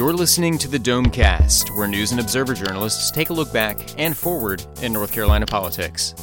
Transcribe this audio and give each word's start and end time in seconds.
You're 0.00 0.14
listening 0.14 0.56
to 0.56 0.68
the 0.68 0.78
Domecast, 0.78 1.76
where 1.76 1.86
news 1.86 2.10
and 2.10 2.20
observer 2.22 2.54
journalists 2.54 3.10
take 3.10 3.28
a 3.28 3.34
look 3.34 3.52
back 3.52 3.78
and 3.98 4.16
forward 4.16 4.64
in 4.80 4.94
North 4.94 5.12
Carolina 5.12 5.44
politics. 5.44 6.14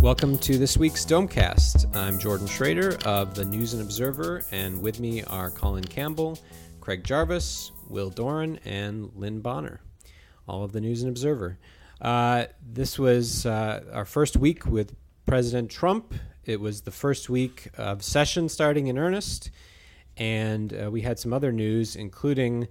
Welcome 0.00 0.36
to 0.38 0.58
this 0.58 0.76
week's 0.76 1.06
Domecast. 1.06 1.94
I'm 1.94 2.18
Jordan 2.18 2.48
Schrader 2.48 2.98
of 3.04 3.36
the 3.36 3.44
News 3.44 3.74
and 3.74 3.82
Observer, 3.82 4.42
and 4.50 4.82
with 4.82 4.98
me 4.98 5.22
are 5.22 5.52
Colin 5.52 5.84
Campbell, 5.84 6.36
Craig 6.80 7.04
Jarvis, 7.04 7.70
Will 7.88 8.10
Doran, 8.10 8.58
and 8.64 9.12
Lynn 9.14 9.40
Bonner, 9.40 9.82
all 10.48 10.64
of 10.64 10.72
the 10.72 10.80
News 10.80 11.02
and 11.02 11.10
Observer. 11.10 11.60
Uh, 12.00 12.46
this 12.60 12.98
was 12.98 13.46
uh, 13.46 13.84
our 13.92 14.04
first 14.04 14.36
week 14.36 14.66
with 14.66 14.96
President 15.26 15.70
Trump 15.70 16.12
it 16.46 16.60
was 16.60 16.82
the 16.82 16.90
first 16.90 17.28
week 17.28 17.70
of 17.76 18.02
session 18.02 18.48
starting 18.48 18.86
in 18.86 18.98
earnest, 18.98 19.50
and 20.16 20.72
uh, 20.72 20.90
we 20.90 21.00
had 21.02 21.18
some 21.18 21.32
other 21.32 21.50
news, 21.50 21.96
including 21.96 22.68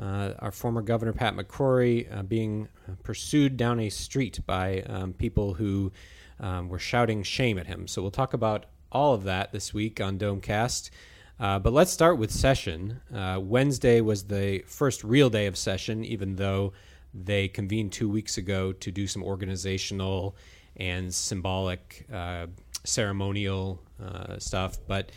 uh, 0.00 0.34
our 0.38 0.52
former 0.52 0.80
governor 0.80 1.12
Pat 1.12 1.34
McCrory 1.34 2.06
uh, 2.16 2.22
being 2.22 2.68
pursued 3.02 3.56
down 3.56 3.80
a 3.80 3.88
street 3.88 4.38
by 4.46 4.82
um, 4.82 5.12
people 5.12 5.54
who 5.54 5.90
um, 6.38 6.68
were 6.68 6.78
shouting 6.78 7.22
shame 7.22 7.58
at 7.58 7.66
him. 7.66 7.88
So 7.88 8.00
we'll 8.00 8.10
talk 8.10 8.32
about 8.32 8.66
all 8.92 9.14
of 9.14 9.24
that 9.24 9.52
this 9.52 9.74
week 9.74 10.00
on 10.00 10.18
Domecast. 10.18 10.90
Uh, 11.38 11.58
but 11.58 11.72
let's 11.72 11.90
start 11.90 12.18
with 12.18 12.30
session. 12.30 13.00
Uh, 13.14 13.38
Wednesday 13.42 14.00
was 14.00 14.24
the 14.24 14.60
first 14.66 15.02
real 15.04 15.28
day 15.28 15.46
of 15.46 15.56
session, 15.56 16.04
even 16.04 16.36
though 16.36 16.72
they 17.12 17.48
convened 17.48 17.92
two 17.92 18.08
weeks 18.08 18.38
ago 18.38 18.72
to 18.72 18.90
do 18.90 19.06
some 19.06 19.22
organizational 19.22 20.36
and 20.76 21.14
symbolic 21.14 22.06
uh, 22.12 22.46
ceremonial 22.86 23.82
uh, 24.02 24.38
stuff. 24.38 24.78
But 24.86 25.10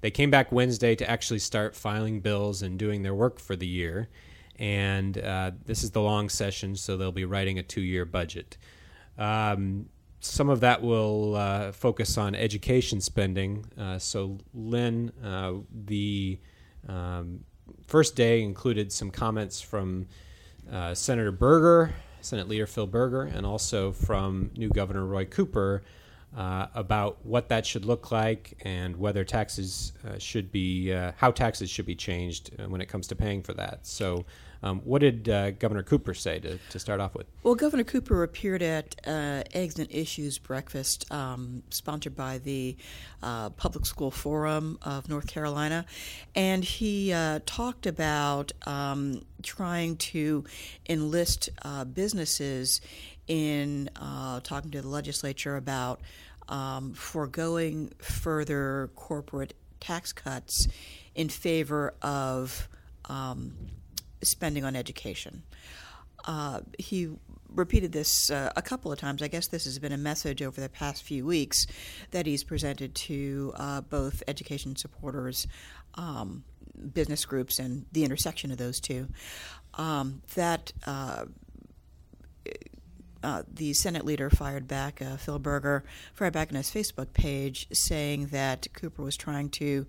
they 0.00 0.10
came 0.10 0.30
back 0.30 0.52
Wednesday 0.52 0.94
to 0.96 1.08
actually 1.10 1.40
start 1.40 1.74
filing 1.74 2.20
bills 2.20 2.62
and 2.62 2.78
doing 2.78 3.02
their 3.02 3.14
work 3.14 3.38
for 3.38 3.56
the 3.56 3.66
year. 3.66 4.08
And 4.58 5.18
uh, 5.18 5.52
this 5.64 5.82
is 5.82 5.90
the 5.90 6.00
long 6.00 6.28
session, 6.28 6.76
so 6.76 6.96
they'll 6.96 7.12
be 7.12 7.24
writing 7.24 7.58
a 7.58 7.62
two 7.62 7.82
year 7.82 8.04
budget. 8.04 8.56
Um, 9.18 9.88
some 10.20 10.48
of 10.48 10.60
that 10.60 10.82
will 10.82 11.36
uh, 11.36 11.72
focus 11.72 12.18
on 12.18 12.34
education 12.34 13.00
spending. 13.00 13.66
Uh, 13.78 13.98
so, 13.98 14.38
Lynn, 14.54 15.12
uh, 15.22 15.54
the 15.86 16.38
um, 16.88 17.40
first 17.86 18.16
day 18.16 18.42
included 18.42 18.92
some 18.92 19.10
comments 19.10 19.60
from 19.60 20.06
uh, 20.72 20.94
Senator 20.94 21.32
Berger, 21.32 21.94
Senate 22.20 22.48
Leader 22.48 22.66
Phil 22.66 22.86
Berger, 22.86 23.22
and 23.22 23.46
also 23.46 23.92
from 23.92 24.50
new 24.56 24.68
Governor 24.68 25.04
Roy 25.04 25.24
Cooper 25.24 25.82
uh, 26.36 26.66
about 26.74 27.24
what 27.24 27.48
that 27.48 27.64
should 27.64 27.86
look 27.86 28.12
like 28.12 28.58
and 28.60 28.96
whether 28.96 29.24
taxes 29.24 29.92
uh, 30.06 30.18
should 30.18 30.52
be, 30.52 30.92
uh, 30.92 31.12
how 31.16 31.30
taxes 31.30 31.70
should 31.70 31.86
be 31.86 31.94
changed 31.94 32.50
uh, 32.58 32.68
when 32.68 32.82
it 32.82 32.86
comes 32.86 33.06
to 33.06 33.16
paying 33.16 33.42
for 33.42 33.54
that. 33.54 33.86
So, 33.86 34.26
um, 34.62 34.80
what 34.84 35.00
did 35.00 35.28
uh, 35.28 35.52
Governor 35.52 35.82
Cooper 35.82 36.12
say 36.12 36.38
to, 36.40 36.58
to 36.58 36.78
start 36.78 36.98
off 37.00 37.14
with? 37.14 37.26
Well, 37.42 37.54
Governor 37.54 37.84
Cooper 37.84 38.22
appeared 38.22 38.62
at 38.62 38.96
uh, 39.06 39.44
Eggs 39.52 39.78
and 39.78 39.90
Issues 39.90 40.38
breakfast 40.38 41.10
um, 41.12 41.62
sponsored 41.70 42.16
by 42.16 42.38
the 42.38 42.76
Public 43.20 43.86
School 43.86 44.10
Forum 44.10 44.78
of 44.82 45.08
North 45.08 45.26
Carolina, 45.26 45.84
and 46.34 46.64
he 46.64 47.10
talked 47.44 47.86
about 47.86 48.52
um, 48.66 49.24
trying 49.42 49.96
to 49.96 50.44
enlist 50.88 51.50
businesses 51.92 52.80
in 53.28 53.90
talking 54.42 54.70
to 54.70 54.80
the 54.80 54.88
legislature 54.88 55.56
about 55.56 56.00
um, 56.48 56.92
foregoing 56.94 57.92
further 57.98 58.90
corporate 58.94 59.54
tax 59.80 60.12
cuts 60.12 60.68
in 61.14 61.28
favor 61.28 61.94
of 62.02 62.68
um, 63.06 63.56
spending 64.22 64.64
on 64.64 64.76
education. 64.76 65.42
Uh, 66.24 66.60
he 66.78 67.08
repeated 67.54 67.92
this 67.92 68.30
uh, 68.30 68.52
a 68.56 68.62
couple 68.62 68.90
of 68.90 68.98
times. 68.98 69.22
I 69.22 69.28
guess 69.28 69.48
this 69.48 69.64
has 69.64 69.78
been 69.78 69.92
a 69.92 69.98
message 69.98 70.42
over 70.42 70.60
the 70.60 70.68
past 70.68 71.02
few 71.02 71.24
weeks 71.24 71.66
that 72.10 72.26
he's 72.26 72.42
presented 72.42 72.94
to 72.94 73.52
uh, 73.56 73.80
both 73.82 74.22
education 74.26 74.76
supporters, 74.76 75.46
um, 75.94 76.44
business 76.92 77.24
groups, 77.24 77.58
and 77.58 77.86
the 77.92 78.04
intersection 78.04 78.50
of 78.50 78.58
those 78.58 78.80
two. 78.80 79.08
Um, 79.74 80.22
that 80.34 80.72
uh, 83.26 83.42
the 83.52 83.72
Senate 83.72 84.04
leader 84.04 84.30
fired 84.30 84.68
back, 84.68 85.02
uh, 85.02 85.16
Phil 85.16 85.40
Berger, 85.40 85.82
fired 86.14 86.32
back 86.32 86.48
on 86.50 86.54
his 86.54 86.70
Facebook 86.70 87.12
page 87.12 87.66
saying 87.72 88.26
that 88.26 88.68
Cooper 88.72 89.02
was 89.02 89.16
trying 89.16 89.48
to 89.48 89.84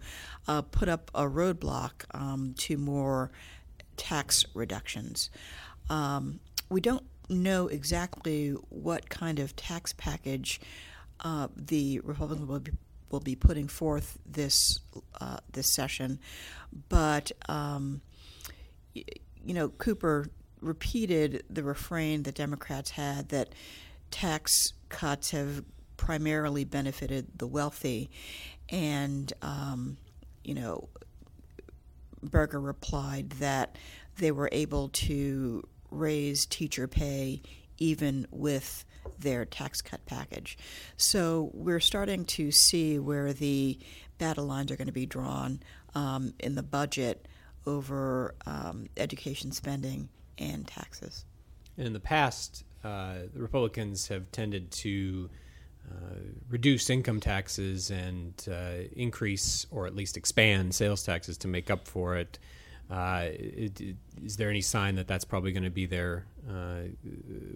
uh, 0.48 0.64
put 0.64 0.90
up 0.90 1.12
a 1.14 1.26
roadblock 1.26 2.06
um, 2.16 2.56
to 2.58 2.78
more 2.78 3.30
tax 3.96 4.44
reductions. 4.56 5.30
Um, 5.88 6.40
we 6.68 6.82
don't 6.82 7.04
know 7.30 7.68
exactly 7.68 8.56
what 8.70 9.08
kind 9.12 9.38
of 9.38 9.56
tax 9.56 9.94
package 9.94 10.60
uh, 11.20 11.50
the 11.56 12.00
Republicans 12.00 12.50
will 12.50 12.60
be, 12.60 12.72
will 13.12 13.20
be 13.20 13.36
putting 13.36 13.68
forth 13.68 14.18
this 14.26 14.80
uh, 15.22 15.38
this 15.52 15.72
session, 15.76 16.18
but 16.90 17.32
um, 17.48 18.02
you 18.96 19.54
know 19.54 19.70
Cooper 19.70 20.32
repeated 20.62 21.44
the 21.50 21.64
refrain 21.64 22.24
that 22.24 22.36
Democrats 22.36 22.92
had 22.92 23.30
that 23.30 23.54
tax 24.12 24.74
cuts 24.90 25.32
have 25.32 25.64
primarily 25.98 26.64
benefited 26.64 27.28
the 27.36 27.48
wealthy. 27.48 28.10
And, 28.70 29.32
um, 29.42 29.98
you 30.44 30.54
know, 30.54 30.90
Berger 32.24 32.60
replied 32.60 33.32
that 33.32 33.76
they 34.18 34.32
were 34.32 34.50
able 34.52 34.90
to 34.90 35.68
raise 35.92 36.46
teacher 36.46 36.88
pay 36.88 37.42
even 37.78 38.28
with 38.32 38.86
their 39.20 39.46
tax 39.46 39.82
cut 39.82 40.06
package. 40.06 40.58
So 40.98 41.52
we're 41.54 41.80
starting 41.80 42.26
to 42.26 42.52
see 42.52 43.00
where 43.00 43.34
the 43.34 43.80
battle 44.18 44.46
lines 44.46 44.72
are 44.72 44.76
going 44.76 44.88
to 44.88 44.94
be 44.94 45.06
drawn 45.06 45.62
um, 45.96 46.34
in 46.40 46.56
the 46.56 46.64
budget 46.64 47.28
over 47.66 48.36
um, 48.46 48.88
education 48.98 49.52
spending 49.52 50.10
and 50.38 50.68
taxes. 50.68 51.26
In 51.78 51.94
the 51.94 52.00
past, 52.00 52.64
uh, 52.84 53.16
the 53.34 53.42
Republicans 53.42 54.08
have 54.08 54.32
tended 54.32 54.72
to 54.72 55.30
uh, 55.90 56.16
reduce 56.50 56.90
income 56.90 57.20
taxes 57.20 57.92
and 57.92 58.34
uh, 58.52 58.88
increase 58.96 59.66
or 59.72 59.88
at 59.88 59.96
least 59.96 60.18
expand 60.18 60.76
sales 60.76 61.04
taxes 61.04 61.38
to 61.38 61.48
make 61.48 61.70
up 61.70 61.88
for 61.88 62.18
it. 62.18 62.40
Uh, 62.90 63.28
it, 63.32 63.80
it 63.80 63.96
is 64.24 64.38
there 64.38 64.50
any 64.50 64.62
sign 64.62 64.96
that 64.96 65.08
that's 65.08 65.26
probably 65.26 65.52
going 65.52 65.64
to 65.64 65.70
be 65.70 65.86
their 65.86 66.26
uh, 66.50 66.82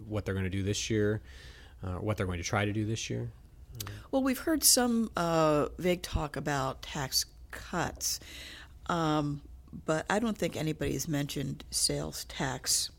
what 0.07 0.25
they're 0.25 0.33
going 0.33 0.45
to 0.45 0.49
do 0.49 0.63
this 0.63 0.89
year, 0.89 1.21
uh, 1.83 1.95
what 1.95 2.17
they're 2.17 2.25
going 2.25 2.37
to 2.37 2.43
try 2.43 2.65
to 2.65 2.73
do 2.73 2.85
this 2.85 3.09
year? 3.09 3.31
Well, 4.11 4.21
we've 4.21 4.39
heard 4.39 4.63
some 4.63 5.09
vague 5.77 6.01
talk 6.01 6.35
about 6.35 6.81
tax 6.81 7.25
cuts. 7.51 8.19
Um, 8.87 9.41
but 9.85 10.05
I 10.09 10.19
don't 10.19 10.37
think 10.37 10.55
anybody's 10.55 11.07
mentioned 11.07 11.63
sales 11.71 12.25
tax 12.25 12.91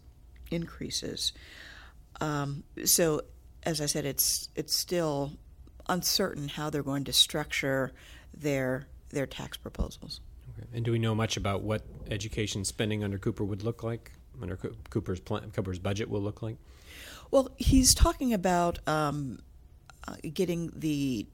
increases. 0.50 1.33
Um, 2.21 2.65
so, 2.84 3.22
as 3.62 3.81
I 3.81 3.87
said, 3.87 4.05
it's 4.05 4.49
it's 4.55 4.77
still 4.77 5.32
uncertain 5.88 6.49
how 6.49 6.71
they're 6.71 6.82
going 6.82 7.05
to 7.05 7.12
structure 7.12 7.93
their 8.34 8.87
their 9.11 9.27
tax 9.27 9.56
proposals. 9.56 10.21
Okay. 10.59 10.69
And 10.75 10.84
do 10.84 10.93
we 10.93 10.99
know 10.99 11.15
much 11.15 11.37
about 11.37 11.62
what 11.62 11.82
education 12.11 12.65
spending 12.65 13.05
under 13.05 13.19
Cooper 13.19 13.44
would 13.44 13.62
look 13.62 13.82
like? 13.82 14.12
Under 14.41 14.56
Cooper's 14.56 15.21
plan, 15.21 15.50
Cooper's 15.50 15.78
budget 15.78 16.09
will 16.09 16.22
look 16.22 16.43
like? 16.43 16.56
Well, 17.31 17.50
he's 17.56 17.94
talking 17.94 18.35
about 18.35 18.79
um, 18.87 19.38
uh, 20.06 20.17
getting 20.32 20.73
the 20.75 21.26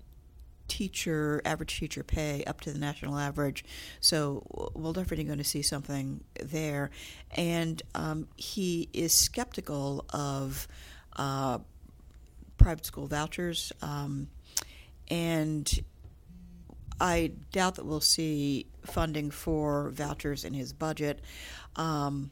teacher 0.68 1.40
average 1.44 1.78
teacher 1.78 2.04
pay 2.04 2.44
up 2.44 2.60
to 2.60 2.72
the 2.72 2.78
national 2.78 3.18
average. 3.18 3.64
So 4.00 4.70
we're 4.74 4.92
definitely 4.92 5.24
going 5.24 5.38
to 5.38 5.44
see 5.44 5.62
something 5.62 6.22
there. 6.42 6.90
And 7.32 7.82
um, 7.94 8.28
he 8.36 8.88
is 8.92 9.12
skeptical 9.12 10.04
of 10.10 10.68
uh, 11.16 11.58
private 12.56 12.86
school 12.86 13.06
vouchers, 13.06 13.72
um, 13.82 14.28
and 15.08 15.68
I 17.00 17.32
doubt 17.52 17.76
that 17.76 17.86
we'll 17.86 18.00
see 18.00 18.66
funding 18.84 19.30
for 19.30 19.90
vouchers 19.90 20.44
in 20.44 20.54
his 20.54 20.72
budget. 20.72 21.20
Um, 21.76 22.30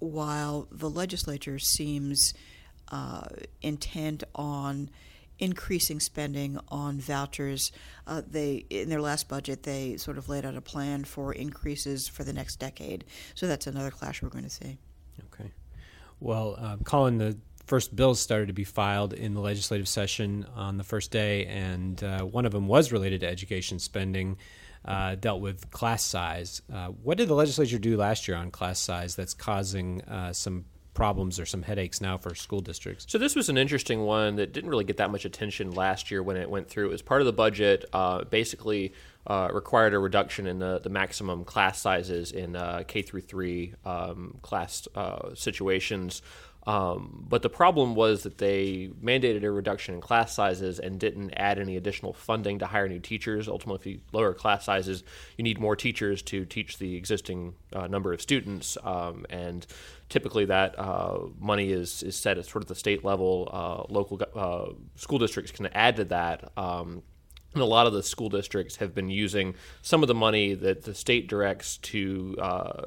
while 0.00 0.66
the 0.72 0.90
legislature 0.90 1.58
seems 1.58 2.34
uh, 2.90 3.28
intent 3.62 4.24
on 4.34 4.90
increasing 5.40 5.98
spending 5.98 6.58
on 6.68 7.00
vouchers. 7.00 7.72
Uh, 8.06 8.22
they 8.24 8.64
in 8.70 8.88
their 8.88 9.00
last 9.00 9.28
budget 9.28 9.64
they 9.64 9.96
sort 9.96 10.18
of 10.18 10.28
laid 10.28 10.44
out 10.44 10.56
a 10.56 10.60
plan 10.60 11.04
for 11.04 11.32
increases 11.32 12.06
for 12.06 12.22
the 12.22 12.32
next 12.32 12.60
decade. 12.60 13.04
So 13.34 13.46
that's 13.46 13.66
another 13.66 13.90
clash 13.90 14.22
we're 14.22 14.28
going 14.28 14.44
to 14.44 14.50
see. 14.50 14.78
Okay. 15.32 15.50
Well, 16.20 16.56
uh, 16.58 16.76
Colin, 16.84 17.18
the 17.18 17.36
first 17.66 17.96
bills 17.96 18.20
started 18.20 18.46
to 18.46 18.52
be 18.52 18.64
filed 18.64 19.12
in 19.12 19.34
the 19.34 19.40
legislative 19.40 19.88
session 19.88 20.46
on 20.54 20.76
the 20.76 20.84
first 20.84 21.10
day, 21.10 21.46
and 21.46 22.02
uh, 22.04 22.22
one 22.22 22.44
of 22.46 22.52
them 22.52 22.68
was 22.68 22.92
related 22.92 23.20
to 23.20 23.26
education 23.26 23.78
spending. 23.78 24.36
uh, 24.84 25.14
dealt 25.14 25.40
with 25.40 25.70
class 25.70 26.02
size. 26.02 26.62
Uh, 26.72 26.88
what 26.88 27.18
did 27.18 27.28
the 27.28 27.34
legislature 27.34 27.78
do 27.78 27.96
last 27.96 28.26
year 28.26 28.36
on 28.36 28.50
class 28.50 28.78
size 28.78 29.14
that's 29.14 29.34
causing 29.34 30.02
uh, 30.02 30.32
some 30.32 30.64
problems 31.00 31.40
or 31.40 31.46
some 31.46 31.62
headaches 31.62 32.02
now 32.02 32.18
for 32.18 32.34
school 32.34 32.60
districts. 32.60 33.06
So 33.08 33.16
this 33.16 33.34
was 33.34 33.48
an 33.48 33.56
interesting 33.56 34.02
one 34.02 34.36
that 34.36 34.52
didn't 34.52 34.68
really 34.68 34.84
get 34.84 34.98
that 34.98 35.10
much 35.10 35.24
attention 35.24 35.70
last 35.70 36.10
year 36.10 36.22
when 36.22 36.36
it 36.36 36.50
went 36.50 36.68
through. 36.68 36.88
It 36.88 36.90
was 36.90 37.00
part 37.00 37.22
of 37.22 37.26
the 37.26 37.32
budget, 37.32 37.86
uh, 37.94 38.24
basically 38.24 38.92
uh, 39.26 39.48
required 39.50 39.94
a 39.94 39.98
reduction 39.98 40.46
in 40.46 40.58
the, 40.58 40.78
the 40.78 40.90
maximum 40.90 41.44
class 41.44 41.80
sizes 41.80 42.32
in 42.32 42.54
uh, 42.54 42.82
K 42.86 43.00
through 43.00 43.22
three 43.22 43.72
um, 43.86 44.36
class 44.42 44.86
uh, 44.94 45.34
situations. 45.34 46.20
Um, 46.66 47.24
but 47.28 47.42
the 47.42 47.48
problem 47.48 47.94
was 47.94 48.22
that 48.24 48.38
they 48.38 48.90
mandated 49.02 49.44
a 49.44 49.50
reduction 49.50 49.94
in 49.94 50.00
class 50.00 50.34
sizes 50.34 50.78
and 50.78 51.00
didn't 51.00 51.32
add 51.32 51.58
any 51.58 51.76
additional 51.76 52.12
funding 52.12 52.58
to 52.58 52.66
hire 52.66 52.86
new 52.88 53.00
teachers. 53.00 53.48
Ultimately, 53.48 53.92
if 53.92 53.96
you 53.96 54.00
lower 54.12 54.34
class 54.34 54.64
sizes, 54.64 55.02
you 55.36 55.44
need 55.44 55.58
more 55.58 55.74
teachers 55.74 56.22
to 56.22 56.44
teach 56.44 56.78
the 56.78 56.96
existing 56.96 57.54
uh, 57.72 57.86
number 57.86 58.12
of 58.12 58.20
students. 58.20 58.76
Um, 58.84 59.24
and 59.30 59.66
typically, 60.08 60.44
that 60.46 60.78
uh, 60.78 61.20
money 61.38 61.72
is, 61.72 62.02
is 62.02 62.16
set 62.16 62.36
at 62.36 62.44
sort 62.44 62.62
of 62.62 62.68
the 62.68 62.74
state 62.74 63.04
level. 63.04 63.48
Uh, 63.50 63.92
local 63.92 64.20
uh, 64.34 64.72
school 64.96 65.18
districts 65.18 65.52
can 65.52 65.66
add 65.68 65.96
to 65.96 66.04
that. 66.06 66.52
Um, 66.58 67.02
and 67.52 67.62
a 67.62 67.66
lot 67.66 67.86
of 67.86 67.92
the 67.92 68.02
school 68.02 68.28
districts 68.28 68.76
have 68.76 68.94
been 68.94 69.10
using 69.10 69.54
some 69.82 70.02
of 70.02 70.08
the 70.08 70.14
money 70.14 70.54
that 70.54 70.84
the 70.84 70.94
state 70.94 71.26
directs 71.26 71.78
to 71.78 72.36
uh, 72.38 72.82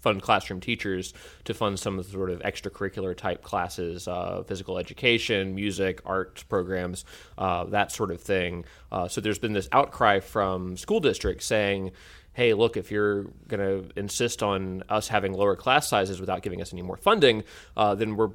fund 0.00 0.22
classroom 0.22 0.60
teachers 0.60 1.12
to 1.44 1.54
fund 1.54 1.78
some 1.78 1.98
of 1.98 2.06
the 2.06 2.12
sort 2.12 2.30
of 2.30 2.40
extracurricular 2.40 3.16
type 3.16 3.42
classes, 3.42 4.08
uh, 4.08 4.42
physical 4.46 4.78
education, 4.78 5.54
music, 5.54 6.00
art 6.04 6.44
programs, 6.48 7.04
uh, 7.38 7.64
that 7.64 7.92
sort 7.92 8.10
of 8.10 8.20
thing. 8.20 8.64
Uh, 8.90 9.08
so 9.08 9.20
there's 9.20 9.38
been 9.38 9.52
this 9.52 9.68
outcry 9.72 10.20
from 10.20 10.76
school 10.76 11.00
districts 11.00 11.46
saying, 11.46 11.92
hey, 12.32 12.54
look, 12.54 12.76
if 12.76 12.90
you're 12.90 13.24
going 13.48 13.60
to 13.60 13.98
insist 13.98 14.42
on 14.42 14.82
us 14.88 15.08
having 15.08 15.32
lower 15.32 15.56
class 15.56 15.88
sizes 15.88 16.20
without 16.20 16.42
giving 16.42 16.62
us 16.62 16.72
any 16.72 16.82
more 16.82 16.96
funding, 16.96 17.44
uh, 17.76 17.94
then 17.94 18.16
we're 18.16 18.30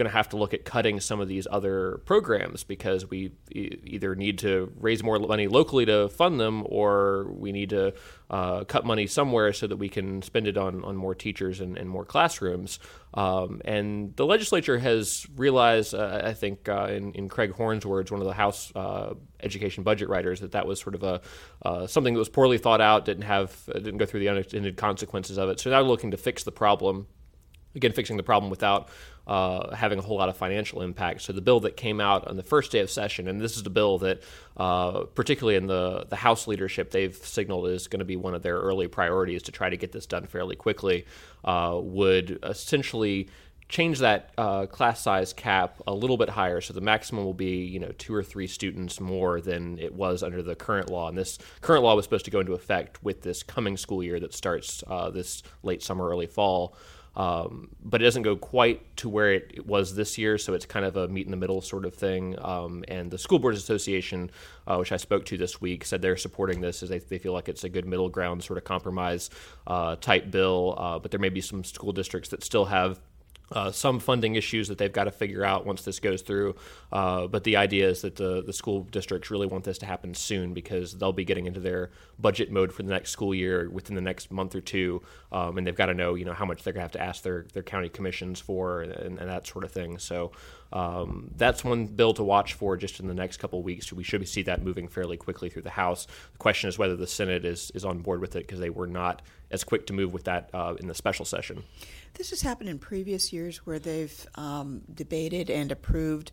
going 0.00 0.10
to 0.10 0.16
have 0.16 0.30
to 0.30 0.38
look 0.38 0.54
at 0.54 0.64
cutting 0.64 0.98
some 0.98 1.20
of 1.20 1.28
these 1.28 1.46
other 1.50 2.00
programs 2.06 2.64
because 2.64 3.10
we 3.10 3.32
either 3.52 4.14
need 4.14 4.38
to 4.38 4.72
raise 4.80 5.02
more 5.02 5.18
money 5.18 5.46
locally 5.46 5.84
to 5.84 6.08
fund 6.08 6.40
them 6.40 6.64
or 6.70 7.26
we 7.32 7.52
need 7.52 7.68
to 7.68 7.92
uh, 8.30 8.64
cut 8.64 8.86
money 8.86 9.06
somewhere 9.06 9.52
so 9.52 9.66
that 9.66 9.76
we 9.76 9.90
can 9.90 10.22
spend 10.22 10.46
it 10.46 10.56
on, 10.56 10.82
on 10.84 10.96
more 10.96 11.14
teachers 11.14 11.60
and, 11.60 11.76
and 11.76 11.90
more 11.90 12.06
classrooms. 12.06 12.78
Um, 13.12 13.60
and 13.66 14.16
the 14.16 14.24
legislature 14.24 14.78
has 14.78 15.26
realized, 15.36 15.94
uh, 15.94 16.22
I 16.24 16.32
think, 16.32 16.66
uh, 16.66 16.86
in, 16.90 17.12
in, 17.12 17.28
Craig 17.28 17.52
Horn's 17.52 17.84
words, 17.84 18.10
one 18.10 18.22
of 18.22 18.26
the 18.26 18.32
House 18.32 18.72
uh, 18.74 19.12
education 19.42 19.82
budget 19.82 20.08
writers, 20.08 20.40
that 20.40 20.52
that 20.52 20.66
was 20.66 20.80
sort 20.80 20.94
of 20.94 21.02
a 21.02 21.20
uh, 21.62 21.86
something 21.86 22.14
that 22.14 22.18
was 22.18 22.30
poorly 22.30 22.56
thought 22.56 22.80
out, 22.80 23.04
didn't 23.04 23.24
have, 23.24 23.54
didn't 23.66 23.98
go 23.98 24.06
through 24.06 24.20
the 24.20 24.30
unintended 24.30 24.78
consequences 24.78 25.36
of 25.36 25.50
it. 25.50 25.60
So 25.60 25.68
now 25.68 25.82
looking 25.82 26.12
to 26.12 26.16
fix 26.16 26.44
the 26.44 26.52
problem 26.52 27.06
again 27.74 27.92
fixing 27.92 28.16
the 28.16 28.22
problem 28.22 28.50
without 28.50 28.88
uh, 29.26 29.74
having 29.74 29.98
a 29.98 30.02
whole 30.02 30.16
lot 30.16 30.28
of 30.28 30.36
financial 30.36 30.82
impact. 30.82 31.22
So 31.22 31.32
the 31.32 31.40
bill 31.40 31.60
that 31.60 31.76
came 31.76 32.00
out 32.00 32.26
on 32.26 32.36
the 32.36 32.42
first 32.42 32.72
day 32.72 32.80
of 32.80 32.90
session, 32.90 33.28
and 33.28 33.40
this 33.40 33.56
is 33.56 33.62
the 33.62 33.70
bill 33.70 33.98
that, 33.98 34.22
uh, 34.56 35.04
particularly 35.14 35.56
in 35.56 35.66
the 35.66 36.04
the 36.08 36.16
House 36.16 36.48
leadership, 36.48 36.90
they've 36.90 37.14
signaled 37.14 37.68
is 37.68 37.86
going 37.86 38.00
to 38.00 38.04
be 38.04 38.16
one 38.16 38.34
of 38.34 38.42
their 38.42 38.58
early 38.58 38.88
priorities 38.88 39.42
to 39.44 39.52
try 39.52 39.70
to 39.70 39.76
get 39.76 39.92
this 39.92 40.06
done 40.06 40.26
fairly 40.26 40.56
quickly, 40.56 41.06
uh, 41.44 41.78
would 41.80 42.40
essentially 42.42 43.28
change 43.68 44.00
that 44.00 44.32
uh, 44.36 44.66
class 44.66 45.00
size 45.00 45.32
cap 45.32 45.80
a 45.86 45.94
little 45.94 46.16
bit 46.16 46.28
higher. 46.28 46.60
So 46.60 46.74
the 46.74 46.80
maximum 46.80 47.24
will 47.24 47.32
be 47.32 47.64
you 47.64 47.78
know 47.78 47.92
two 47.98 48.12
or 48.12 48.24
three 48.24 48.48
students 48.48 49.00
more 49.00 49.40
than 49.40 49.78
it 49.78 49.94
was 49.94 50.24
under 50.24 50.42
the 50.42 50.56
current 50.56 50.90
law. 50.90 51.08
And 51.08 51.16
this 51.16 51.38
current 51.60 51.84
law 51.84 51.94
was 51.94 52.04
supposed 52.04 52.24
to 52.24 52.32
go 52.32 52.40
into 52.40 52.54
effect 52.54 53.02
with 53.04 53.22
this 53.22 53.44
coming 53.44 53.76
school 53.76 54.02
year 54.02 54.18
that 54.18 54.34
starts 54.34 54.82
uh, 54.88 55.10
this 55.10 55.44
late 55.62 55.84
summer 55.84 56.08
early 56.08 56.26
fall 56.26 56.74
um, 57.16 57.68
but 57.82 58.00
it 58.00 58.04
doesn't 58.04 58.22
go 58.22 58.36
quite 58.36 58.96
to 58.98 59.08
where 59.08 59.32
it, 59.32 59.50
it, 59.54 59.66
was 59.66 59.94
this 59.94 60.16
year, 60.16 60.38
so 60.38 60.54
it's 60.54 60.64
kind 60.64 60.84
of 60.84 60.96
a 60.96 61.08
meet 61.08 61.26
in 61.26 61.30
the 61.30 61.36
middle 61.36 61.60
sort 61.60 61.84
of 61.84 61.94
thing. 61.94 62.36
Um, 62.40 62.84
and 62.88 63.10
the 63.10 63.18
School 63.18 63.38
Boards 63.38 63.58
Association, 63.58 64.30
uh, 64.66 64.76
which 64.76 64.92
I 64.92 64.96
spoke 64.96 65.24
to 65.26 65.36
this 65.36 65.60
week, 65.60 65.84
said 65.84 66.02
they're 66.02 66.16
supporting 66.16 66.60
this 66.60 66.82
as 66.82 66.88
they, 66.88 66.98
they 66.98 67.18
feel 67.18 67.32
like 67.32 67.48
it's 67.48 67.64
a 67.64 67.68
good 67.68 67.86
middle 67.86 68.08
ground 68.08 68.44
sort 68.44 68.58
of 68.58 68.64
compromise 68.64 69.28
uh, 69.66 69.96
type 69.96 70.30
bill. 70.30 70.76
Uh, 70.78 70.98
but 70.98 71.10
there 71.10 71.20
may 71.20 71.28
be 71.30 71.40
some 71.40 71.64
school 71.64 71.92
districts 71.92 72.30
that 72.30 72.44
still 72.44 72.66
have 72.66 73.00
uh, 73.52 73.70
some 73.72 73.98
funding 73.98 74.34
issues 74.36 74.68
that 74.68 74.78
they've 74.78 74.92
got 74.92 75.04
to 75.04 75.10
figure 75.10 75.44
out 75.44 75.66
once 75.66 75.82
this 75.82 75.98
goes 75.98 76.22
through. 76.22 76.54
Uh, 76.92 77.26
but 77.26 77.44
the 77.44 77.56
idea 77.56 77.88
is 77.88 78.02
that 78.02 78.16
the, 78.16 78.42
the 78.42 78.52
school 78.52 78.84
districts 78.84 79.30
really 79.30 79.46
want 79.46 79.64
this 79.64 79.78
to 79.78 79.86
happen 79.86 80.14
soon 80.14 80.54
because 80.54 80.94
they'll 80.98 81.12
be 81.12 81.24
getting 81.24 81.46
into 81.46 81.60
their 81.60 81.90
budget 82.18 82.50
mode 82.50 82.72
for 82.72 82.82
the 82.82 82.90
next 82.90 83.10
school 83.10 83.34
year 83.34 83.68
within 83.70 83.94
the 83.96 84.00
next 84.00 84.30
month 84.30 84.54
or 84.54 84.60
two, 84.60 85.02
um, 85.32 85.58
and 85.58 85.66
they've 85.66 85.76
got 85.76 85.86
to 85.86 85.94
know 85.94 86.14
you 86.14 86.24
know 86.24 86.32
how 86.32 86.44
much 86.44 86.62
they're 86.62 86.72
going 86.72 86.80
to 86.80 86.84
have 86.84 86.92
to 86.92 87.02
ask 87.02 87.22
their, 87.22 87.46
their 87.52 87.62
county 87.62 87.88
commissions 87.88 88.40
for 88.40 88.82
and, 88.82 89.18
and 89.18 89.28
that 89.28 89.46
sort 89.46 89.64
of 89.64 89.72
thing. 89.72 89.98
So 89.98 90.32
um, 90.72 91.30
that's 91.36 91.64
one 91.64 91.86
bill 91.86 92.14
to 92.14 92.22
watch 92.22 92.54
for 92.54 92.76
just 92.76 93.00
in 93.00 93.08
the 93.08 93.14
next 93.14 93.38
couple 93.38 93.62
weeks. 93.62 93.92
We 93.92 94.04
should 94.04 94.26
see 94.28 94.42
that 94.42 94.62
moving 94.62 94.88
fairly 94.88 95.16
quickly 95.16 95.50
through 95.50 95.62
the 95.62 95.70
House. 95.70 96.06
The 96.32 96.38
question 96.38 96.68
is 96.68 96.78
whether 96.78 96.96
the 96.96 97.06
Senate 97.06 97.44
is, 97.44 97.70
is 97.74 97.84
on 97.84 97.98
board 98.00 98.20
with 98.20 98.36
it 98.36 98.46
because 98.46 98.60
they 98.60 98.70
were 98.70 98.86
not 98.86 99.22
as 99.50 99.64
quick 99.64 99.86
to 99.88 99.92
move 99.92 100.12
with 100.12 100.24
that 100.24 100.50
uh, 100.54 100.74
in 100.78 100.86
the 100.86 100.94
special 100.94 101.24
session. 101.24 101.64
This 102.14 102.30
has 102.30 102.42
happened 102.42 102.68
in 102.68 102.78
previous 102.78 103.32
years 103.32 103.66
where 103.66 103.78
they've 103.78 104.26
um, 104.36 104.82
debated 104.92 105.50
and 105.50 105.72
approved 105.72 106.32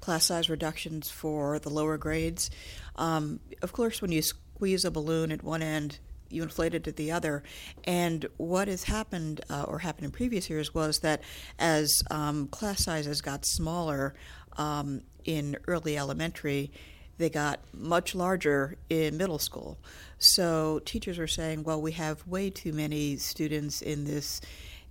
class 0.00 0.26
size 0.26 0.48
reductions 0.48 1.10
for 1.10 1.58
the 1.58 1.70
lower 1.70 1.96
grades. 1.96 2.50
Um, 2.96 3.40
of 3.62 3.72
course, 3.72 4.00
when 4.00 4.12
you 4.12 4.22
squeeze 4.22 4.84
a 4.84 4.90
balloon 4.90 5.32
at 5.32 5.42
one 5.42 5.62
end, 5.62 5.98
you 6.30 6.42
inflate 6.42 6.74
it 6.74 6.86
at 6.86 6.96
the 6.96 7.12
other. 7.12 7.42
And 7.84 8.26
what 8.36 8.68
has 8.68 8.84
happened, 8.84 9.40
uh, 9.50 9.64
or 9.68 9.78
happened 9.78 10.06
in 10.06 10.10
previous 10.10 10.48
years, 10.50 10.74
was 10.74 11.00
that 11.00 11.22
as 11.58 12.02
um, 12.10 12.48
class 12.48 12.84
sizes 12.84 13.20
got 13.20 13.44
smaller 13.46 14.14
um, 14.56 15.02
in 15.24 15.56
early 15.66 15.96
elementary, 15.96 16.70
they 17.18 17.28
got 17.28 17.60
much 17.72 18.14
larger 18.14 18.76
in 18.88 19.16
middle 19.16 19.38
school. 19.38 19.78
So 20.18 20.80
teachers 20.84 21.18
are 21.18 21.26
saying, 21.26 21.64
well, 21.64 21.80
we 21.80 21.92
have 21.92 22.26
way 22.26 22.50
too 22.50 22.72
many 22.72 23.16
students 23.16 23.82
in 23.82 24.04
this 24.04 24.40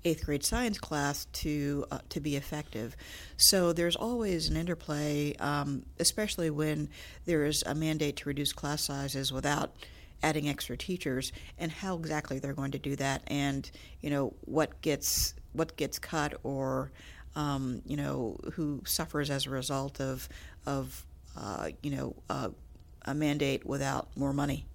eighth 0.05 0.25
grade 0.25 0.43
science 0.43 0.77
class 0.77 1.25
to 1.33 1.85
uh, 1.91 1.99
to 2.09 2.19
be 2.19 2.35
effective. 2.35 2.95
So 3.37 3.73
there's 3.73 3.95
always 3.95 4.49
an 4.49 4.55
interplay, 4.55 5.35
um, 5.37 5.85
especially 5.99 6.49
when 6.49 6.89
there 7.25 7.45
is 7.45 7.63
a 7.65 7.73
mandate 7.73 8.17
to 8.17 8.29
reduce 8.29 8.53
class 8.53 8.85
sizes 8.85 9.31
without 9.31 9.75
adding 10.24 10.50
extra 10.50 10.78
teachers, 10.78 11.31
and 11.57 11.71
how 11.71 11.95
exactly 11.95 12.40
they're 12.40 12.54
going 12.54 12.71
to 12.71 12.80
do 12.80 12.95
that, 12.95 13.24
and 13.28 13.69
you 14.02 14.09
know 14.09 14.33
what 14.42 14.81
gets 14.81 15.33
what 15.54 15.76
gets 15.78 16.00
cut 16.00 16.33
or 16.44 16.92
um, 17.36 17.81
you 17.86 17.97
know 17.97 18.38
who 18.54 18.81
suffers 18.86 19.30
as 19.30 19.45
a 19.45 19.50
result 19.50 20.02
of 20.02 20.28
of 20.66 21.06
uh, 21.38 21.69
you 21.81 21.92
know 21.92 22.16
uh, 22.30 22.50
a 23.06 23.14
mandate 23.14 23.66
without 23.66 24.09
more 24.16 24.33
money. 24.33 24.66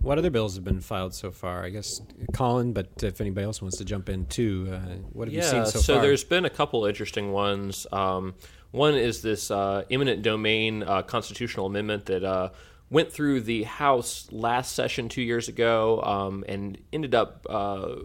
What 0.00 0.18
other 0.18 0.30
bills 0.30 0.54
have 0.54 0.62
been 0.62 0.80
filed 0.80 1.14
so 1.14 1.32
far? 1.32 1.64
I 1.64 1.70
guess 1.70 2.00
Colin, 2.32 2.72
but 2.72 3.02
if 3.02 3.20
anybody 3.20 3.44
else 3.44 3.60
wants 3.60 3.78
to 3.78 3.84
jump 3.84 4.08
in 4.08 4.26
too, 4.26 4.68
uh, 4.70 4.78
what 5.12 5.26
have 5.26 5.34
yeah, 5.34 5.42
you 5.42 5.48
seen 5.48 5.64
so, 5.66 5.70
so 5.70 5.94
far? 5.94 5.96
So 5.96 6.00
there's 6.00 6.22
been 6.22 6.44
a 6.44 6.50
couple 6.50 6.86
interesting 6.86 7.32
ones. 7.32 7.88
Um, 7.90 8.34
one 8.70 8.94
is 8.94 9.22
this 9.22 9.50
uh, 9.50 9.84
eminent 9.90 10.22
domain 10.22 10.82
uh, 10.82 11.02
constitutional 11.02 11.66
amendment 11.66 12.06
that 12.06 12.22
uh, 12.22 12.50
went 12.90 13.12
through 13.12 13.40
the 13.40 13.64
House 13.64 14.28
last 14.30 14.74
session 14.74 15.08
two 15.08 15.22
years 15.22 15.48
ago 15.48 16.00
um, 16.02 16.44
and 16.48 16.78
ended 16.92 17.14
up 17.14 17.46
uh, 17.48 17.96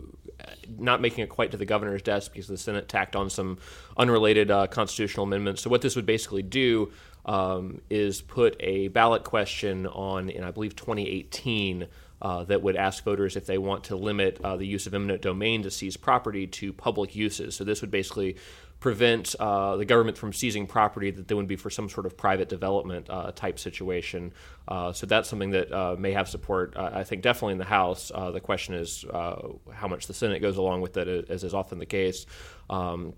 not 0.77 1.01
making 1.01 1.23
it 1.23 1.29
quite 1.29 1.51
to 1.51 1.57
the 1.57 1.65
governor's 1.65 2.01
desk 2.01 2.31
because 2.31 2.47
the 2.47 2.57
Senate 2.57 2.89
tacked 2.89 3.15
on 3.15 3.29
some 3.29 3.57
unrelated 3.97 4.50
uh, 4.50 4.67
constitutional 4.67 5.25
amendments. 5.25 5.61
So 5.61 5.69
what 5.69 5.81
this 5.81 5.95
would 5.95 6.05
basically 6.05 6.43
do 6.43 6.91
um, 7.25 7.81
is 7.89 8.21
put 8.21 8.55
a 8.59 8.88
ballot 8.89 9.23
question 9.23 9.85
on 9.88 10.29
in 10.29 10.43
I 10.43 10.51
believe 10.51 10.75
2018 10.75 11.88
uh, 12.22 12.44
that 12.46 12.62
would 12.62 12.75
ask 12.75 13.04
voters 13.04 13.36
if 13.36 13.46
they 13.46 13.58
want 13.58 13.86
to 13.86 13.96
limit 13.96 14.40
uh, 14.44 14.56
the 14.56 14.66
use 14.66 14.86
of 14.88 14.94
eminent 14.94 15.22
domain 15.22 15.63
to 15.63 15.72
seize 15.72 15.98
property 15.98 16.46
to 16.48 16.72
public 16.72 17.16
uses. 17.16 17.56
So 17.56 17.63
this 17.63 17.82
would 17.82 17.92
basically 17.92 18.38
prevent 18.80 19.36
uh, 19.40 19.75
the 19.75 19.86
government 19.86 20.18
from 20.18 20.34
seizing 20.34 20.66
property 20.66 21.12
that 21.12 21.28
there 21.28 21.38
would 21.38 21.48
be 21.48 21.56
for 21.56 21.70
some 21.70 21.88
sort 21.88 22.06
of 22.06 22.18
private 22.18 22.50
development 22.50 23.08
uh, 23.10 23.32
type 23.32 23.60
situation. 23.60 24.34
Uh, 24.68 24.92
so 24.92 25.06
that's 25.06 25.30
something 25.30 25.51
that 25.51 25.72
uh, 25.72 25.96
may 25.98 26.12
have 26.12 26.28
support, 26.28 26.75
I 26.75 27.04
think, 27.04 27.22
definitely 27.22 27.54
in 27.54 27.60
the 27.60 27.66
House. 27.66 28.10
the 28.10 28.40
question 28.40 28.74
is 28.74 29.06
how 29.12 29.88
much 29.88 30.08
the 30.08 30.13
Senate 30.13 30.42
goes 30.42 30.58
along 30.58 30.82
with 30.82 30.98
it, 30.98 31.30
as 31.30 31.44
is 31.44 31.54
often 31.54 31.80
the 31.80 31.86
case. 31.86 32.25
Um, 32.70 33.13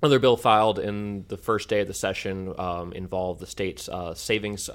Another 0.00 0.20
bill 0.20 0.36
filed 0.36 0.78
in 0.78 1.24
the 1.26 1.36
first 1.36 1.68
day 1.68 1.80
of 1.80 1.88
the 1.88 1.94
session 1.94 2.54
um, 2.56 2.92
involved 2.92 3.40
the 3.40 3.48
state's 3.48 3.88
savings 4.14 4.70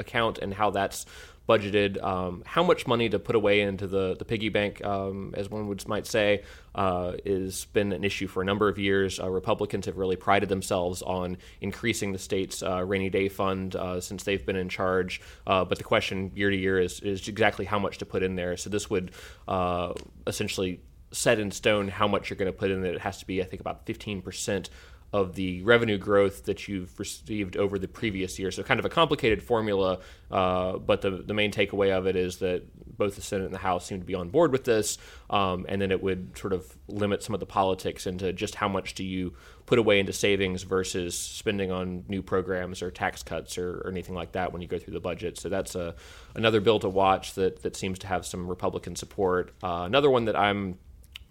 account 0.00 0.38
and 0.38 0.52
how 0.52 0.70
that's 0.70 1.06
budgeted, 1.50 2.00
um, 2.00 2.44
how 2.46 2.62
much 2.62 2.86
money 2.86 3.08
to 3.08 3.18
put 3.18 3.34
away 3.34 3.60
into 3.62 3.88
the, 3.88 4.14
the 4.16 4.24
piggy 4.24 4.48
bank, 4.48 4.84
um, 4.84 5.34
as 5.36 5.50
one 5.50 5.66
would, 5.66 5.86
might 5.88 6.06
say, 6.06 6.44
uh, 6.76 7.14
has 7.26 7.64
been 7.64 7.92
an 7.92 8.04
issue 8.04 8.28
for 8.28 8.40
a 8.40 8.44
number 8.44 8.68
of 8.68 8.78
years. 8.78 9.18
Uh, 9.18 9.28
Republicans 9.28 9.86
have 9.86 9.96
really 9.96 10.14
prided 10.14 10.48
themselves 10.48 11.02
on 11.02 11.36
increasing 11.60 12.12
the 12.12 12.20
state's 12.20 12.62
uh, 12.62 12.84
rainy 12.84 13.10
day 13.10 13.28
fund 13.28 13.74
uh, 13.74 14.00
since 14.00 14.22
they've 14.22 14.46
been 14.46 14.54
in 14.54 14.68
charge. 14.68 15.20
Uh, 15.44 15.64
but 15.64 15.76
the 15.76 15.82
question 15.82 16.30
year 16.36 16.50
to 16.50 16.56
year 16.56 16.78
is, 16.78 17.00
is 17.00 17.26
exactly 17.26 17.64
how 17.64 17.80
much 17.80 17.98
to 17.98 18.06
put 18.06 18.22
in 18.22 18.36
there. 18.36 18.56
So 18.56 18.70
this 18.70 18.88
would 18.88 19.10
uh, 19.48 19.92
essentially 20.28 20.80
set 21.10 21.40
in 21.40 21.50
stone 21.50 21.88
how 21.88 22.06
much 22.06 22.30
you're 22.30 22.36
going 22.36 22.52
to 22.52 22.56
put 22.56 22.70
in. 22.70 22.80
There. 22.80 22.92
It 22.92 23.00
has 23.00 23.18
to 23.18 23.26
be, 23.26 23.42
I 23.42 23.44
think, 23.44 23.60
about 23.60 23.84
15 23.86 24.22
percent 24.22 24.70
of 25.12 25.34
the 25.34 25.62
revenue 25.62 25.98
growth 25.98 26.44
that 26.44 26.68
you've 26.68 26.96
received 26.98 27.56
over 27.56 27.78
the 27.78 27.88
previous 27.88 28.38
year. 28.38 28.50
So, 28.52 28.62
kind 28.62 28.78
of 28.78 28.86
a 28.86 28.88
complicated 28.88 29.42
formula, 29.42 29.98
uh, 30.30 30.78
but 30.78 31.00
the, 31.02 31.10
the 31.10 31.34
main 31.34 31.50
takeaway 31.50 31.90
of 31.90 32.06
it 32.06 32.14
is 32.14 32.36
that 32.38 32.62
both 32.96 33.16
the 33.16 33.22
Senate 33.22 33.46
and 33.46 33.54
the 33.54 33.58
House 33.58 33.86
seem 33.86 33.98
to 33.98 34.06
be 34.06 34.14
on 34.14 34.28
board 34.28 34.52
with 34.52 34.64
this, 34.64 34.98
um, 35.28 35.66
and 35.68 35.82
then 35.82 35.90
it 35.90 36.00
would 36.00 36.38
sort 36.38 36.52
of 36.52 36.76
limit 36.86 37.24
some 37.24 37.34
of 37.34 37.40
the 37.40 37.46
politics 37.46 38.06
into 38.06 38.32
just 38.32 38.54
how 38.54 38.68
much 38.68 38.94
do 38.94 39.02
you 39.02 39.34
put 39.66 39.78
away 39.78 39.98
into 39.98 40.12
savings 40.12 40.62
versus 40.62 41.18
spending 41.18 41.72
on 41.72 42.04
new 42.08 42.22
programs 42.22 42.80
or 42.80 42.90
tax 42.90 43.22
cuts 43.22 43.58
or, 43.58 43.80
or 43.80 43.90
anything 43.90 44.14
like 44.14 44.32
that 44.32 44.52
when 44.52 44.62
you 44.62 44.68
go 44.68 44.78
through 44.78 44.94
the 44.94 45.00
budget. 45.00 45.38
So, 45.38 45.48
that's 45.48 45.74
a, 45.74 45.96
another 46.36 46.60
bill 46.60 46.78
to 46.78 46.88
watch 46.88 47.34
that, 47.34 47.62
that 47.62 47.74
seems 47.74 47.98
to 48.00 48.06
have 48.06 48.24
some 48.24 48.46
Republican 48.46 48.94
support. 48.94 49.52
Uh, 49.60 49.82
another 49.86 50.10
one 50.10 50.26
that 50.26 50.36
I'm 50.36 50.78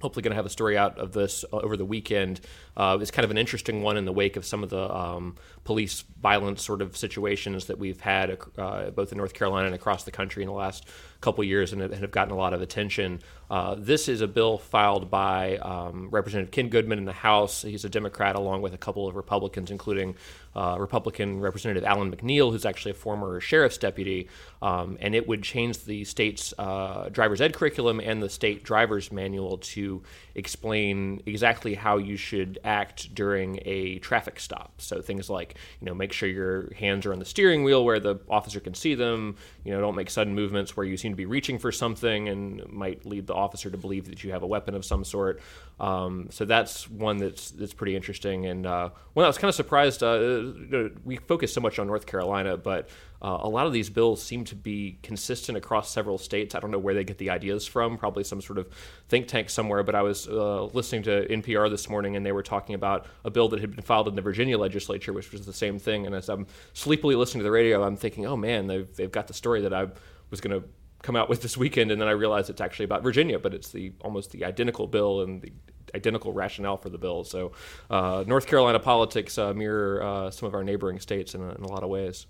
hopefully 0.01 0.23
going 0.23 0.31
to 0.31 0.35
have 0.35 0.45
a 0.45 0.49
story 0.49 0.77
out 0.77 0.97
of 0.97 1.11
this 1.11 1.45
uh, 1.51 1.57
over 1.57 1.75
the 1.77 1.85
weekend. 1.85 2.41
Uh, 2.75 2.97
it's 3.01 3.11
kind 3.11 3.25
of 3.25 3.31
an 3.31 3.37
interesting 3.37 3.81
one 3.81 3.97
in 3.97 4.05
the 4.05 4.13
wake 4.13 4.37
of 4.37 4.45
some 4.45 4.63
of 4.63 4.69
the 4.69 4.95
um, 4.95 5.35
police 5.63 6.03
violence 6.21 6.63
sort 6.63 6.81
of 6.81 6.95
situations 6.95 7.65
that 7.65 7.77
we've 7.77 7.99
had 7.99 8.37
uh, 8.57 8.89
both 8.91 9.11
in 9.11 9.17
North 9.17 9.33
Carolina 9.33 9.67
and 9.67 9.75
across 9.75 10.03
the 10.03 10.11
country 10.11 10.43
in 10.43 10.47
the 10.47 10.55
last 10.55 10.85
couple 11.21 11.43
years 11.43 11.73
and 11.73 11.81
have 11.81 12.11
gotten 12.11 12.33
a 12.33 12.37
lot 12.37 12.53
of 12.53 12.61
attention. 12.61 13.19
Uh, 13.51 13.75
this 13.77 14.07
is 14.07 14.21
a 14.21 14.27
bill 14.27 14.57
filed 14.57 15.09
by 15.09 15.57
um, 15.57 16.09
Representative 16.11 16.51
Ken 16.51 16.69
Goodman 16.69 16.97
in 16.97 17.05
the 17.05 17.11
House. 17.11 17.63
He's 17.63 17.83
a 17.83 17.89
Democrat, 17.89 18.35
along 18.35 18.61
with 18.61 18.73
a 18.73 18.77
couple 18.77 19.07
of 19.07 19.15
Republicans, 19.15 19.69
including 19.69 20.15
uh, 20.55 20.77
Republican 20.79 21.39
Representative 21.39 21.83
Allen 21.83 22.11
McNeill, 22.11 22.51
who's 22.51 22.65
actually 22.65 22.91
a 22.91 22.95
former 22.95 23.39
sheriff's 23.39 23.77
deputy. 23.77 24.27
Um, 24.61 24.97
and 24.99 25.15
it 25.15 25.27
would 25.27 25.43
change 25.43 25.85
the 25.85 26.03
state's 26.03 26.53
uh, 26.57 27.09
driver's 27.09 27.41
ed 27.41 27.53
curriculum 27.53 27.99
and 27.99 28.21
the 28.21 28.29
state 28.29 28.63
driver's 28.63 29.11
manual 29.11 29.57
to 29.57 30.01
explain 30.39 31.21
exactly 31.25 31.75
how 31.75 31.97
you 31.97 32.17
should 32.17 32.57
act 32.63 33.13
during 33.13 33.59
a 33.65 33.99
traffic 33.99 34.39
stop. 34.39 34.73
So 34.81 35.01
things 35.01 35.29
like, 35.29 35.55
you 35.79 35.85
know, 35.85 35.93
make 35.93 36.13
sure 36.13 36.27
your 36.27 36.73
hands 36.73 37.05
are 37.05 37.13
on 37.13 37.19
the 37.19 37.25
steering 37.25 37.63
wheel 37.63 37.85
where 37.85 37.99
the 37.99 38.15
officer 38.29 38.59
can 38.59 38.73
see 38.73 38.95
them. 38.95 39.35
You 39.63 39.73
know, 39.73 39.81
don't 39.81 39.95
make 39.95 40.09
sudden 40.09 40.33
movements 40.33 40.75
where 40.75 40.85
you 40.85 40.97
seem 40.97 41.11
to 41.11 41.17
be 41.17 41.25
reaching 41.25 41.59
for 41.59 41.71
something 41.71 42.29
and 42.29 42.67
might 42.71 43.05
lead 43.05 43.27
the 43.27 43.35
officer 43.35 43.69
to 43.69 43.77
believe 43.77 44.05
that 44.09 44.23
you 44.23 44.31
have 44.31 44.41
a 44.41 44.47
weapon 44.47 44.73
of 44.73 44.83
some 44.83 45.03
sort. 45.03 45.41
Um, 45.79 46.27
so 46.31 46.45
that's 46.45 46.89
one 46.89 47.17
that's 47.17 47.51
that's 47.51 47.73
pretty 47.73 47.95
interesting. 47.95 48.45
And 48.45 48.65
uh, 48.65 48.89
one 49.13 49.25
I 49.25 49.27
was 49.27 49.37
kind 49.37 49.49
of 49.49 49.55
surprised. 49.55 50.01
Uh, 50.01 50.89
we 51.05 51.17
focus 51.17 51.53
so 51.53 51.61
much 51.61 51.79
on 51.79 51.87
North 51.87 52.05
Carolina, 52.05 52.57
but 52.57 52.89
uh, 53.21 53.39
a 53.41 53.49
lot 53.49 53.67
of 53.67 53.73
these 53.73 53.89
bills 53.89 54.21
seem 54.23 54.45
to 54.45 54.55
be 54.55 54.97
consistent 55.03 55.57
across 55.57 55.91
several 55.91 56.17
states. 56.17 56.55
I 56.55 56.59
don't 56.59 56.71
know 56.71 56.79
where 56.79 56.93
they 56.93 57.03
get 57.03 57.17
the 57.17 57.29
ideas 57.29 57.67
from, 57.67 57.97
probably 57.97 58.23
some 58.23 58.41
sort 58.41 58.57
of 58.59 58.69
think 59.09 59.27
tank 59.27 59.49
somewhere. 59.49 59.83
But 59.83 59.95
I 59.95 60.01
was 60.01 60.27
uh, 60.27 60.65
listening 60.65 61.03
to 61.03 61.27
NPR 61.27 61.69
this 61.69 61.89
morning 61.89 62.15
and 62.15 62.25
they 62.25 62.31
were 62.31 62.43
talking 62.43 62.75
about 62.75 63.07
a 63.25 63.29
bill 63.29 63.49
that 63.49 63.59
had 63.59 63.75
been 63.75 63.83
filed 63.83 64.07
in 64.07 64.15
the 64.15 64.21
Virginia 64.21 64.57
legislature, 64.57 65.11
which 65.11 65.31
was 65.31 65.45
the 65.45 65.53
same 65.53 65.79
thing. 65.79 66.05
And 66.05 66.15
as 66.15 66.29
I'm 66.29 66.47
sleepily 66.73 67.15
listening 67.15 67.39
to 67.39 67.43
the 67.43 67.51
radio, 67.51 67.83
I'm 67.83 67.97
thinking, 67.97 68.25
oh 68.25 68.37
man, 68.37 68.67
they've, 68.67 68.95
they've 68.95 69.11
got 69.11 69.27
the 69.27 69.33
story 69.33 69.61
that 69.61 69.73
I 69.73 69.87
was 70.29 70.39
going 70.39 70.61
to 70.61 70.67
come 71.01 71.15
out 71.15 71.29
with 71.29 71.41
this 71.41 71.57
weekend. 71.57 71.91
And 71.91 72.01
then 72.01 72.07
I 72.07 72.11
realized 72.11 72.49
it's 72.49 72.61
actually 72.61 72.85
about 72.85 73.03
Virginia, 73.03 73.39
but 73.39 73.53
it's 73.53 73.69
the 73.69 73.91
almost 74.01 74.31
the 74.31 74.45
identical 74.45 74.87
bill 74.87 75.21
and 75.21 75.41
the 75.41 75.51
identical 75.95 76.31
rationale 76.33 76.77
for 76.77 76.89
the 76.89 76.97
bill. 76.97 77.23
So 77.23 77.51
uh, 77.89 78.23
North 78.27 78.47
Carolina 78.47 78.79
politics 78.79 79.37
uh, 79.37 79.53
mirror 79.53 80.03
uh, 80.03 80.31
some 80.31 80.47
of 80.47 80.53
our 80.53 80.63
neighboring 80.63 80.99
states 80.99 81.35
in 81.35 81.41
a, 81.41 81.49
in 81.55 81.63
a 81.63 81.67
lot 81.67 81.83
of 81.83 81.89
ways. 81.89 82.27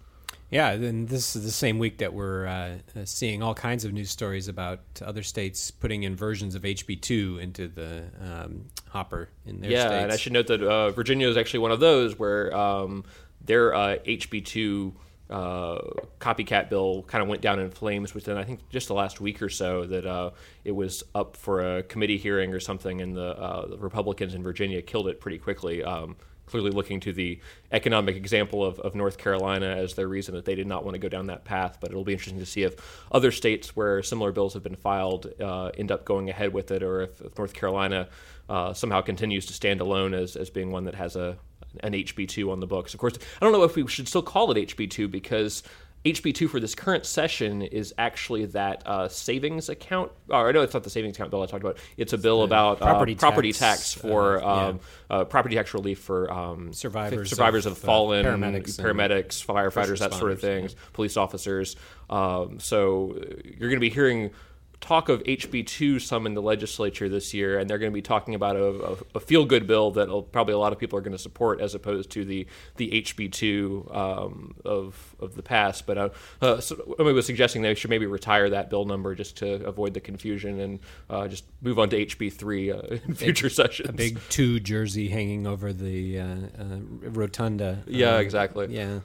Yeah, 0.52 0.72
and 0.72 1.08
this 1.08 1.36
is 1.36 1.44
the 1.44 1.52
same 1.52 1.78
week 1.78 2.00
that 2.00 2.14
we're 2.14 2.48
uh, 2.48 2.78
seeing 3.06 3.44
all 3.44 3.54
kinds 3.54 3.86
of 3.86 3.94
news 3.94 4.10
stories 4.10 4.48
about 4.48 4.80
other 5.02 5.22
states 5.22 5.70
putting 5.70 6.04
in 6.04 6.16
versions 6.16 6.56
of 6.56 6.64
HB2 6.64 7.40
into 7.40 7.68
the 7.68 8.06
um, 8.20 8.66
hopper 8.88 9.30
in 9.46 9.62
their 9.62 9.70
yeah, 9.70 9.88
states. 9.88 10.04
and 10.04 10.12
I 10.12 10.18
should 10.18 10.34
note 10.34 10.48
that 10.48 10.64
uh, 10.64 10.90
Virginia 10.90 11.28
is 11.28 11.38
actually 11.38 11.60
one 11.60 11.72
of 11.72 11.80
those 11.80 12.18
where 12.18 12.56
um, 12.56 13.04
their 13.46 13.76
uh, 13.76 13.98
HB2 13.98 14.94
uh, 15.30 15.78
copycat 16.20 16.70
bill 16.70 17.04
kind 17.04 17.22
of 17.22 17.28
went 17.28 17.42
down 17.42 17.60
in 17.60 17.70
flames 17.70 18.16
within, 18.16 18.36
I 18.36 18.44
think, 18.44 18.68
just 18.70 18.88
the 18.88 18.96
last 18.96 19.22
week 19.22 19.44
or 19.44 19.50
so. 19.50 19.86
That 19.86 20.08
uh, 20.08 20.32
it 20.66 20.72
was 20.72 21.04
up 21.14 21.38
for 21.38 21.78
a 21.78 21.84
committee 21.84 22.18
hearing 22.18 22.54
or 22.54 22.60
something, 22.60 23.02
and 23.02 23.16
the, 23.16 23.38
uh, 23.38 23.68
the 23.68 23.78
Republicans 23.78 24.34
in 24.34 24.42
Virginia 24.42 24.82
killed 24.82 25.08
it 25.08 25.22
pretty 25.22 25.38
quickly. 25.38 25.84
Um, 25.84 26.16
clearly 26.50 26.72
looking 26.72 27.00
to 27.02 27.14
the 27.14 27.40
economic 27.72 28.16
example 28.16 28.64
of, 28.64 28.80
of 28.80 28.96
North 28.96 29.18
Carolina 29.18 29.68
as 29.68 29.94
their 29.94 30.08
reason 30.08 30.36
that 30.36 30.46
they 30.46 30.56
did 30.56 30.68
not 30.68 30.84
want 30.84 30.96
to 30.96 31.00
go 31.00 31.10
down 31.10 31.28
that 31.28 31.46
path. 31.46 31.78
But 31.80 31.92
it'll 31.92 32.04
be 32.04 32.14
interesting 32.14 32.40
to 32.40 32.46
see 32.46 32.64
if 32.64 32.76
other 33.12 33.32
states 33.32 33.76
where 33.76 34.02
similar 34.04 34.32
bills 34.32 34.54
have 34.54 34.64
been 34.64 34.76
filed 34.76 35.32
uh, 35.40 35.72
end 35.78 35.92
up 35.92 36.06
going 36.06 36.30
ahead 36.30 36.54
with 36.54 36.72
it, 36.72 36.84
or 36.84 37.02
if, 37.02 37.22
if 37.22 37.38
North 37.38 37.54
Carolina 37.54 38.08
uh, 38.50 38.74
somehow 38.74 39.02
continues 39.02 39.46
to 39.46 39.54
stand 39.54 39.80
alone 39.80 40.14
as, 40.14 40.36
as 40.36 40.50
being 40.50 40.72
one 40.72 40.86
that 40.86 40.96
has 40.96 41.16
a 41.16 41.38
an 41.82 41.94
HB2 41.94 42.52
on 42.52 42.60
the 42.60 42.68
books. 42.68 42.96
Of 42.96 43.00
course, 43.00 43.14
I 43.40 43.46
don't 43.46 43.54
know 43.54 43.64
if 43.64 43.76
we 43.76 43.86
should 43.88 44.08
still 44.08 44.24
call 44.24 44.52
it 44.52 44.76
HB2 44.76 45.12
because 45.12 45.62
HB2 46.06 46.50
for 46.50 46.60
this 46.60 46.76
current 46.76 47.06
session 47.06 47.62
is 47.62 47.94
actually 47.98 48.46
that 48.46 48.84
uh, 48.86 49.10
savings 49.10 49.68
account. 49.68 50.12
Or 50.30 50.54
no, 50.54 50.62
it's 50.62 50.74
not 50.74 50.84
the 50.84 50.90
savings 50.90 51.18
account 51.18 51.32
bill 51.32 51.42
I 51.42 51.46
talked 51.46 51.64
about. 51.64 51.78
It's 51.98 52.14
a 52.14 52.18
bill 52.18 52.44
about 52.44 52.80
property, 52.80 53.16
uh, 53.16 53.18
property 53.18 53.52
tax, 53.52 53.92
tax, 53.92 53.94
for 53.94 54.42
uh, 54.42 54.70
um, 54.70 54.80
uh, 55.10 55.26
property 55.26 55.56
tax 55.56 55.74
relief 55.74 56.00
for 56.00 56.32
um, 56.32 56.72
Survivors 56.72 57.30
survivors 57.30 57.66
of, 57.66 57.74
of, 57.74 57.84
uh, 57.84 57.86
fallen 57.86 58.26
paramedics 58.26 58.80
paramedics, 58.80 59.46
firefighters, 59.46 60.00
that 60.00 60.14
sort 60.14 60.32
of 60.32 60.40
things, 60.40 60.76
police 60.94 61.18
officers. 61.18 61.76
Um, 62.10 62.60
so 62.60 63.16
uh, 63.18 63.26
you're 63.44 63.70
going 63.70 63.74
to 63.74 63.80
be 63.80 63.90
hearing 63.90 64.32
talk 64.82 65.10
of 65.10 65.22
HB2 65.24 66.02
some 66.02 66.26
in 66.26 66.34
the 66.34 66.42
legislature 66.42 67.10
this 67.10 67.34
year, 67.34 67.60
and 67.60 67.70
they're 67.70 67.78
going 67.78 67.92
to 67.92 67.94
be 67.94 68.02
talking 68.02 68.36
about 68.36 68.56
a, 68.56 68.98
a, 69.16 69.20
feel 69.20 69.46
good 69.46 69.68
bill 69.68 69.92
that 69.92 70.08
probably 70.32 70.54
a 70.54 70.58
lot 70.58 70.72
of 70.72 70.80
people 70.80 70.98
are 70.98 71.02
going 71.02 71.16
to 71.16 71.22
support 71.22 71.60
as 71.60 71.76
opposed 71.76 72.10
to 72.12 72.24
the 72.24 72.48
the 72.78 72.90
HB2 72.90 73.96
um, 73.96 74.56
of 74.64 75.16
of 75.20 75.36
the 75.36 75.44
past. 75.44 75.86
But 75.86 75.98
uh, 75.98 76.10
uh, 76.42 76.62
so 76.62 76.76
somebody 76.98 77.14
was 77.14 77.26
suggesting 77.26 77.62
they 77.62 77.76
should 77.76 77.90
maybe 77.90 78.06
retire 78.06 78.50
that 78.52 78.70
bill 78.70 78.86
number 78.86 79.16
just 79.16 79.38
to 79.38 79.66
avoid 79.66 79.94
the 79.94 80.00
confusion 80.00 80.60
and 80.60 80.80
uh, 81.10 81.28
just 81.28 81.44
move 81.62 81.80
on 81.80 81.90
to 81.90 82.06
HB3 82.06 82.74
uh, 82.74 82.96
in 83.06 83.16
future 83.16 83.50
sessions. 83.50 83.90
a 83.90 83.94
big 83.94 84.20
two 84.30 84.60
jersey 84.60 85.10
hanging 85.10 85.46
over 85.46 85.74
the 85.74 86.20
uh, 86.20 86.26
uh, 86.26 86.80
rotunda. 87.02 87.84
Yeah, 87.88 88.16
Uh, 88.16 88.20
exactly. 88.20 88.68
Yeah. 88.70 89.00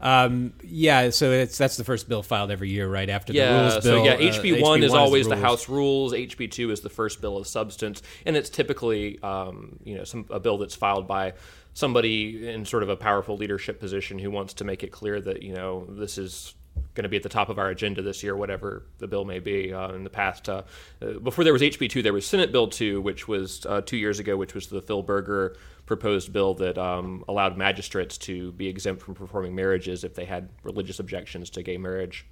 Um, 0.00 0.52
yeah, 0.62 1.10
so 1.10 1.30
it's 1.30 1.56
that's 1.58 1.76
the 1.76 1.84
first 1.84 2.08
bill 2.08 2.22
filed 2.22 2.50
every 2.50 2.70
year, 2.70 2.88
right 2.88 3.08
after 3.08 3.32
the 3.32 3.38
Yeah, 3.38 3.60
rules 3.62 3.84
so 3.84 4.02
bill. 4.02 4.04
yeah, 4.04 4.12
uh, 4.12 4.32
HB 4.32 4.60
one 4.60 4.82
is 4.82 4.92
the 4.92 4.98
always 4.98 5.26
the, 5.26 5.34
rules. 5.34 5.44
House 5.44 5.68
rules. 5.68 6.12
HB 6.12 6.50
two 6.50 6.70
is 6.70 6.80
the 6.80 6.90
first 6.90 7.20
bill 7.20 7.36
of 7.36 7.46
substance, 7.46 8.02
and 8.24 8.36
it's 8.36 8.50
typically 8.50 9.18
um, 9.22 9.78
you 9.84 9.96
know 9.96 10.04
some 10.04 10.26
a 10.30 10.40
bill 10.40 10.58
that's 10.58 10.74
filed 10.74 11.06
by 11.06 11.32
somebody 11.74 12.48
in 12.48 12.64
sort 12.64 12.82
of 12.82 12.88
a 12.88 12.96
powerful 12.96 13.36
leadership 13.36 13.78
position 13.80 14.18
who 14.18 14.30
wants 14.30 14.54
to 14.54 14.64
make 14.64 14.82
it 14.82 14.90
clear 14.92 15.20
that 15.20 15.42
you 15.42 15.54
know 15.54 15.86
this 15.90 16.18
is 16.18 16.54
going 16.94 17.04
to 17.04 17.08
be 17.08 17.16
at 17.16 17.22
the 17.22 17.28
top 17.28 17.48
of 17.48 17.58
our 17.58 17.68
agenda 17.68 18.02
this 18.02 18.22
year, 18.22 18.36
whatever 18.36 18.82
the 18.98 19.06
bill 19.06 19.24
may 19.24 19.38
be. 19.38 19.72
Uh, 19.72 19.92
in 19.92 20.04
the 20.04 20.10
past, 20.10 20.48
uh, 20.48 20.62
uh, 21.02 21.18
before 21.18 21.44
there 21.44 21.52
was 21.52 21.62
HB 21.62 21.90
two, 21.90 22.02
there 22.02 22.12
was 22.12 22.26
Senate 22.26 22.52
Bill 22.52 22.68
two, 22.68 23.00
which 23.00 23.28
was 23.28 23.64
uh, 23.66 23.80
two 23.82 23.96
years 23.96 24.18
ago, 24.18 24.36
which 24.36 24.54
was 24.54 24.68
the 24.68 24.82
Phil 24.82 25.02
Berger 25.02 25.56
proposed 25.84 26.32
bill 26.32 26.54
that 26.54 26.76
um, 26.78 27.24
allowed 27.28 27.56
magistrates 27.56 28.18
to 28.18 28.52
be 28.52 28.66
exempt 28.66 29.02
from 29.02 29.14
performing 29.14 29.54
marriages 29.54 30.02
if 30.02 30.14
they 30.14 30.24
had 30.24 30.48
religious 30.64 30.98
objections 30.98 31.50
to 31.50 31.62
gay 31.62 31.76
marriage. 31.76 32.26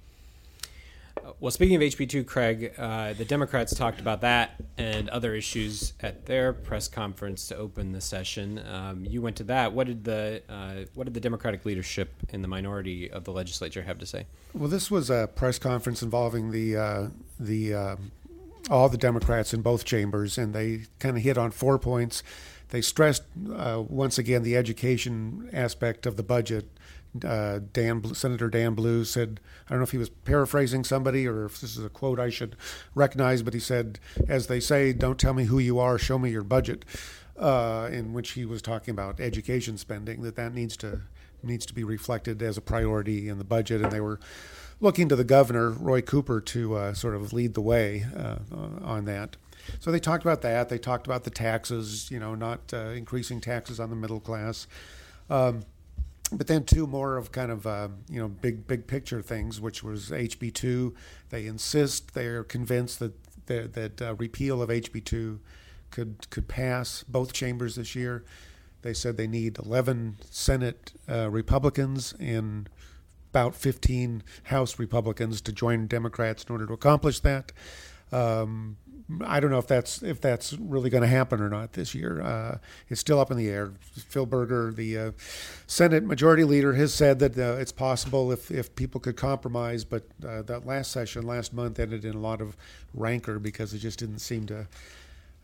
Well, 1.39 1.51
speaking 1.51 1.75
of 1.75 1.81
HB2, 1.81 2.25
Craig, 2.25 2.73
uh, 2.77 3.13
the 3.13 3.25
Democrats 3.25 3.73
talked 3.73 3.99
about 3.99 4.21
that 4.21 4.55
and 4.77 5.09
other 5.09 5.33
issues 5.35 5.93
at 6.01 6.25
their 6.25 6.53
press 6.53 6.87
conference 6.87 7.47
to 7.47 7.57
open 7.57 7.91
the 7.91 8.01
session. 8.01 8.61
Um, 8.67 9.05
you 9.05 9.21
went 9.21 9.35
to 9.37 9.43
that. 9.45 9.73
What 9.73 9.87
did 9.87 10.03
the 10.03 10.43
uh, 10.49 10.85
what 10.93 11.05
did 11.05 11.13
the 11.13 11.19
Democratic 11.19 11.65
leadership 11.65 12.13
in 12.29 12.41
the 12.41 12.47
minority 12.47 13.09
of 13.09 13.23
the 13.23 13.31
legislature 13.31 13.81
have 13.83 13.97
to 13.99 14.05
say? 14.05 14.25
Well, 14.53 14.69
this 14.69 14.91
was 14.91 15.09
a 15.09 15.29
press 15.33 15.59
conference 15.59 16.01
involving 16.01 16.51
the 16.51 16.77
uh, 16.77 17.07
the 17.39 17.73
uh, 17.73 17.95
all 18.69 18.89
the 18.89 18.97
Democrats 18.97 19.53
in 19.53 19.61
both 19.61 19.85
chambers, 19.85 20.37
and 20.37 20.53
they 20.53 20.83
kind 20.99 21.17
of 21.17 21.23
hit 21.23 21.37
on 21.37 21.51
four 21.51 21.79
points. 21.79 22.23
They 22.69 22.81
stressed 22.81 23.23
uh, 23.53 23.83
once 23.87 24.17
again 24.17 24.43
the 24.43 24.57
education 24.57 25.49
aspect 25.53 26.05
of 26.05 26.17
the 26.17 26.23
budget. 26.23 26.67
Uh, 27.23 27.59
Dan 27.71 28.13
Senator 28.13 28.49
Dan 28.49 28.73
Blue 28.73 29.05
said, 29.05 29.39
I 29.67 29.69
don't 29.69 29.79
know 29.79 29.83
if 29.83 29.91
he 29.91 29.97
was 29.97 30.09
paraphrasing 30.09 30.83
somebody 30.83 31.27
or 31.27 31.45
if 31.45 31.61
this 31.61 31.77
is 31.77 31.85
a 31.85 31.89
quote 31.89 32.19
I 32.19 32.29
should 32.29 32.55
recognize, 32.93 33.41
but 33.41 33.53
he 33.53 33.59
said, 33.59 33.99
"As 34.27 34.47
they 34.47 34.59
say, 34.59 34.91
don't 34.91 35.19
tell 35.19 35.33
me 35.33 35.45
who 35.45 35.59
you 35.59 35.79
are, 35.79 35.97
show 35.97 36.19
me 36.19 36.31
your 36.31 36.43
budget." 36.43 36.83
Uh, 37.37 37.89
in 37.91 38.13
which 38.13 38.31
he 38.31 38.45
was 38.45 38.61
talking 38.61 38.93
about 38.93 39.19
education 39.19 39.77
spending, 39.77 40.21
that 40.21 40.37
that 40.37 40.53
needs 40.53 40.77
to 40.77 41.01
needs 41.43 41.65
to 41.65 41.73
be 41.73 41.83
reflected 41.83 42.41
as 42.41 42.57
a 42.57 42.61
priority 42.61 43.27
in 43.29 43.37
the 43.37 43.43
budget, 43.43 43.81
and 43.81 43.91
they 43.91 43.99
were 43.99 44.19
looking 44.79 45.09
to 45.09 45.15
the 45.15 45.23
governor, 45.23 45.69
Roy 45.69 46.01
Cooper, 46.01 46.41
to 46.41 46.75
uh, 46.75 46.93
sort 46.93 47.15
of 47.15 47.33
lead 47.33 47.53
the 47.53 47.61
way 47.61 48.05
uh, 48.15 48.37
on 48.83 49.05
that. 49.05 49.37
So 49.79 49.91
they 49.91 49.99
talked 49.99 50.23
about 50.23 50.41
that. 50.41 50.69
They 50.69 50.77
talked 50.77 51.07
about 51.07 51.23
the 51.23 51.29
taxes, 51.29 52.09
you 52.11 52.19
know, 52.19 52.35
not 52.35 52.73
uh, 52.73 52.89
increasing 52.89 53.41
taxes 53.41 53.79
on 53.79 53.89
the 53.89 53.95
middle 53.95 54.19
class. 54.19 54.67
Um, 55.29 55.63
but 56.31 56.47
then 56.47 56.63
two 56.63 56.87
more 56.87 57.17
of 57.17 57.31
kind 57.31 57.51
of 57.51 57.67
uh, 57.67 57.89
you 58.09 58.19
know 58.19 58.27
big 58.27 58.67
big 58.67 58.87
picture 58.87 59.21
things, 59.21 59.61
which 59.61 59.83
was 59.83 60.09
HB 60.09 60.53
two. 60.53 60.93
They 61.29 61.45
insist 61.45 62.13
they 62.13 62.27
are 62.27 62.43
convinced 62.43 62.99
that 62.99 63.13
that, 63.45 63.73
that 63.73 64.01
uh, 64.01 64.15
repeal 64.15 64.61
of 64.61 64.69
HB 64.69 65.03
two 65.05 65.39
could 65.91 66.29
could 66.29 66.47
pass 66.47 67.03
both 67.07 67.33
chambers 67.33 67.75
this 67.75 67.95
year. 67.95 68.25
They 68.81 68.93
said 68.93 69.17
they 69.17 69.27
need 69.27 69.57
11 69.57 70.17
Senate 70.29 70.93
uh, 71.09 71.31
Republicans 71.31 72.13
and 72.19 72.69
about 73.31 73.55
15 73.55 74.21
House 74.43 74.77
Republicans 74.77 75.41
to 75.41 75.51
join 75.51 75.87
Democrats 75.87 76.43
in 76.43 76.51
order 76.51 76.67
to 76.67 76.73
accomplish 76.73 77.19
that. 77.21 77.51
Um, 78.11 78.77
I 79.23 79.39
don't 79.39 79.51
know 79.51 79.59
if 79.59 79.67
that's 79.67 80.01
if 80.01 80.19
that's 80.19 80.53
really 80.53 80.89
going 80.89 81.03
to 81.03 81.07
happen 81.07 81.39
or 81.39 81.49
not 81.49 81.73
this 81.73 81.93
year. 81.93 82.21
Uh, 82.21 82.57
it's 82.89 82.99
still 82.99 83.19
up 83.19 83.29
in 83.29 83.37
the 83.37 83.49
air. 83.49 83.71
Phil 83.91 84.25
Berger, 84.25 84.71
the 84.71 84.97
uh, 84.97 85.11
Senate 85.67 86.03
Majority 86.03 86.43
Leader, 86.43 86.73
has 86.73 86.91
said 86.91 87.19
that 87.19 87.37
uh, 87.37 87.59
it's 87.59 87.71
possible 87.71 88.31
if, 88.31 88.49
if 88.49 88.75
people 88.75 88.99
could 88.99 89.15
compromise, 89.15 89.83
but 89.83 90.07
uh, 90.27 90.41
that 90.43 90.65
last 90.65 90.91
session 90.91 91.25
last 91.25 91.53
month 91.53 91.79
ended 91.79 92.03
in 92.03 92.15
a 92.15 92.19
lot 92.19 92.41
of 92.41 92.57
rancor 92.95 93.37
because 93.37 93.73
it 93.73 93.79
just 93.79 93.99
didn't 93.99 94.19
seem 94.19 94.47
to. 94.47 94.67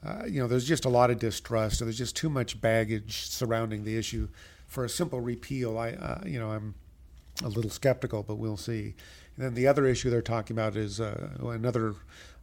Uh, 0.04 0.24
you 0.28 0.42
know, 0.42 0.48
there's 0.48 0.68
just 0.68 0.86
a 0.86 0.90
lot 0.90 1.12
of 1.12 1.20
distrust. 1.20 1.78
So 1.78 1.86
there's 1.86 2.00
just 2.00 2.16
too 2.16 2.30
much 2.30 2.60
baggage 2.60 3.28
surrounding 3.28 3.84
the 3.84 3.96
issue 3.96 4.30
for 4.66 4.84
a 4.84 4.90
simple 4.90 5.22
repeal. 5.22 5.78
I, 5.78 5.92
uh, 5.92 6.22
you 6.26 6.40
know, 6.40 6.50
I'm 6.50 6.74
a 7.44 7.48
little 7.48 7.70
skeptical, 7.70 8.24
but 8.24 8.38
we'll 8.38 8.58
see. 8.58 8.96
And 9.36 9.46
then 9.46 9.54
the 9.54 9.68
other 9.68 9.86
issue 9.86 10.10
they're 10.10 10.24
talking 10.24 10.56
about 10.56 10.76
is 10.76 11.00
another 11.00 11.94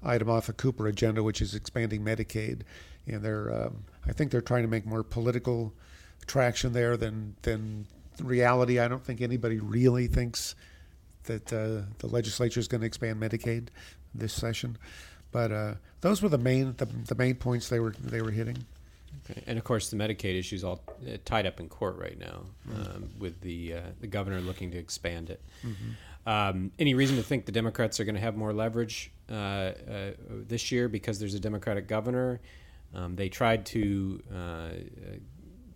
item 0.02 0.30
off 0.30 0.46
the 0.46 0.52
Cooper 0.52 0.86
agenda, 0.86 1.22
which 1.22 1.40
is 1.42 1.54
expanding 1.54 2.02
Medicaid. 2.04 2.62
And 3.06 3.22
they're, 3.22 3.52
um, 3.66 3.84
I 4.06 4.12
think 4.12 4.30
they're 4.30 4.40
trying 4.40 4.62
to 4.62 4.68
make 4.68 4.86
more 4.86 5.02
political 5.02 5.72
traction 6.26 6.72
there 6.72 6.96
than 6.96 7.36
than 7.42 7.86
reality. 8.22 8.78
I 8.78 8.88
don't 8.88 9.02
think 9.04 9.20
anybody 9.20 9.58
really 9.60 10.06
thinks 10.06 10.54
that 11.24 11.52
uh, 11.52 11.82
the 11.98 12.06
legislature 12.06 12.60
is 12.60 12.68
going 12.68 12.80
to 12.82 12.86
expand 12.86 13.20
Medicaid 13.20 13.68
this 14.14 14.32
session. 14.32 14.76
But 15.30 15.52
uh, 15.52 15.74
those 16.00 16.22
were 16.22 16.28
the 16.28 16.38
main 16.38 16.74
the, 16.76 16.86
the 16.86 17.14
main 17.14 17.34
points 17.36 17.68
they 17.68 17.80
were 17.80 17.94
they 18.02 18.22
were 18.22 18.30
hitting. 18.30 18.58
Okay. 19.30 19.42
And 19.46 19.58
of 19.58 19.64
course, 19.64 19.90
the 19.90 19.96
Medicaid 19.96 20.38
issue 20.38 20.56
is 20.56 20.64
all 20.64 20.82
uh, 21.06 21.16
tied 21.24 21.46
up 21.46 21.60
in 21.60 21.68
court 21.68 21.96
right 21.96 22.18
now, 22.18 22.42
Mm-hmm. 22.68 22.96
um, 22.96 23.10
with 23.18 23.40
the 23.40 23.74
uh, 23.74 23.80
the 24.00 24.06
governor 24.06 24.40
looking 24.40 24.70
to 24.72 24.78
expand 24.78 25.30
it. 25.30 25.42
Mm-hmm. 25.66 25.90
Um, 26.28 26.72
any 26.78 26.92
reason 26.92 27.16
to 27.16 27.22
think 27.22 27.46
the 27.46 27.52
Democrats 27.52 27.98
are 28.00 28.04
going 28.04 28.14
to 28.14 28.20
have 28.20 28.36
more 28.36 28.52
leverage 28.52 29.10
uh, 29.30 29.34
uh, 29.34 29.72
this 30.28 30.70
year 30.70 30.86
because 30.86 31.18
there's 31.18 31.32
a 31.32 31.40
Democratic 31.40 31.88
governor? 31.88 32.42
Um, 32.94 33.16
they 33.16 33.30
tried 33.30 33.64
to 33.66 34.22
uh, 34.30 34.68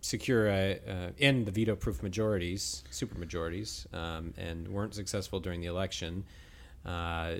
secure 0.01 0.47
a, 0.49 0.79
uh, 0.87 1.09
in 1.17 1.45
the 1.45 1.51
veto-proof 1.51 2.03
majorities, 2.03 2.83
supermajorities, 2.91 3.91
um, 3.95 4.35
and 4.37 4.67
weren't 4.67 4.93
successful 4.93 5.39
during 5.39 5.59
the 5.59 5.65
election. 5.67 6.23
Uh, 6.85 7.37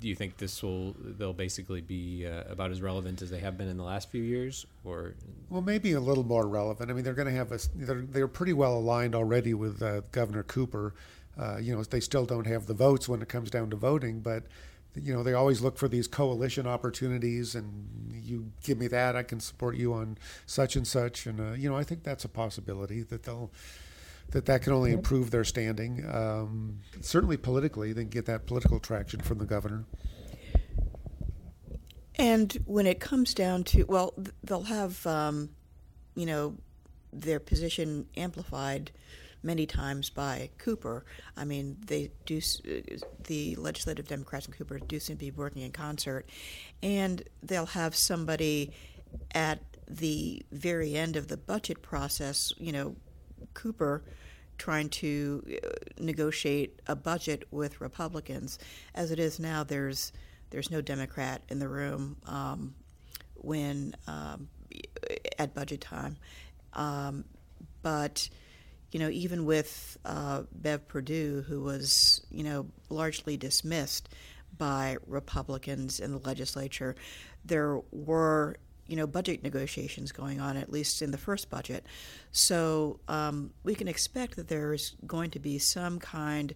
do 0.00 0.08
you 0.08 0.16
think 0.16 0.36
this 0.36 0.64
will 0.64 0.96
they'll 0.98 1.32
basically 1.32 1.80
be 1.80 2.26
uh, 2.26 2.42
about 2.50 2.72
as 2.72 2.82
relevant 2.82 3.22
as 3.22 3.30
they 3.30 3.38
have 3.38 3.56
been 3.56 3.68
in 3.68 3.76
the 3.76 3.84
last 3.84 4.10
few 4.10 4.22
years, 4.22 4.66
or 4.82 5.14
Well, 5.48 5.62
maybe 5.62 5.92
a 5.92 6.00
little 6.00 6.24
more 6.24 6.48
relevant. 6.48 6.90
I 6.90 6.92
mean, 6.92 7.04
they're 7.04 7.14
going 7.14 7.28
to 7.28 7.34
have 7.34 7.52
a. 7.52 7.60
They're, 7.76 8.00
they're 8.00 8.26
pretty 8.26 8.52
well 8.52 8.76
aligned 8.76 9.14
already 9.14 9.54
with 9.54 9.80
Governor 10.10 10.42
Cooper. 10.42 10.94
Uh, 11.38 11.58
you 11.58 11.74
know, 11.74 11.82
they 11.82 12.00
still 12.00 12.26
don't 12.26 12.46
have 12.46 12.66
the 12.66 12.74
votes 12.74 13.08
when 13.08 13.22
it 13.22 13.28
comes 13.28 13.50
down 13.50 13.70
to 13.70 13.76
voting, 13.76 14.20
but 14.20 14.44
you 14.94 15.14
know 15.14 15.22
they 15.22 15.32
always 15.32 15.62
look 15.62 15.78
for 15.78 15.88
these 15.88 16.06
coalition 16.06 16.66
opportunities, 16.66 17.54
and 17.54 18.12
you 18.12 18.52
give 18.62 18.78
me 18.78 18.86
that, 18.88 19.16
I 19.16 19.22
can 19.22 19.40
support 19.40 19.76
you 19.76 19.94
on 19.94 20.18
such 20.46 20.76
and 20.76 20.86
such, 20.86 21.26
and 21.26 21.40
uh, 21.40 21.52
you 21.52 21.70
know 21.70 21.76
I 21.76 21.84
think 21.84 22.02
that's 22.02 22.24
a 22.24 22.28
possibility 22.28 23.02
that 23.02 23.22
they'll 23.22 23.50
that 24.32 24.46
that 24.46 24.62
can 24.62 24.72
only 24.72 24.92
improve 24.92 25.30
their 25.30 25.44
standing. 25.44 26.04
Um, 26.10 26.80
certainly 27.00 27.36
politically, 27.36 27.92
they 27.92 28.02
can 28.02 28.10
get 28.10 28.26
that 28.26 28.46
political 28.46 28.80
traction 28.80 29.20
from 29.20 29.38
the 29.38 29.44
governor. 29.44 29.84
And 32.16 32.52
when 32.66 32.86
it 32.86 33.00
comes 33.00 33.34
down 33.34 33.64
to, 33.64 33.84
well, 33.84 34.14
they'll 34.44 34.64
have, 34.64 35.06
um, 35.06 35.50
you 36.14 36.26
know, 36.26 36.56
their 37.12 37.40
position 37.40 38.06
amplified 38.16 38.90
many 39.42 39.66
times 39.66 40.10
by 40.10 40.50
Cooper. 40.58 41.04
I 41.36 41.44
mean, 41.44 41.76
they 41.86 42.10
do. 42.26 42.38
uh, 42.38 42.96
The 43.24 43.56
legislative 43.56 44.08
Democrats 44.08 44.46
and 44.46 44.56
Cooper 44.56 44.78
do 44.78 45.00
seem 45.00 45.16
to 45.16 45.20
be 45.20 45.30
working 45.30 45.62
in 45.62 45.72
concert, 45.72 46.28
and 46.82 47.22
they'll 47.42 47.66
have 47.66 47.94
somebody 47.94 48.72
at 49.34 49.60
the 49.88 50.42
very 50.50 50.94
end 50.96 51.16
of 51.16 51.28
the 51.28 51.36
budget 51.36 51.82
process. 51.82 52.52
You 52.58 52.72
know, 52.72 52.96
Cooper 53.54 54.02
trying 54.58 54.88
to 54.88 55.42
uh, 55.64 55.68
negotiate 55.98 56.80
a 56.86 56.94
budget 56.94 57.44
with 57.50 57.80
Republicans. 57.80 58.58
As 58.94 59.10
it 59.10 59.18
is 59.18 59.38
now, 59.38 59.64
there's 59.64 60.12
there's 60.50 60.70
no 60.70 60.80
Democrat 60.80 61.42
in 61.48 61.58
the 61.58 61.68
room 61.68 62.16
um, 62.26 62.74
when 63.34 63.94
um, 64.06 64.48
at 65.38 65.54
budget 65.54 65.80
time. 65.80 66.16
Um, 66.74 67.24
but 67.82 68.28
you 68.92 69.00
know, 69.00 69.08
even 69.08 69.44
with 69.44 69.96
uh, 70.04 70.42
Bev 70.52 70.86
Perdue, 70.86 71.44
who 71.48 71.62
was 71.62 72.24
you 72.30 72.44
know 72.44 72.66
largely 72.90 73.36
dismissed 73.36 74.08
by 74.56 74.98
Republicans 75.06 75.98
in 75.98 76.12
the 76.12 76.18
legislature, 76.18 76.94
there 77.44 77.80
were 77.90 78.56
you 78.86 78.96
know 78.96 79.06
budget 79.06 79.42
negotiations 79.42 80.12
going 80.12 80.40
on 80.40 80.56
at 80.56 80.70
least 80.70 81.02
in 81.02 81.10
the 81.10 81.18
first 81.18 81.50
budget. 81.50 81.84
So 82.30 83.00
um, 83.08 83.50
we 83.64 83.74
can 83.74 83.88
expect 83.88 84.36
that 84.36 84.48
there's 84.48 84.94
going 85.06 85.30
to 85.30 85.40
be 85.40 85.58
some 85.58 85.98
kind 85.98 86.54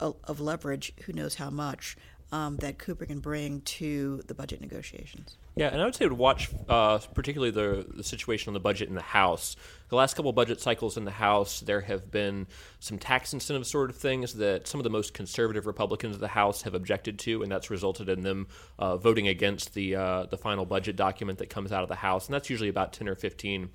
of, 0.00 0.40
leverage, 0.40 0.92
who 1.04 1.12
knows 1.12 1.34
how 1.34 1.50
much, 1.50 1.96
um, 2.32 2.56
that 2.58 2.78
Cooper 2.78 3.06
can 3.06 3.20
bring 3.20 3.60
to 3.62 4.22
the 4.26 4.34
budget 4.34 4.60
negotiations. 4.60 5.36
Yeah, 5.54 5.68
and 5.68 5.80
I 5.80 5.84
would 5.84 5.94
say 5.94 6.08
to 6.08 6.14
watch 6.14 6.50
uh, 6.68 6.98
particularly 7.14 7.50
the, 7.50 7.86
the 7.94 8.04
situation 8.04 8.50
on 8.50 8.54
the 8.54 8.60
budget 8.60 8.88
in 8.88 8.94
the 8.94 9.00
House. 9.00 9.56
The 9.88 9.96
last 9.96 10.16
couple 10.16 10.32
budget 10.32 10.60
cycles 10.60 10.96
in 10.96 11.04
the 11.04 11.12
House, 11.12 11.60
there 11.60 11.82
have 11.82 12.10
been 12.10 12.48
some 12.80 12.98
tax 12.98 13.32
incentive 13.32 13.66
sort 13.66 13.90
of 13.90 13.96
things 13.96 14.34
that 14.34 14.66
some 14.66 14.80
of 14.80 14.84
the 14.84 14.90
most 14.90 15.14
conservative 15.14 15.66
Republicans 15.66 16.14
of 16.14 16.20
the 16.20 16.28
House 16.28 16.62
have 16.62 16.74
objected 16.74 17.18
to, 17.20 17.42
and 17.42 17.52
that's 17.52 17.70
resulted 17.70 18.08
in 18.08 18.22
them 18.22 18.48
uh, 18.78 18.96
voting 18.96 19.28
against 19.28 19.74
the 19.74 19.94
uh, 19.94 20.26
the 20.26 20.36
final 20.36 20.64
budget 20.64 20.96
document 20.96 21.38
that 21.38 21.50
comes 21.50 21.70
out 21.70 21.82
of 21.82 21.88
the 21.88 21.94
House, 21.94 22.26
and 22.26 22.34
that's 22.34 22.50
usually 22.50 22.68
about 22.68 22.92
ten 22.92 23.08
or 23.08 23.14
fifteen 23.14 23.70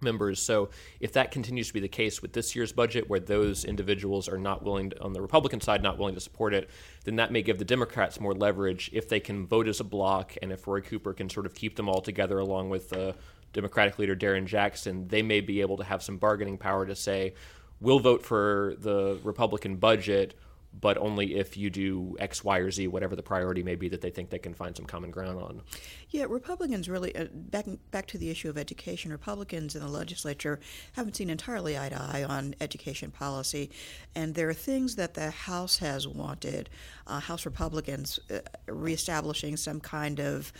members. 0.00 0.42
So 0.42 0.70
if 1.00 1.12
that 1.12 1.30
continues 1.30 1.68
to 1.68 1.72
be 1.72 1.80
the 1.80 1.88
case 1.88 2.20
with 2.20 2.32
this 2.32 2.54
year's 2.54 2.72
budget, 2.72 3.08
where 3.08 3.20
those 3.20 3.64
individuals 3.64 4.28
are 4.28 4.36
not 4.36 4.62
willing 4.62 4.90
to, 4.90 5.00
on 5.00 5.12
the 5.12 5.22
Republican 5.22 5.60
side, 5.60 5.82
not 5.82 5.98
willing 5.98 6.16
to 6.16 6.20
support 6.20 6.52
it, 6.52 6.68
then 7.04 7.16
that 7.16 7.32
may 7.32 7.42
give 7.42 7.58
the 7.58 7.64
Democrats 7.64 8.20
more 8.20 8.34
leverage 8.34 8.90
if 8.92 9.08
they 9.08 9.20
can 9.20 9.46
vote 9.46 9.68
as 9.68 9.80
a 9.80 9.84
block, 9.84 10.36
and 10.42 10.52
if 10.52 10.66
Roy 10.66 10.80
Cooper 10.80 11.14
can 11.14 11.30
sort 11.30 11.46
of 11.46 11.54
keep 11.54 11.76
them 11.76 11.88
all 11.88 12.02
together 12.02 12.38
along 12.38 12.70
with 12.70 12.92
uh, 12.92 13.12
Democratic 13.54 13.98
leader 13.98 14.14
Darren 14.14 14.44
Jackson, 14.44 15.08
they 15.08 15.22
may 15.22 15.40
be 15.40 15.62
able 15.62 15.78
to 15.78 15.84
have 15.84 16.02
some 16.02 16.18
bargaining 16.18 16.58
power 16.58 16.84
to 16.84 16.94
say, 16.94 17.32
we'll 17.80 18.00
vote 18.00 18.22
for 18.22 18.74
the 18.78 19.18
Republican 19.24 19.76
budget. 19.76 20.38
But 20.80 20.98
only 20.98 21.36
if 21.36 21.56
you 21.56 21.70
do 21.70 22.16
X, 22.18 22.42
Y, 22.42 22.58
or 22.58 22.72
Z, 22.72 22.88
whatever 22.88 23.14
the 23.14 23.22
priority 23.22 23.62
may 23.62 23.76
be 23.76 23.88
that 23.90 24.00
they 24.00 24.10
think 24.10 24.30
they 24.30 24.40
can 24.40 24.54
find 24.54 24.74
some 24.76 24.86
common 24.86 25.12
ground 25.12 25.38
on. 25.38 25.62
Yeah, 26.10 26.24
Republicans 26.28 26.88
really 26.88 27.14
uh, 27.14 27.26
back 27.32 27.66
back 27.92 28.06
to 28.08 28.18
the 28.18 28.28
issue 28.28 28.50
of 28.50 28.58
education. 28.58 29.12
Republicans 29.12 29.76
in 29.76 29.82
the 29.82 29.88
legislature 29.88 30.58
haven't 30.94 31.14
seen 31.14 31.30
entirely 31.30 31.78
eye 31.78 31.90
to 31.90 32.02
eye 32.02 32.24
on 32.28 32.56
education 32.60 33.12
policy, 33.12 33.70
and 34.16 34.34
there 34.34 34.48
are 34.48 34.54
things 34.54 34.96
that 34.96 35.14
the 35.14 35.30
House 35.30 35.78
has 35.78 36.08
wanted. 36.08 36.68
Uh, 37.06 37.20
House 37.20 37.46
Republicans 37.46 38.18
uh, 38.28 38.40
reestablishing 38.66 39.56
some 39.56 39.78
kind 39.78 40.18
of. 40.18 40.52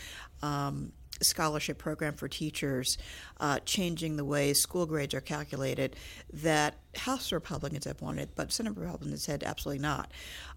Um, 0.42 0.92
scholarship 1.22 1.78
program 1.78 2.14
for 2.14 2.28
teachers, 2.28 2.98
uh, 3.40 3.58
changing 3.64 4.16
the 4.16 4.24
way 4.24 4.52
school 4.52 4.86
grades 4.86 5.14
are 5.14 5.20
calculated, 5.20 5.96
that 6.32 6.76
House 6.96 7.32
Republicans 7.32 7.84
have 7.84 8.00
wanted, 8.00 8.34
but 8.34 8.52
Senate 8.52 8.76
Republicans 8.76 9.22
said 9.22 9.42
absolutely 9.44 9.82
not. 9.82 10.10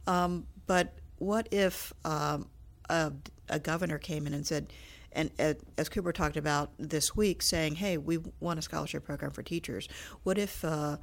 Um, 0.06 0.48
but 0.66 0.94
what 1.18 1.48
if 1.52 1.94
um, 2.06 2.48
a, 2.90 3.12
a 3.50 3.60
governor 3.60 3.98
came 3.98 4.28
in 4.28 4.34
and 4.34 4.46
said, 4.46 4.72
and 5.14 5.32
uh, 5.40 5.54
as 5.78 5.90
Cooper 5.90 6.12
talked 6.12 6.38
about 6.38 6.72
this 6.78 7.16
week, 7.16 7.42
saying, 7.42 7.76
"Hey, 7.76 7.98
we 7.98 8.20
want 8.40 8.60
a 8.60 8.62
scholarship 8.62 9.06
program 9.06 9.32
for 9.32 9.42
teachers." 9.42 9.88
What 10.24 10.38
if 10.38 10.64
uh, 10.64 10.98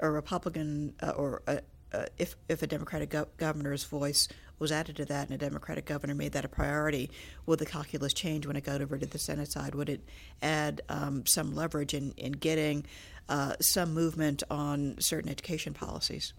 a 0.00 0.10
Republican 0.10 0.94
uh, 1.02 1.10
or 1.10 1.42
a, 1.46 1.60
uh, 1.92 2.06
if 2.18 2.36
if 2.48 2.62
a 2.62 2.66
Democratic 2.66 3.10
go- 3.10 3.28
governor's 3.36 3.84
voice 3.84 4.28
was 4.58 4.72
added 4.72 4.96
to 4.96 5.04
that, 5.06 5.28
and 5.28 5.34
a 5.34 5.38
Democratic 5.38 5.84
governor 5.84 6.14
made 6.14 6.32
that 6.32 6.44
a 6.44 6.48
priority, 6.48 7.10
would 7.46 7.58
the 7.58 7.66
calculus 7.66 8.12
change 8.12 8.46
when 8.46 8.56
it 8.56 8.64
got 8.64 8.80
over 8.80 8.98
to 8.98 9.06
the 9.06 9.18
Senate 9.18 9.50
side? 9.50 9.74
Would 9.74 9.88
it 9.88 10.00
add 10.42 10.82
um, 10.88 11.26
some 11.26 11.54
leverage 11.54 11.94
in, 11.94 12.12
in 12.16 12.32
getting 12.32 12.84
uh, 13.28 13.54
some 13.60 13.92
movement 13.94 14.42
on 14.50 14.96
certain 14.98 15.30
education 15.30 15.74
policies? 15.74 16.32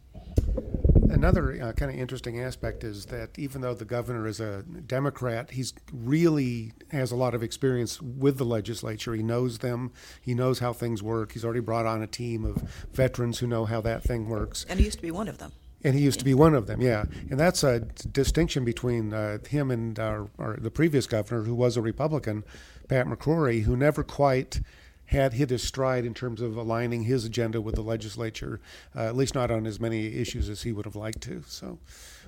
Another 1.10 1.60
uh, 1.62 1.74
kind 1.74 1.92
of 1.92 1.98
interesting 1.98 2.40
aspect 2.40 2.84
is 2.84 3.08
that 3.08 3.38
even 3.40 3.62
though 3.62 3.74
the 3.74 3.86
governor 3.86 4.28
is 4.28 4.40
a 4.40 4.62
Democrat, 4.62 5.50
he's 5.50 5.74
really 5.92 6.72
has 6.92 7.12
a 7.12 7.16
lot 7.16 7.34
of 7.34 7.42
experience 7.42 8.00
with 8.00 8.38
the 8.38 8.46
legislature. 8.46 9.16
He 9.16 9.24
knows 9.24 9.58
them. 9.58 9.92
He 10.22 10.36
knows 10.36 10.60
how 10.60 10.72
things 10.72 11.02
work. 11.02 11.32
He's 11.32 11.44
already 11.44 11.62
brought 11.62 11.88
on 11.88 12.04
a 12.04 12.08
team 12.08 12.46
of 12.46 12.58
veterans 12.94 13.40
who 13.40 13.48
know 13.48 13.66
how 13.66 13.82
that 13.82 14.04
thing 14.04 14.30
works. 14.30 14.68
And 14.70 14.80
he 14.80 14.86
used 14.86 15.00
to 15.00 15.02
be 15.02 15.10
one 15.10 15.28
of 15.28 15.40
them. 15.40 15.52
And 15.84 15.96
he 15.96 16.02
used 16.02 16.20
to 16.20 16.26
be 16.26 16.34
one 16.34 16.54
of 16.54 16.68
them, 16.68 16.82
yeah. 16.82 17.06
And 17.30 17.40
that's 17.40 17.64
a 17.64 17.80
distinction 17.80 18.66
between 18.66 19.14
uh, 19.14 19.38
him 19.48 19.72
and 19.72 19.98
our, 19.98 20.30
our, 20.38 20.58
the 20.58 20.72
previous 20.72 21.08
governor, 21.08 21.44
who 21.44 21.56
was 21.56 21.78
a 21.78 21.82
Republican, 21.82 22.44
Pat 22.90 23.06
McCrory, 23.08 23.64
who 23.64 23.78
never 23.78 24.04
quite 24.04 24.62
had 25.06 25.34
hit 25.34 25.50
his 25.50 25.64
stride 25.64 26.06
in 26.06 26.14
terms 26.14 26.42
of 26.42 26.56
aligning 26.56 27.04
his 27.04 27.26
agenda 27.26 27.60
with 27.62 27.76
the 27.76 27.82
legislature, 27.82 28.60
uh, 28.96 29.08
at 29.08 29.16
least 29.16 29.34
not 29.34 29.50
on 29.50 29.66
as 29.66 29.80
many 29.80 30.16
issues 30.16 30.50
as 30.50 30.62
he 30.62 30.72
would 30.72 30.86
have 30.86 30.96
liked 30.96 31.22
to. 31.22 31.42
So, 31.48 31.80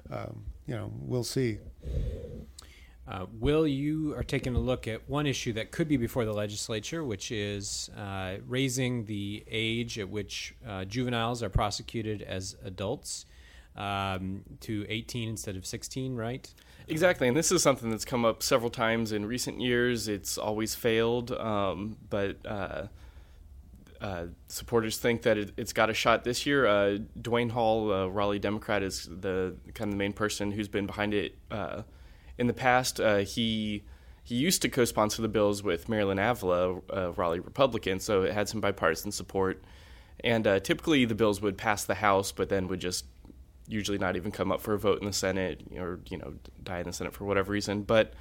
um, 0.09 0.43
you 0.65 0.75
know, 0.75 0.91
we'll 0.99 1.23
see. 1.23 1.59
Uh, 3.07 3.25
Will, 3.39 3.67
you 3.67 4.15
are 4.15 4.23
taking 4.23 4.55
a 4.55 4.59
look 4.59 4.87
at 4.87 5.07
one 5.09 5.27
issue 5.27 5.53
that 5.53 5.71
could 5.71 5.87
be 5.87 5.97
before 5.97 6.25
the 6.25 6.33
legislature, 6.33 7.03
which 7.03 7.31
is 7.31 7.91
uh, 7.97 8.37
raising 8.47 9.05
the 9.05 9.43
age 9.51 9.99
at 9.99 10.09
which 10.09 10.55
uh, 10.67 10.85
juveniles 10.85 11.43
are 11.43 11.49
prosecuted 11.49 12.21
as 12.21 12.55
adults 12.63 13.25
um, 13.75 14.43
to 14.61 14.85
18 14.89 15.29
instead 15.29 15.55
of 15.55 15.65
16, 15.65 16.15
right? 16.15 16.53
Exactly, 16.87 17.27
and 17.27 17.37
this 17.37 17.51
is 17.51 17.63
something 17.63 17.89
that's 17.89 18.05
come 18.05 18.25
up 18.25 18.43
several 18.43 18.69
times 18.69 19.11
in 19.11 19.25
recent 19.25 19.61
years. 19.61 20.07
It's 20.07 20.37
always 20.37 20.75
failed, 20.75 21.31
um, 21.31 21.97
but 22.09 22.37
uh, 22.45 22.87
uh, 24.01 24.25
supporters 24.47 24.97
think 24.97 25.21
that 25.21 25.37
it, 25.37 25.53
has 25.57 25.73
got 25.73 25.89
a 25.89 25.93
shot 25.93 26.23
this 26.23 26.45
year. 26.45 26.65
Uh, 26.65 26.97
Duane 27.21 27.49
Hall, 27.49 27.93
uh, 27.93 28.07
Raleigh 28.07 28.39
Democrat, 28.39 28.81
is 28.81 29.07
the 29.07 29.55
kind 29.73 29.89
of 29.89 29.91
the 29.91 29.97
main 29.97 30.13
person 30.13 30.51
who's 30.51 30.67
been 30.67 30.87
behind 30.87 31.13
it 31.13 31.37
uh, 31.51 31.83
in 32.37 32.47
the 32.47 32.53
past. 32.53 32.99
Uh, 32.99 33.17
he 33.17 33.83
he 34.23 34.35
used 34.35 34.61
to 34.63 34.69
co-sponsor 34.69 35.21
the 35.21 35.27
bills 35.27 35.63
with 35.63 35.87
Marilyn 35.87 36.19
Avila, 36.19 36.81
a 36.89 37.11
Raleigh 37.11 37.39
Republican, 37.39 37.99
so 37.99 38.23
it 38.23 38.33
had 38.33 38.49
some 38.49 38.61
bipartisan 38.61 39.11
support. 39.11 39.63
And 40.23 40.45
typically, 40.63 41.05
the 41.05 41.15
bills 41.15 41.41
would 41.41 41.57
pass 41.57 41.83
the 41.83 41.95
House, 41.95 42.31
but 42.31 42.49
then 42.49 42.67
would 42.67 42.79
just 42.79 43.05
usually 43.71 43.97
not 43.97 44.15
even 44.15 44.31
come 44.31 44.51
up 44.51 44.61
for 44.61 44.73
a 44.73 44.79
vote 44.79 44.99
in 44.99 45.05
the 45.05 45.13
Senate 45.13 45.61
or 45.77 45.99
you 46.09 46.17
know 46.17 46.33
die 46.63 46.79
in 46.79 46.85
the 46.85 46.93
Senate 46.93 47.13
for 47.13 47.25
whatever 47.25 47.51
reason. 47.51 47.83
But 47.83 48.13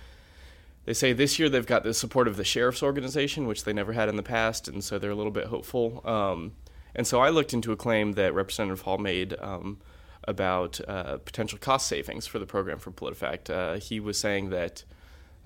they 0.85 0.95
say 0.95 1.13
this 1.13 1.39
year 1.39 1.49
they've 1.49 1.67
got 1.67 1.85
the 1.85 1.95
support 1.95 2.29
of 2.29 2.37
the 2.37 2.45
sheriff's 2.45 2.83
organization, 2.83 3.47
which 3.47 3.65
they 3.65 3.73
never 3.73 3.93
had 3.93 4.09
in 4.09 4.17
the 4.17 4.23
past, 4.23 4.69
and 4.69 4.83
so 4.83 4.99
they're 4.99 5.11
a 5.11 5.17
little 5.17 5.33
bit 5.33 5.47
hopeful. 5.47 6.03
Um, 6.07 6.53
and 6.95 7.07
so 7.07 7.21
I 7.21 7.29
looked 7.31 7.53
into 7.53 7.73
a 7.73 7.77
claim 7.77 8.13
that 8.13 8.35
Representative 8.35 8.83
Hall 8.83 8.99
made 8.99 9.37
um, 9.41 9.79
about 10.25 10.81
uh, 10.89 11.19
potential 11.19 11.59
cost 11.59 11.87
savings 11.87 12.27
for 12.27 12.39
the 12.39 12.47
program 12.47 12.79
for 12.79 12.91
PolitiFact. 12.91 13.51
Uh, 13.51 13.79
he 13.79 14.01
was 14.01 14.19
saying 14.19 14.51
that 14.51 14.85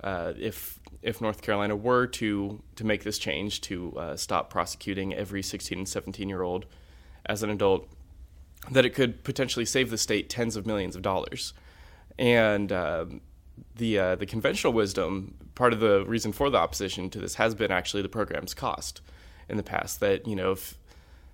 uh, 0.03 0.33
if 0.37 0.79
if 1.01 1.21
North 1.21 1.41
Carolina 1.41 1.75
were 1.75 2.07
to 2.07 2.61
to 2.75 2.83
make 2.83 3.03
this 3.03 3.17
change 3.17 3.61
to 3.61 3.97
uh, 3.97 4.15
stop 4.15 4.49
prosecuting 4.49 5.13
every 5.13 5.41
16 5.43 5.77
and 5.77 5.87
17 5.87 6.29
year 6.29 6.41
old 6.41 6.65
as 7.25 7.43
an 7.43 7.49
adult, 7.49 7.87
that 8.71 8.85
it 8.85 8.91
could 8.95 9.23
potentially 9.23 9.65
save 9.65 9.89
the 9.89 9.97
state 9.97 10.29
tens 10.29 10.55
of 10.55 10.65
millions 10.65 10.95
of 10.95 11.01
dollars. 11.01 11.53
And 12.17 12.71
uh, 12.71 13.05
the 13.75 13.99
uh, 13.99 14.15
the 14.15 14.25
conventional 14.25 14.73
wisdom, 14.73 15.35
part 15.55 15.73
of 15.73 15.79
the 15.79 16.05
reason 16.05 16.31
for 16.31 16.49
the 16.49 16.57
opposition 16.57 17.09
to 17.11 17.19
this 17.19 17.35
has 17.35 17.55
been 17.55 17.71
actually 17.71 18.01
the 18.01 18.09
program's 18.09 18.53
cost 18.53 19.01
in 19.49 19.57
the 19.57 19.63
past. 19.63 19.99
That 19.99 20.27
you 20.27 20.35
know 20.35 20.51
if 20.51 20.77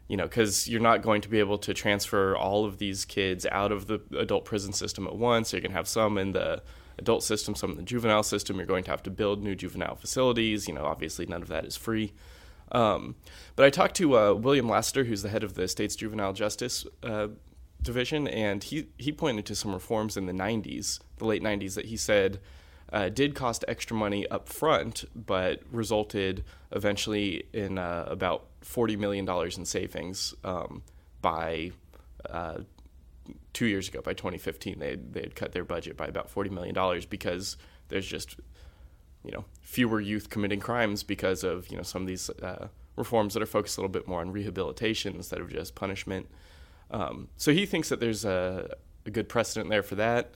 you 0.08 0.18
know 0.18 0.26
because 0.26 0.68
you're 0.68 0.82
not 0.82 1.02
going 1.02 1.22
to 1.22 1.30
be 1.30 1.40
able 1.40 1.58
to 1.60 1.74
transfer 1.74 2.36
all 2.36 2.66
of 2.66 2.78
these 2.80 3.06
kids 3.06 3.46
out 3.52 3.72
of 3.72 3.88
the 3.88 4.02
adult 4.18 4.46
prison 4.46 4.74
system 4.74 5.08
at 5.08 5.16
once. 5.16 5.54
You're 5.54 5.62
going 5.62 5.72
to 5.72 5.78
have 5.78 5.88
some 5.88 6.18
in 6.18 6.32
the 6.32 6.62
adult 6.98 7.24
system, 7.24 7.56
some 7.56 7.72
in 7.72 7.78
the 7.78 7.84
juvenile 7.84 8.24
system. 8.24 8.58
You're 8.58 8.66
going 8.66 8.84
to 8.86 8.92
have 8.92 9.04
to 9.04 9.12
build 9.12 9.44
new 9.44 9.56
juvenile 9.56 9.96
facilities. 9.96 10.68
You 10.68 10.74
know, 10.74 10.86
obviously 10.86 11.26
none 11.26 11.42
of 11.42 11.48
that 11.50 11.66
is 11.66 11.78
free. 11.78 12.14
Um, 12.72 13.16
but 13.56 13.66
I 13.66 13.70
talked 13.70 13.96
to 13.98 14.18
uh, 14.18 14.34
William 14.34 14.70
Lassiter, 14.70 15.04
who's 15.04 15.22
the 15.22 15.30
head 15.30 15.44
of 15.44 15.56
the 15.56 15.68
state's 15.68 15.96
juvenile 15.96 16.34
justice 16.34 16.86
uh, 17.04 17.28
division, 17.82 18.28
and 18.28 18.64
he, 18.64 18.88
he 18.98 19.12
pointed 19.12 19.46
to 19.48 19.56
some 19.56 19.74
reforms 19.74 20.16
in 20.18 20.26
the 20.26 20.34
90s, 20.34 21.00
the 21.18 21.26
late 21.26 21.44
90s, 21.44 21.76
that 21.76 21.86
he 21.86 21.98
said 21.98 22.40
uh, 22.92 23.10
did 23.10 23.36
cost 23.36 23.64
extra 23.68 23.96
money 23.96 24.28
up 24.28 24.48
front, 24.50 25.06
but 25.16 25.62
resulted 25.72 26.44
eventually 26.72 27.46
in 27.54 27.78
uh, 27.78 28.06
about 28.08 28.48
$40 28.64 28.98
million 28.98 29.28
in 29.58 29.66
savings 29.66 30.34
um, 30.44 30.84
by 31.22 31.72
uh, 32.30 32.60
two 33.54 33.66
years 33.66 33.88
ago, 33.88 34.02
by 34.02 34.14
2015. 34.14 34.80
They, 34.80 34.96
they 34.96 35.22
had 35.22 35.36
cut 35.36 35.52
their 35.52 35.64
budget 35.64 35.96
by 35.98 36.08
about 36.08 36.34
$40 36.34 36.52
million 36.52 37.02
because 37.10 37.58
there's 37.88 38.08
just 38.08 38.36
you 39.24 39.32
know 39.32 39.46
fewer 39.62 40.02
youth 40.02 40.30
committing 40.30 40.60
crimes 40.60 41.04
because 41.04 41.44
of 41.44 41.70
you 41.70 41.78
know 41.78 41.84
some 41.84 42.02
of 42.02 42.08
these 42.08 42.30
uh, 42.30 42.68
reforms 42.96 43.34
that 43.34 43.44
are 43.44 43.48
focused 43.48 43.78
a 43.78 43.82
little 43.82 43.92
bit 43.92 44.08
more 44.08 44.22
on 44.22 44.32
rehabilitation 44.32 45.16
instead 45.16 45.40
of 45.40 45.50
just 45.50 45.76
punishment. 45.76 46.28
Um, 46.92 47.30
so 47.38 47.54
he 47.54 47.66
thinks 47.66 47.90
that 47.90 48.00
there's 48.00 48.26
a, 48.26 48.76
a 49.06 49.10
good 49.10 49.30
precedent 49.30 49.70
there 49.70 49.84
for 49.84 49.96
that. 49.96 50.34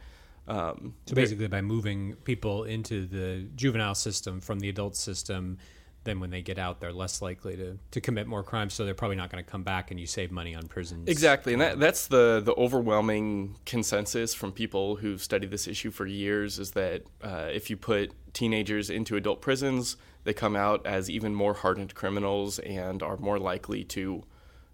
Um, 0.47 0.93
so 1.05 1.15
basically, 1.15 1.47
by 1.47 1.61
moving 1.61 2.15
people 2.23 2.63
into 2.63 3.07
the 3.07 3.47
juvenile 3.55 3.95
system 3.95 4.39
from 4.39 4.59
the 4.59 4.69
adult 4.69 4.95
system, 4.95 5.57
then 6.03 6.19
when 6.19 6.29
they 6.29 6.41
get 6.41 6.59
out, 6.59 6.79
they're 6.79 6.93
less 6.93 7.21
likely 7.21 7.57
to, 7.57 7.79
to 7.91 7.99
commit 7.99 8.27
more 8.27 8.43
crimes. 8.43 8.75
So 8.75 8.85
they're 8.85 8.93
probably 8.93 9.17
not 9.17 9.31
going 9.31 9.43
to 9.43 9.49
come 9.49 9.63
back, 9.63 9.89
and 9.89 9.99
you 9.99 10.05
save 10.05 10.31
money 10.31 10.55
on 10.55 10.67
prisons. 10.67 11.09
Exactly, 11.09 11.53
and 11.53 11.61
that, 11.61 11.79
that's 11.79 12.07
the 12.07 12.41
the 12.45 12.53
overwhelming 12.53 13.57
consensus 13.65 14.33
from 14.33 14.51
people 14.51 14.95
who've 14.95 15.21
studied 15.21 15.51
this 15.51 15.67
issue 15.67 15.91
for 15.91 16.05
years 16.05 16.59
is 16.59 16.71
that 16.71 17.03
uh, 17.23 17.49
if 17.51 17.69
you 17.69 17.75
put 17.75 18.11
teenagers 18.35 18.91
into 18.91 19.15
adult 19.15 19.41
prisons, 19.41 19.97
they 20.23 20.33
come 20.33 20.55
out 20.55 20.85
as 20.85 21.09
even 21.09 21.33
more 21.33 21.55
hardened 21.55 21.95
criminals 21.95 22.59
and 22.59 23.01
are 23.01 23.17
more 23.17 23.39
likely 23.39 23.83
to 23.85 24.23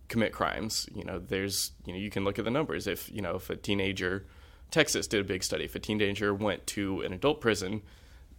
commit 0.10 0.34
crimes. 0.34 0.90
You 0.94 1.06
know, 1.06 1.20
there's 1.20 1.72
you 1.86 1.94
know 1.94 2.00
you 2.00 2.10
can 2.10 2.26
look 2.26 2.38
at 2.38 2.46
the 2.46 2.52
numbers. 2.52 2.88
If 2.88 3.10
you 3.10 3.22
know 3.22 3.36
if 3.36 3.50
a 3.50 3.56
teenager, 3.56 4.26
Texas 4.70 5.08
did 5.08 5.22
a 5.22 5.24
big 5.24 5.44
study. 5.44 5.64
If 5.64 5.76
a 5.76 5.80
teenager 5.80 6.34
went 6.34 6.68
to 6.68 7.02
an 7.02 7.14
adult 7.14 7.40
prison 7.40 7.84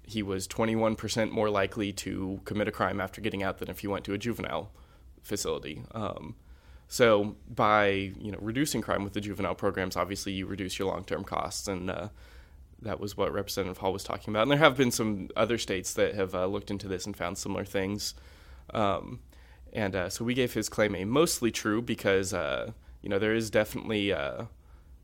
he 0.05 0.23
was 0.23 0.49
21% 0.49 1.31
more 1.31 1.51
likely 1.51 1.93
to 1.93 2.41
commit 2.45 2.69
a 2.69 2.73
crime 2.73 3.01
after 3.01 3.21
getting 3.21 3.43
out 3.43 3.59
than 3.59 3.71
if 3.71 3.81
he 3.81 3.87
went 3.87 4.05
to 4.05 4.13
a 4.13 4.19
juvenile 4.19 4.71
facility. 5.23 5.83
Um, 5.93 6.35
so 6.89 7.37
by 7.49 7.87
you 8.21 8.33
know 8.33 8.39
reducing 8.41 8.83
crime 8.83 9.05
with 9.05 9.15
the 9.15 9.21
juvenile 9.21 9.55
programs, 9.55 9.97
obviously 9.97 10.33
you 10.33 10.47
reduce 10.47 10.79
your 10.79 10.89
long-term 10.89 11.25
costs, 11.25 11.69
and 11.69 11.91
uh, 11.91 12.09
that 12.83 13.01
was 13.01 13.17
what 13.17 13.33
Representative 13.33 13.79
Hall 13.79 13.93
was 13.93 14.05
talking 14.05 14.33
about. 14.33 14.43
And 14.43 14.51
there 14.51 14.59
have 14.59 14.77
been 14.77 14.91
some 14.91 15.29
other 15.37 15.59
states 15.59 15.95
that 15.95 16.15
have 16.15 16.35
uh, 16.35 16.47
looked 16.47 16.71
into 16.71 16.89
this 16.89 17.07
and 17.07 17.17
found 17.17 17.39
similar 17.39 17.65
things. 17.65 18.15
Um, 18.75 19.21
and 19.73 19.97
uh, 19.97 20.09
so 20.11 20.25
we 20.25 20.35
gave 20.35 20.53
his 20.53 20.69
claim 20.69 20.95
a 20.95 21.05
mostly 21.05 21.51
true 21.51 21.81
because 21.81 22.35
uh, 22.35 22.73
you 23.01 23.09
know 23.09 23.19
there 23.19 23.35
is 23.35 23.51
definitely 23.51 24.13
uh, 24.13 24.45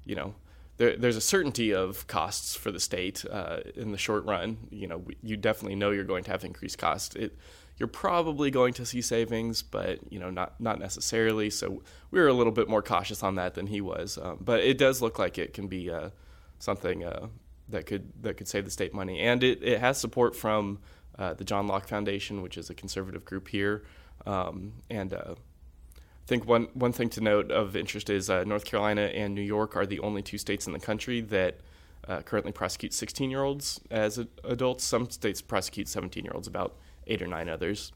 you 0.05 0.15
know 0.15 0.35
there, 0.77 0.97
there's 0.97 1.17
a 1.17 1.21
certainty 1.21 1.73
of 1.73 2.07
costs 2.07 2.55
for 2.55 2.71
the 2.71 2.81
state 2.81 3.25
uh, 3.31 3.61
in 3.75 3.93
the 3.93 3.99
short 3.99 4.25
run. 4.25 4.59
You 4.71 4.87
know, 4.87 5.05
you 5.23 5.37
definitely 5.37 5.77
know 5.77 5.91
you're 5.91 6.05
going 6.05 6.25
to 6.25 6.31
have 6.31 6.45
increased 6.45 6.79
costs. 6.79 7.17
It, 7.17 7.37
you're 7.79 7.89
probably 7.89 8.51
going 8.51 8.75
to 8.75 8.85
see 8.85 9.01
savings, 9.01 9.63
but 9.63 10.01
you 10.11 10.19
know, 10.19 10.31
not 10.31 10.61
not 10.61 10.79
necessarily. 10.79 11.49
So 11.51 11.83
we 12.11 12.21
were 12.21 12.29
a 12.29 12.35
little 12.35 12.53
bit 12.53 12.69
more 12.69 12.83
cautious 12.83 13.23
on 13.23 13.37
that 13.37 13.55
than 13.55 13.69
he 13.69 13.81
was. 13.81 14.19
Um, 14.21 14.39
but 14.41 14.61
it 14.61 14.79
does 14.79 15.01
look 15.01 15.19
like 15.19 15.39
it 15.39 15.55
can 15.55 15.67
be 15.67 15.91
uh, 15.91 16.11
something 16.59 17.05
that 17.69 17.87
could 17.87 18.13
that 18.23 18.37
could 18.37 18.49
save 18.49 18.65
the 18.65 18.71
state 18.71 18.95
money, 18.95 19.21
and 19.21 19.43
it, 19.43 19.63
it 19.63 19.81
has 19.81 19.99
support 19.99 20.35
from 20.35 20.79
uh, 21.19 21.35
the 21.35 21.45
John 21.45 21.67
Locke 21.67 21.87
Foundation, 21.89 22.43
which 22.43 22.57
is 22.57 22.71
a 22.71 22.75
conservative 22.75 23.25
group 23.25 23.49
here, 23.49 23.85
um, 24.27 24.73
and 24.91 25.13
uh, 25.13 25.35
think 26.29 26.47
one 26.47 26.69
one 26.75 26.93
thing 26.93 27.09
to 27.09 27.23
note 27.23 27.51
of 27.51 27.75
interest 27.75 28.11
is 28.11 28.29
uh, 28.29 28.45
North 28.45 28.67
Carolina 28.67 29.03
and 29.03 29.35
New 29.35 29.43
York 29.43 29.75
are 29.77 29.87
the 29.87 29.99
only 30.01 30.23
two 30.23 30.37
states 30.37 30.67
in 30.67 30.75
the 30.75 30.79
country 30.79 31.23
that 31.23 31.61
uh, 32.07 32.21
currently 32.21 32.53
prosecute 32.53 32.93
16 32.93 33.31
year 33.31 33.43
olds 33.43 33.81
as 33.91 34.19
adults. 34.45 34.85
Some 34.85 35.09
states 35.11 35.41
prosecute 35.41 35.89
17 35.89 36.25
year 36.25 36.33
olds, 36.35 36.47
about 36.47 36.77
eight 37.07 37.23
or 37.23 37.27
nine 37.27 37.49
others. 37.49 37.93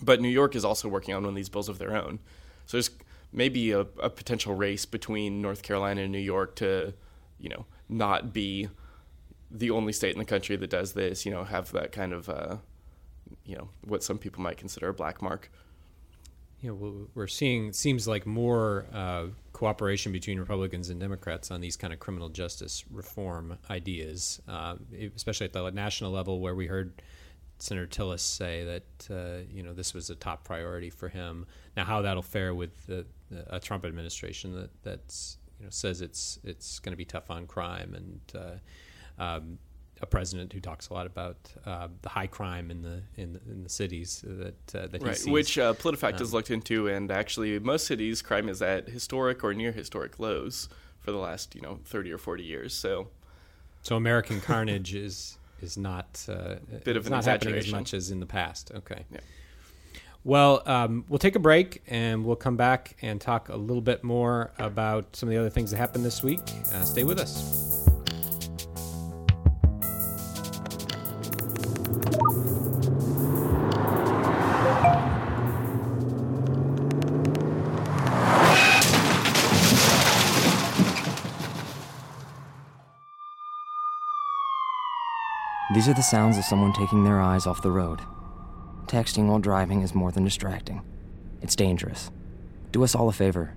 But 0.00 0.22
New 0.22 0.28
York 0.28 0.56
is 0.56 0.64
also 0.64 0.88
working 0.88 1.14
on 1.14 1.22
one 1.22 1.30
of 1.30 1.36
these 1.36 1.50
bills 1.50 1.68
of 1.68 1.78
their 1.78 1.94
own. 1.94 2.20
So 2.64 2.78
there's 2.78 2.90
maybe 3.30 3.72
a, 3.72 3.80
a 3.80 4.08
potential 4.08 4.54
race 4.54 4.86
between 4.86 5.42
North 5.42 5.62
Carolina 5.62 6.02
and 6.02 6.12
New 6.12 6.18
York 6.18 6.56
to, 6.56 6.94
you 7.38 7.50
know, 7.50 7.66
not 7.88 8.32
be 8.32 8.68
the 9.50 9.70
only 9.70 9.92
state 9.92 10.12
in 10.12 10.18
the 10.18 10.24
country 10.24 10.56
that 10.56 10.70
does 10.70 10.92
this. 10.92 11.24
You 11.26 11.32
know, 11.32 11.44
have 11.44 11.72
that 11.72 11.92
kind 11.92 12.12
of, 12.12 12.28
uh, 12.28 12.56
you 13.44 13.56
know, 13.56 13.68
what 13.86 14.02
some 14.02 14.18
people 14.18 14.42
might 14.42 14.56
consider 14.56 14.88
a 14.88 14.94
black 14.94 15.20
mark. 15.22 15.50
you 16.60 16.70
know, 16.70 17.08
we're 17.14 17.26
seeing 17.26 17.68
it 17.68 17.74
seems 17.74 18.06
like 18.06 18.26
more 18.26 18.86
uh, 18.92 19.26
cooperation 19.52 20.12
between 20.12 20.38
Republicans 20.38 20.90
and 20.90 21.00
Democrats 21.00 21.50
on 21.50 21.60
these 21.60 21.76
kind 21.76 21.92
of 21.92 21.98
criminal 21.98 22.28
justice 22.28 22.84
reform 22.90 23.58
ideas, 23.70 24.40
uh, 24.46 24.76
especially 25.16 25.46
at 25.46 25.52
the 25.52 25.70
national 25.70 26.10
level, 26.10 26.40
where 26.40 26.54
we 26.54 26.66
heard 26.66 27.00
Senator 27.58 27.86
Tillis 27.86 28.20
say 28.20 28.64
that 28.64 29.14
uh, 29.14 29.42
you 29.50 29.62
know 29.62 29.72
this 29.72 29.94
was 29.94 30.10
a 30.10 30.14
top 30.14 30.44
priority 30.44 30.90
for 30.90 31.08
him. 31.08 31.46
Now, 31.76 31.84
how 31.84 32.02
that'll 32.02 32.22
fare 32.22 32.54
with 32.54 32.86
the, 32.86 33.06
a 33.48 33.58
Trump 33.60 33.84
administration 33.84 34.54
that 34.54 34.70
that's 34.82 35.38
you 35.58 35.64
know 35.64 35.70
says 35.70 36.00
it's 36.00 36.38
it's 36.44 36.78
going 36.78 36.92
to 36.92 36.96
be 36.96 37.04
tough 37.04 37.30
on 37.30 37.46
crime 37.46 37.94
and 37.94 38.20
uh, 38.34 38.56
um, 39.20 39.58
a 40.02 40.06
president 40.06 40.52
who 40.52 40.60
talks 40.60 40.88
a 40.88 40.94
lot 40.94 41.06
about 41.06 41.36
uh, 41.66 41.88
the 42.02 42.08
high 42.08 42.26
crime 42.26 42.70
in 42.70 42.82
the 42.82 43.02
in 43.16 43.34
the, 43.34 43.40
in 43.50 43.62
the 43.62 43.68
cities 43.68 44.24
that 44.26 44.74
uh, 44.74 44.86
that 44.86 45.02
right, 45.02 45.10
he 45.10 45.14
sees. 45.14 45.26
which 45.26 45.58
uh, 45.58 45.74
PolitiFact 45.74 46.14
um, 46.14 46.18
has 46.18 46.32
looked 46.32 46.50
into, 46.50 46.88
and 46.88 47.10
actually, 47.10 47.58
most 47.58 47.86
cities 47.86 48.22
crime 48.22 48.48
is 48.48 48.62
at 48.62 48.88
historic 48.88 49.44
or 49.44 49.52
near 49.54 49.72
historic 49.72 50.18
lows 50.18 50.68
for 51.00 51.12
the 51.12 51.18
last 51.18 51.54
you 51.54 51.60
know 51.60 51.78
thirty 51.84 52.10
or 52.10 52.18
forty 52.18 52.44
years. 52.44 52.74
So, 52.74 53.08
so 53.82 53.96
American 53.96 54.40
carnage 54.40 54.94
is 54.94 55.38
is 55.60 55.76
not 55.76 56.24
uh, 56.28 56.56
bit 56.84 56.96
of 56.96 57.06
an 57.06 57.12
not 57.12 57.26
happening 57.26 57.54
as 57.54 57.70
much 57.70 57.92
as 57.92 58.10
in 58.10 58.20
the 58.20 58.26
past. 58.26 58.72
Okay. 58.74 59.04
Yeah. 59.12 59.20
Well, 60.22 60.62
um, 60.66 61.06
we'll 61.08 61.18
take 61.18 61.34
a 61.34 61.38
break 61.38 61.82
and 61.86 62.26
we'll 62.26 62.36
come 62.36 62.56
back 62.56 62.96
and 63.00 63.18
talk 63.18 63.48
a 63.48 63.56
little 63.56 63.80
bit 63.80 64.04
more 64.04 64.52
about 64.58 65.16
some 65.16 65.30
of 65.30 65.32
the 65.32 65.38
other 65.38 65.48
things 65.48 65.70
that 65.70 65.78
happened 65.78 66.04
this 66.04 66.22
week. 66.22 66.42
Uh, 66.72 66.84
stay 66.84 67.04
with 67.04 67.18
us. 67.18 67.88
These 85.80 85.88
are 85.88 85.94
the 85.94 86.02
sounds 86.02 86.36
of 86.36 86.44
someone 86.44 86.74
taking 86.74 87.04
their 87.04 87.22
eyes 87.22 87.46
off 87.46 87.62
the 87.62 87.70
road. 87.70 88.02
Texting 88.84 89.28
while 89.28 89.38
driving 89.38 89.80
is 89.80 89.94
more 89.94 90.12
than 90.12 90.24
distracting. 90.24 90.82
It's 91.40 91.56
dangerous. 91.56 92.10
Do 92.70 92.84
us 92.84 92.94
all 92.94 93.08
a 93.08 93.14
favor. 93.14 93.54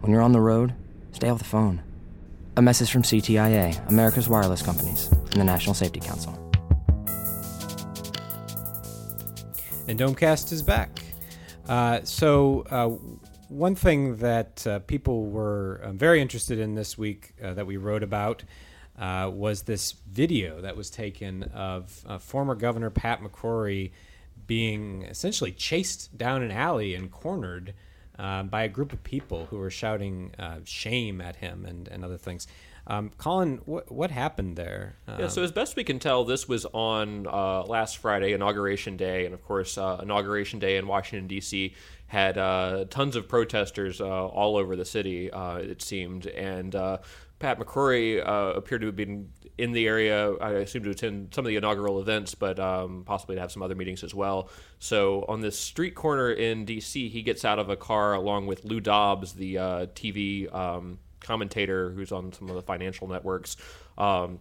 When 0.00 0.12
you're 0.12 0.20
on 0.20 0.32
the 0.32 0.42
road, 0.42 0.74
stay 1.12 1.30
off 1.30 1.38
the 1.38 1.44
phone. 1.44 1.82
A 2.58 2.60
message 2.60 2.90
from 2.90 3.00
CTIA, 3.00 3.88
America's 3.88 4.28
wireless 4.28 4.60
companies, 4.60 5.10
and 5.10 5.40
the 5.40 5.44
National 5.44 5.74
Safety 5.74 6.00
Council. 6.00 6.32
And 9.88 9.98
Domecast 9.98 10.52
is 10.52 10.62
back. 10.62 11.00
Uh, 11.66 12.00
so, 12.04 12.66
uh, 12.68 12.90
one 13.48 13.74
thing 13.74 14.16
that 14.16 14.66
uh, 14.66 14.80
people 14.80 15.30
were 15.30 15.80
uh, 15.82 15.92
very 15.92 16.20
interested 16.20 16.58
in 16.58 16.74
this 16.74 16.98
week 16.98 17.32
uh, 17.42 17.54
that 17.54 17.66
we 17.66 17.78
wrote 17.78 18.02
about 18.02 18.44
uh, 18.98 19.30
was 19.32 19.62
this 19.62 19.92
video 20.10 20.60
that 20.60 20.76
was 20.76 20.90
taken 20.90 21.44
of 21.54 22.04
uh, 22.06 22.18
former 22.18 22.54
Governor 22.54 22.90
Pat 22.90 23.20
McCrory 23.20 23.90
being 24.46 25.02
essentially 25.02 25.52
chased 25.52 26.16
down 26.16 26.42
an 26.42 26.50
alley 26.50 26.94
and 26.94 27.10
cornered 27.10 27.74
uh, 28.18 28.42
by 28.44 28.62
a 28.62 28.68
group 28.68 28.92
of 28.92 29.02
people 29.02 29.46
who 29.46 29.58
were 29.58 29.70
shouting 29.70 30.32
uh, 30.38 30.58
shame 30.64 31.20
at 31.20 31.36
him 31.36 31.64
and, 31.64 31.88
and 31.88 32.04
other 32.04 32.18
things. 32.18 32.46
Um, 32.86 33.10
Colin, 33.16 33.60
what, 33.64 33.90
what 33.90 34.10
happened 34.10 34.56
there? 34.56 34.96
Um, 35.08 35.20
yeah, 35.20 35.28
so 35.28 35.42
as 35.42 35.50
best 35.50 35.74
we 35.74 35.84
can 35.84 35.98
tell, 35.98 36.24
this 36.24 36.46
was 36.46 36.66
on 36.66 37.26
uh, 37.26 37.62
last 37.62 37.96
Friday, 37.96 38.32
Inauguration 38.32 38.96
Day, 38.96 39.24
and 39.24 39.32
of 39.32 39.42
course, 39.42 39.78
uh, 39.78 40.00
Inauguration 40.02 40.58
Day 40.58 40.76
in 40.76 40.86
Washington 40.86 41.26
D.C. 41.26 41.74
had 42.08 42.36
uh, 42.36 42.84
tons 42.90 43.16
of 43.16 43.26
protesters 43.26 44.02
uh, 44.02 44.26
all 44.26 44.56
over 44.56 44.76
the 44.76 44.84
city. 44.84 45.30
it 45.32 45.80
seemed, 45.80 46.26
and 46.26 46.76
Pat 47.38 47.58
McCrory 47.58 48.26
uh, 48.26 48.54
appeared 48.54 48.80
to 48.82 48.86
have 48.86 48.96
been 48.96 49.30
in 49.58 49.72
the 49.72 49.86
area. 49.86 50.32
I 50.34 50.50
assume 50.52 50.84
to 50.84 50.90
attend 50.90 51.34
some 51.34 51.44
of 51.44 51.48
the 51.48 51.56
inaugural 51.56 52.00
events, 52.00 52.34
but 52.34 52.58
um, 52.58 53.02
possibly 53.04 53.36
to 53.36 53.40
have 53.40 53.52
some 53.52 53.62
other 53.62 53.74
meetings 53.74 54.02
as 54.02 54.14
well. 54.14 54.50
So 54.78 55.24
on 55.28 55.40
this 55.40 55.58
street 55.58 55.94
corner 55.94 56.30
in 56.30 56.64
D.C., 56.64 57.08
he 57.08 57.22
gets 57.22 57.44
out 57.44 57.58
of 57.58 57.68
a 57.68 57.76
car 57.76 58.14
along 58.14 58.46
with 58.46 58.64
Lou 58.64 58.80
Dobbs, 58.80 59.34
the 59.34 59.58
uh, 59.58 59.86
TV 59.86 60.52
um, 60.54 60.98
commentator 61.20 61.90
who's 61.90 62.12
on 62.12 62.32
some 62.32 62.48
of 62.48 62.54
the 62.54 62.62
financial 62.62 63.08
networks. 63.08 63.56
Um, 63.98 64.40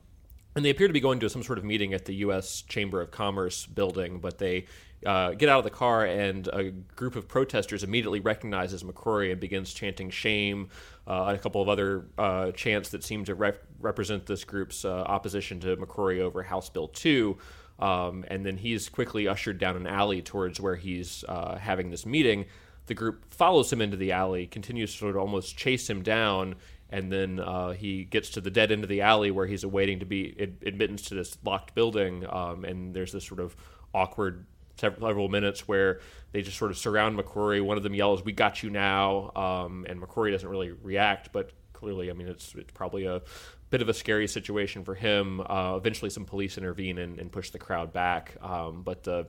and 0.56 0.64
they 0.64 0.70
appear 0.70 0.88
to 0.88 0.94
be 0.94 1.00
going 1.00 1.20
to 1.22 1.30
some 1.30 1.42
sort 1.42 1.58
of 1.58 1.64
meeting 1.64 1.94
at 1.94 2.06
the 2.06 2.14
U.S. 2.16 2.62
Chamber 2.62 3.02
of 3.02 3.10
Commerce 3.10 3.66
building, 3.66 4.20
but 4.20 4.38
they 4.38 4.66
uh, 5.06 5.32
get 5.32 5.50
out 5.50 5.60
of 5.60 5.64
the 5.64 5.70
car, 5.70 6.06
and 6.06 6.48
a 6.48 6.72
group 6.72 7.16
of 7.16 7.28
protesters 7.28 7.84
immediately 7.84 8.20
recognizes 8.20 8.84
McCrory 8.84 9.32
and 9.32 9.40
begins 9.40 9.74
chanting 9.74 10.10
shame, 10.10 10.70
uh, 11.08 11.26
and 11.26 11.36
a 11.36 11.40
couple 11.40 11.62
of 11.62 11.70
other 11.70 12.06
uh, 12.18 12.52
chants 12.52 12.90
that 12.90 13.04
seem 13.04 13.26
to 13.26 13.36
rep- 13.36 13.64
represent 13.80 14.26
this 14.26 14.44
group's 14.44 14.86
uh, 14.86 14.92
opposition 14.92 15.60
to 15.62 15.76
McCrory 15.78 16.20
over 16.20 16.44
House 16.44 16.70
Bill 16.70 16.88
2. 16.88 17.38
Um, 17.80 18.24
and 18.28 18.46
then 18.46 18.58
he's 18.58 18.88
quickly 18.88 19.28
ushered 19.28 19.58
down 19.58 19.76
an 19.76 19.88
alley 19.88 20.22
towards 20.22 20.60
where 20.60 20.76
he's 20.76 21.24
uh, 21.28 21.58
having 21.58 21.90
this 21.90 22.06
meeting. 22.06 22.46
The 22.86 22.94
group 22.94 23.34
follows 23.34 23.72
him 23.72 23.82
into 23.82 23.98
the 23.98 24.12
alley, 24.12 24.48
continues 24.48 24.92
to 24.94 24.98
sort 25.00 25.16
of 25.16 25.22
almost 25.22 25.58
chase 25.58 25.90
him 25.90 26.04
down, 26.04 26.56
and 26.90 27.12
then 27.12 27.40
uh, 27.40 27.72
he 27.72 28.04
gets 28.04 28.30
to 28.32 28.42
the 28.42 28.52
dead 28.52 28.72
end 28.72 28.84
of 28.84 28.90
the 28.90 29.02
alley 29.02 29.32
where 29.32 29.48
he's 29.48 29.64
awaiting 29.64 30.00
to 30.00 30.06
be 30.06 30.36
ad- 30.40 30.58
admittance 30.66 31.02
to 31.04 31.16
this 31.16 31.38
locked 31.44 31.74
building. 31.74 32.26
Um, 32.30 32.64
and 32.66 32.94
there's 32.94 33.12
this 33.12 33.26
sort 33.26 33.40
of 33.40 33.56
awkward 33.94 34.46
several 34.78 35.30
minutes 35.30 35.68
where 35.68 36.00
they 36.32 36.42
just 36.42 36.58
sort 36.58 36.72
of 36.72 36.78
surround 36.78 37.18
McCrory. 37.18 37.64
One 37.64 37.78
of 37.78 37.84
them 37.84 37.94
yells, 37.94 38.24
"We 38.24 38.32
got 38.32 38.64
you 38.64 38.70
now," 38.70 39.32
um, 39.36 39.86
and 39.88 40.02
McCrory 40.02 40.32
doesn't 40.32 40.50
really 40.50 40.72
react, 40.72 41.32
but 41.32 41.52
clearly, 41.74 42.10
I 42.10 42.14
mean, 42.14 42.28
it's 42.28 42.56
it's 42.56 42.72
probably 42.72 43.06
a 43.06 43.22
bit 43.70 43.82
of 43.82 43.90
a 43.90 43.94
scary 43.94 44.28
situation 44.28 44.84
for 44.84 44.96
him. 44.96 45.42
Uh, 45.42 45.76
eventually, 45.76 46.10
some 46.10 46.26
police 46.26 46.58
intervene 46.58 46.98
and, 46.98 47.20
and, 47.20 47.32
push 47.32 47.50
the 47.50 47.60
crowd 47.60 47.92
back. 47.92 48.38
Um, 48.42 48.84
but 48.84 49.04
the 49.04 49.28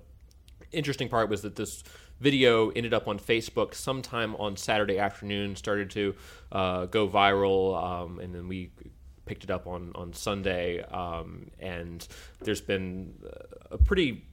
interesting 0.70 1.08
part 1.08 1.30
was 1.30 1.42
that 1.42 1.56
this 1.56 1.82
video 2.20 2.70
ended 2.70 2.94
up 2.94 3.08
on 3.08 3.18
Facebook 3.18 3.74
sometime 3.74 4.36
on 4.36 4.56
Saturday 4.56 4.98
afternoon, 4.98 5.56
started 5.56 5.90
to 5.90 6.14
uh, 6.52 6.84
go 6.86 7.08
viral, 7.08 7.82
um, 7.82 8.20
and 8.20 8.34
then 8.34 8.46
we 8.46 8.70
picked 9.24 9.44
it 9.44 9.50
up 9.50 9.66
on 9.66 9.92
on 9.94 10.12
Sunday. 10.12 10.82
Um, 10.82 11.50
and 11.58 12.06
there's 12.40 12.60
been 12.60 13.14
a 13.70 13.78
pretty 13.78 14.26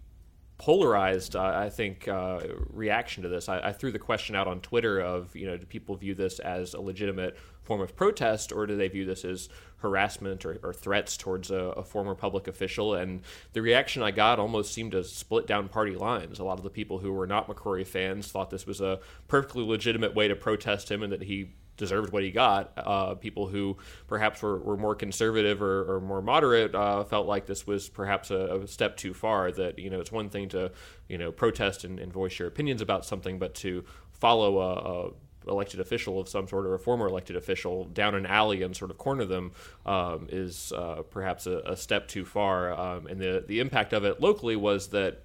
polarized, 0.62 1.36
uh, 1.36 1.42
I 1.42 1.72
think, 1.72 2.08
uh, 2.08 2.40
reaction 2.70 3.24
to 3.24 3.30
this. 3.30 3.50
I, 3.50 3.70
I, 3.70 3.74
threw 3.74 3.92
the 3.92 3.98
question 3.98 4.36
out 4.36 4.48
on 4.48 4.62
Twitter 4.62 5.00
of, 5.00 5.36
you 5.36 5.48
know, 5.48 5.58
do 5.58 5.66
people 5.66 5.96
view 5.96 6.14
this 6.14 6.38
as 6.38 6.76
a 6.76 6.80
legitimate 6.80 7.36
form 7.64 7.82
of 7.82 7.96
protest, 7.96 8.52
or 8.52 8.68
do 8.68 8.78
they 8.78 8.88
view 8.88 9.04
this 9.04 9.26
as 9.26 9.50
harassment 9.78 10.46
or, 10.46 10.60
or 10.62 10.72
threats 10.72 11.18
towards 11.18 11.50
a, 11.50 11.56
a, 11.56 11.84
former 11.84 12.14
public 12.14 12.48
official? 12.48 12.94
And 12.94 13.22
the 13.54 13.62
reaction 13.64 14.04
I 14.04 14.12
got 14.12 14.38
almost 14.38 14.72
seemed 14.72 14.92
to 14.92 15.04
split 15.04 15.48
down 15.48 15.68
party 15.68 15.96
lines. 15.96 16.38
A 16.38 16.44
lot 16.44 16.60
of 16.60 16.64
the 16.64 16.70
people 16.70 17.00
who 17.00 17.12
were 17.12 17.26
not 17.26 17.48
McCrory 17.48 17.86
fans 17.86 18.32
thought 18.32 18.52
this 18.52 18.68
was 18.68 18.82
a 18.82 19.00
perfectly 19.28 19.64
legitimate 19.64 20.14
way 20.14 20.28
to 20.28 20.36
protest 20.36 20.92
him 20.92 21.02
and 21.02 21.12
that 21.12 21.24
he 21.24 21.56
deserved 21.78 22.12
what 22.14 22.24
he 22.24 22.32
got. 22.32 22.72
Uh, 22.78 23.16
people 23.16 23.48
who 23.48 23.78
perhaps 24.08 24.42
were, 24.42 24.60
were 24.60 24.78
more 24.78 24.96
conservative 24.96 25.62
or, 25.62 25.96
or 25.96 26.02
more 26.02 26.22
moderate 26.22 26.76
uh, 26.76 27.04
felt 27.04 27.28
like 27.28 27.46
this 27.46 27.66
was 27.66 27.90
perhaps 27.90 28.32
a, 28.32 28.62
a, 28.62 28.68
step 28.68 28.98
too 28.98 29.14
far. 29.14 29.52
That 29.52 29.80
you 29.80 29.90
know 29.90 30.00
it's 30.00 30.12
one 30.12 30.30
thing 30.30 30.50
to 30.50 30.72
you 31.08 31.18
know 31.18 31.32
protest 31.32 31.84
and, 31.84 32.00
and 32.00 32.12
voice 32.12 32.38
your 32.40 32.48
opinions 32.48 32.82
about 32.82 33.06
something, 33.06 33.40
but 33.40 33.56
to 33.56 33.84
follow 34.12 34.60
a, 34.60 35.08
a 35.08 35.12
elected 35.48 35.80
official 35.80 36.20
of 36.20 36.30
some 36.30 36.48
sort 36.48 36.66
or 36.66 36.76
a 36.76 36.80
former 36.80 37.08
elected 37.08 37.36
official 37.36 37.86
down 37.86 38.14
an 38.14 38.26
alley 38.26 38.62
and 38.62 38.76
sort 38.76 38.92
of 38.92 38.98
corner 38.98 39.26
them 39.26 39.52
um, 39.86 40.28
is 40.32 40.72
uh, 40.74 41.02
perhaps 41.10 41.48
a, 41.48 41.58
a, 41.66 41.76
step 41.76 42.08
too 42.08 42.24
far. 42.24 42.72
Um, 42.74 43.08
and 43.08 43.20
the 43.20 43.44
the 43.48 43.60
impact 43.60 43.94
of 43.94 44.06
it 44.06 44.22
locally 44.22 44.56
was 44.56 44.90
that 44.90 45.24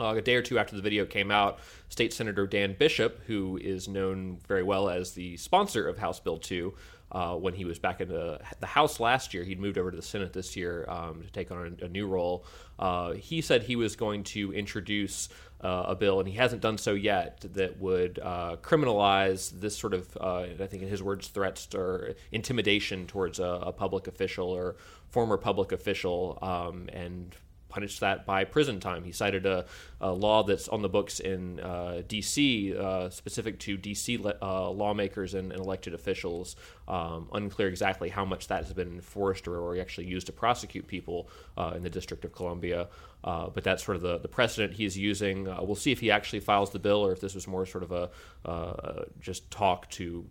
uh, 0.00 0.14
a 0.16 0.22
day 0.22 0.34
or 0.34 0.42
two 0.42 0.58
after 0.58 0.76
the 0.76 0.82
video 0.82 1.04
came 1.04 1.30
out, 1.30 1.58
State 1.88 2.12
Senator 2.12 2.46
Dan 2.46 2.74
Bishop, 2.78 3.20
who 3.26 3.58
is 3.58 3.88
known 3.88 4.38
very 4.48 4.62
well 4.62 4.88
as 4.88 5.12
the 5.12 5.36
sponsor 5.36 5.88
of 5.88 5.98
House 5.98 6.20
Bill 6.20 6.38
2, 6.38 6.74
uh, 7.12 7.34
when 7.36 7.52
he 7.52 7.64
was 7.66 7.78
back 7.78 8.00
in 8.00 8.08
the, 8.08 8.40
the, 8.60 8.66
House 8.66 8.98
last 8.98 9.34
year, 9.34 9.44
he'd 9.44 9.60
moved 9.60 9.76
over 9.76 9.90
to 9.90 9.96
the 9.96 10.02
Senate 10.02 10.32
this 10.32 10.56
year 10.56 10.86
um, 10.88 11.22
to 11.22 11.30
take 11.30 11.50
on 11.50 11.76
a, 11.80 11.84
a 11.84 11.88
new 11.88 12.06
role. 12.06 12.44
Uh, 12.78 13.12
he 13.12 13.42
said 13.42 13.62
he 13.62 13.76
was 13.76 13.96
going 13.96 14.24
to 14.24 14.52
introduce 14.54 15.28
uh, 15.62 15.84
a 15.88 15.94
bill, 15.94 16.20
and 16.20 16.28
he 16.28 16.34
hasn't 16.34 16.62
done 16.62 16.78
so 16.78 16.94
yet, 16.94 17.44
that 17.52 17.78
would 17.78 18.18
uh, 18.18 18.56
criminalize 18.62 19.50
this 19.60 19.76
sort 19.76 19.92
of, 19.92 20.16
uh, 20.20 20.46
I 20.58 20.66
think 20.66 20.82
in 20.82 20.88
his 20.88 21.02
words, 21.02 21.28
threats 21.28 21.74
or 21.74 22.14
intimidation 22.32 23.06
towards 23.06 23.38
a, 23.38 23.44
a 23.44 23.72
public 23.72 24.06
official 24.06 24.48
or 24.48 24.76
former 25.10 25.36
public 25.36 25.70
official, 25.70 26.38
um, 26.40 26.88
and 26.94 27.36
punished 27.72 28.00
that 28.00 28.26
by 28.26 28.44
prison 28.44 28.80
time. 28.80 29.02
He 29.02 29.12
cited 29.12 29.46
a, 29.46 29.64
a 30.00 30.12
law 30.12 30.42
that's 30.42 30.68
on 30.68 30.82
the 30.82 30.90
books 30.90 31.20
in 31.20 31.58
uh, 31.58 32.02
D.C. 32.06 32.76
Uh, 32.76 33.08
specific 33.08 33.58
to 33.60 33.78
D.C. 33.78 34.18
Le- 34.18 34.34
uh, 34.42 34.70
lawmakers 34.70 35.32
and, 35.32 35.50
and, 35.52 35.60
elected 35.60 35.94
officials. 35.94 36.54
Um, 36.86 37.28
unclear 37.32 37.68
exactly 37.68 38.10
how 38.10 38.26
much 38.26 38.48
that 38.48 38.64
has 38.64 38.74
been 38.74 38.88
enforced 38.88 39.48
or, 39.48 39.58
or 39.58 39.78
actually 39.78 40.06
used 40.06 40.26
to 40.26 40.32
prosecute 40.32 40.86
people 40.86 41.28
uh, 41.56 41.72
in 41.74 41.82
the 41.82 41.90
District 41.90 42.24
of 42.26 42.32
Columbia. 42.32 42.88
Uh, 43.24 43.48
but 43.48 43.64
that's 43.64 43.84
sort 43.84 43.96
of 43.96 44.02
the, 44.02 44.18
the 44.18 44.28
precedent 44.28 44.74
he's 44.74 44.98
using. 44.98 45.48
Uh, 45.48 45.60
we'll 45.62 45.74
see 45.74 45.92
if 45.92 46.00
he 46.00 46.10
actually 46.10 46.40
files 46.40 46.70
the 46.70 46.78
bill 46.78 47.06
or 47.06 47.12
if 47.12 47.20
this 47.20 47.34
was 47.34 47.48
more 47.48 47.64
sort 47.64 47.84
of 47.84 47.92
a 47.92 49.06
just 49.20 49.50
talk 49.50 49.88
to 49.90 50.26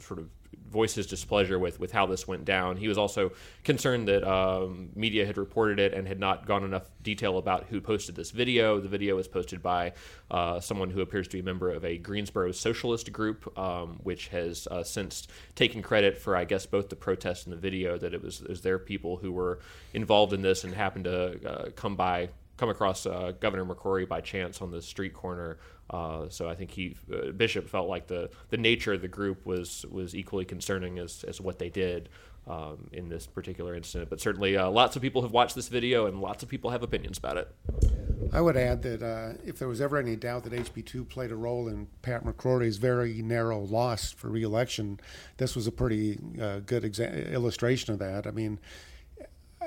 sort 0.00 0.18
of 0.18 0.28
voice 0.76 0.94
his 0.94 1.06
displeasure 1.06 1.58
with 1.58 1.80
with 1.80 1.92
how 1.92 2.06
this 2.06 2.28
went 2.28 2.44
down. 2.44 2.76
He 2.76 2.88
was 2.92 2.98
also 2.98 3.32
concerned 3.64 4.06
that 4.08 4.22
um, 4.36 4.90
media 4.94 5.26
had 5.26 5.36
reported 5.38 5.78
it 5.78 5.94
and 5.96 6.06
had 6.06 6.20
not 6.20 6.46
gone 6.46 6.64
enough 6.64 6.86
detail 7.02 7.38
about 7.38 7.60
who 7.70 7.80
posted 7.80 8.14
this 8.14 8.30
video. 8.30 8.80
The 8.80 8.88
video 8.88 9.16
was 9.16 9.28
posted 9.28 9.62
by 9.62 9.92
uh, 10.30 10.60
someone 10.60 10.90
who 10.90 11.00
appears 11.00 11.26
to 11.28 11.36
be 11.36 11.40
a 11.40 11.48
member 11.52 11.70
of 11.70 11.84
a 11.84 11.96
Greensboro 11.98 12.52
socialist 12.52 13.12
group, 13.12 13.40
um, 13.58 13.98
which 14.02 14.28
has 14.28 14.68
uh, 14.70 14.84
since 14.84 15.28
taken 15.54 15.82
credit 15.82 16.18
for, 16.18 16.36
I 16.36 16.44
guess, 16.44 16.66
both 16.66 16.88
the 16.88 16.96
protest 16.96 17.46
and 17.46 17.52
the 17.52 17.60
video. 17.68 17.98
That 17.98 18.12
it 18.14 18.22
was, 18.22 18.40
it 18.42 18.48
was 18.48 18.60
their 18.60 18.78
people 18.78 19.16
who 19.16 19.32
were 19.32 19.58
involved 19.94 20.32
in 20.32 20.42
this 20.42 20.64
and 20.64 20.74
happened 20.74 21.04
to 21.04 21.50
uh, 21.50 21.70
come 21.74 21.96
by 21.96 22.28
come 22.56 22.68
across 22.68 23.06
uh, 23.06 23.32
Governor 23.40 23.64
McCrory 23.64 24.08
by 24.08 24.20
chance 24.20 24.62
on 24.62 24.70
the 24.70 24.82
street 24.82 25.14
corner 25.14 25.58
uh, 25.90 26.28
so 26.28 26.48
I 26.48 26.54
think 26.54 26.72
he 26.72 26.96
uh, 27.12 27.30
Bishop 27.30 27.68
felt 27.68 27.88
like 27.88 28.08
the, 28.08 28.30
the 28.50 28.56
nature 28.56 28.92
of 28.92 29.02
the 29.02 29.08
group 29.08 29.46
was 29.46 29.84
was 29.90 30.14
equally 30.14 30.44
concerning 30.44 30.98
as, 30.98 31.24
as 31.24 31.40
what 31.40 31.58
they 31.58 31.68
did 31.68 32.08
um, 32.48 32.88
in 32.92 33.08
this 33.08 33.26
particular 33.26 33.74
incident. 33.74 34.10
But 34.10 34.20
certainly, 34.20 34.56
uh, 34.56 34.68
lots 34.68 34.96
of 34.96 35.02
people 35.02 35.22
have 35.22 35.30
watched 35.30 35.54
this 35.54 35.68
video 35.68 36.06
and 36.06 36.20
lots 36.20 36.42
of 36.42 36.48
people 36.48 36.70
have 36.70 36.82
opinions 36.82 37.18
about 37.18 37.36
it. 37.36 37.54
I 38.32 38.40
would 38.40 38.56
add 38.56 38.82
that 38.82 39.02
uh, 39.02 39.38
if 39.44 39.60
there 39.60 39.68
was 39.68 39.80
ever 39.80 39.96
any 39.96 40.16
doubt 40.16 40.42
that 40.44 40.52
HB2 40.52 41.08
played 41.08 41.30
a 41.30 41.36
role 41.36 41.68
in 41.68 41.86
Pat 42.02 42.24
McCrory's 42.24 42.76
very 42.76 43.22
narrow 43.22 43.60
loss 43.60 44.10
for 44.10 44.28
reelection, 44.28 44.98
this 45.36 45.54
was 45.54 45.68
a 45.68 45.72
pretty 45.72 46.18
uh, 46.40 46.58
good 46.66 46.82
exa- 46.82 47.32
illustration 47.32 47.92
of 47.92 48.00
that. 48.00 48.26
I 48.26 48.32
mean, 48.32 48.58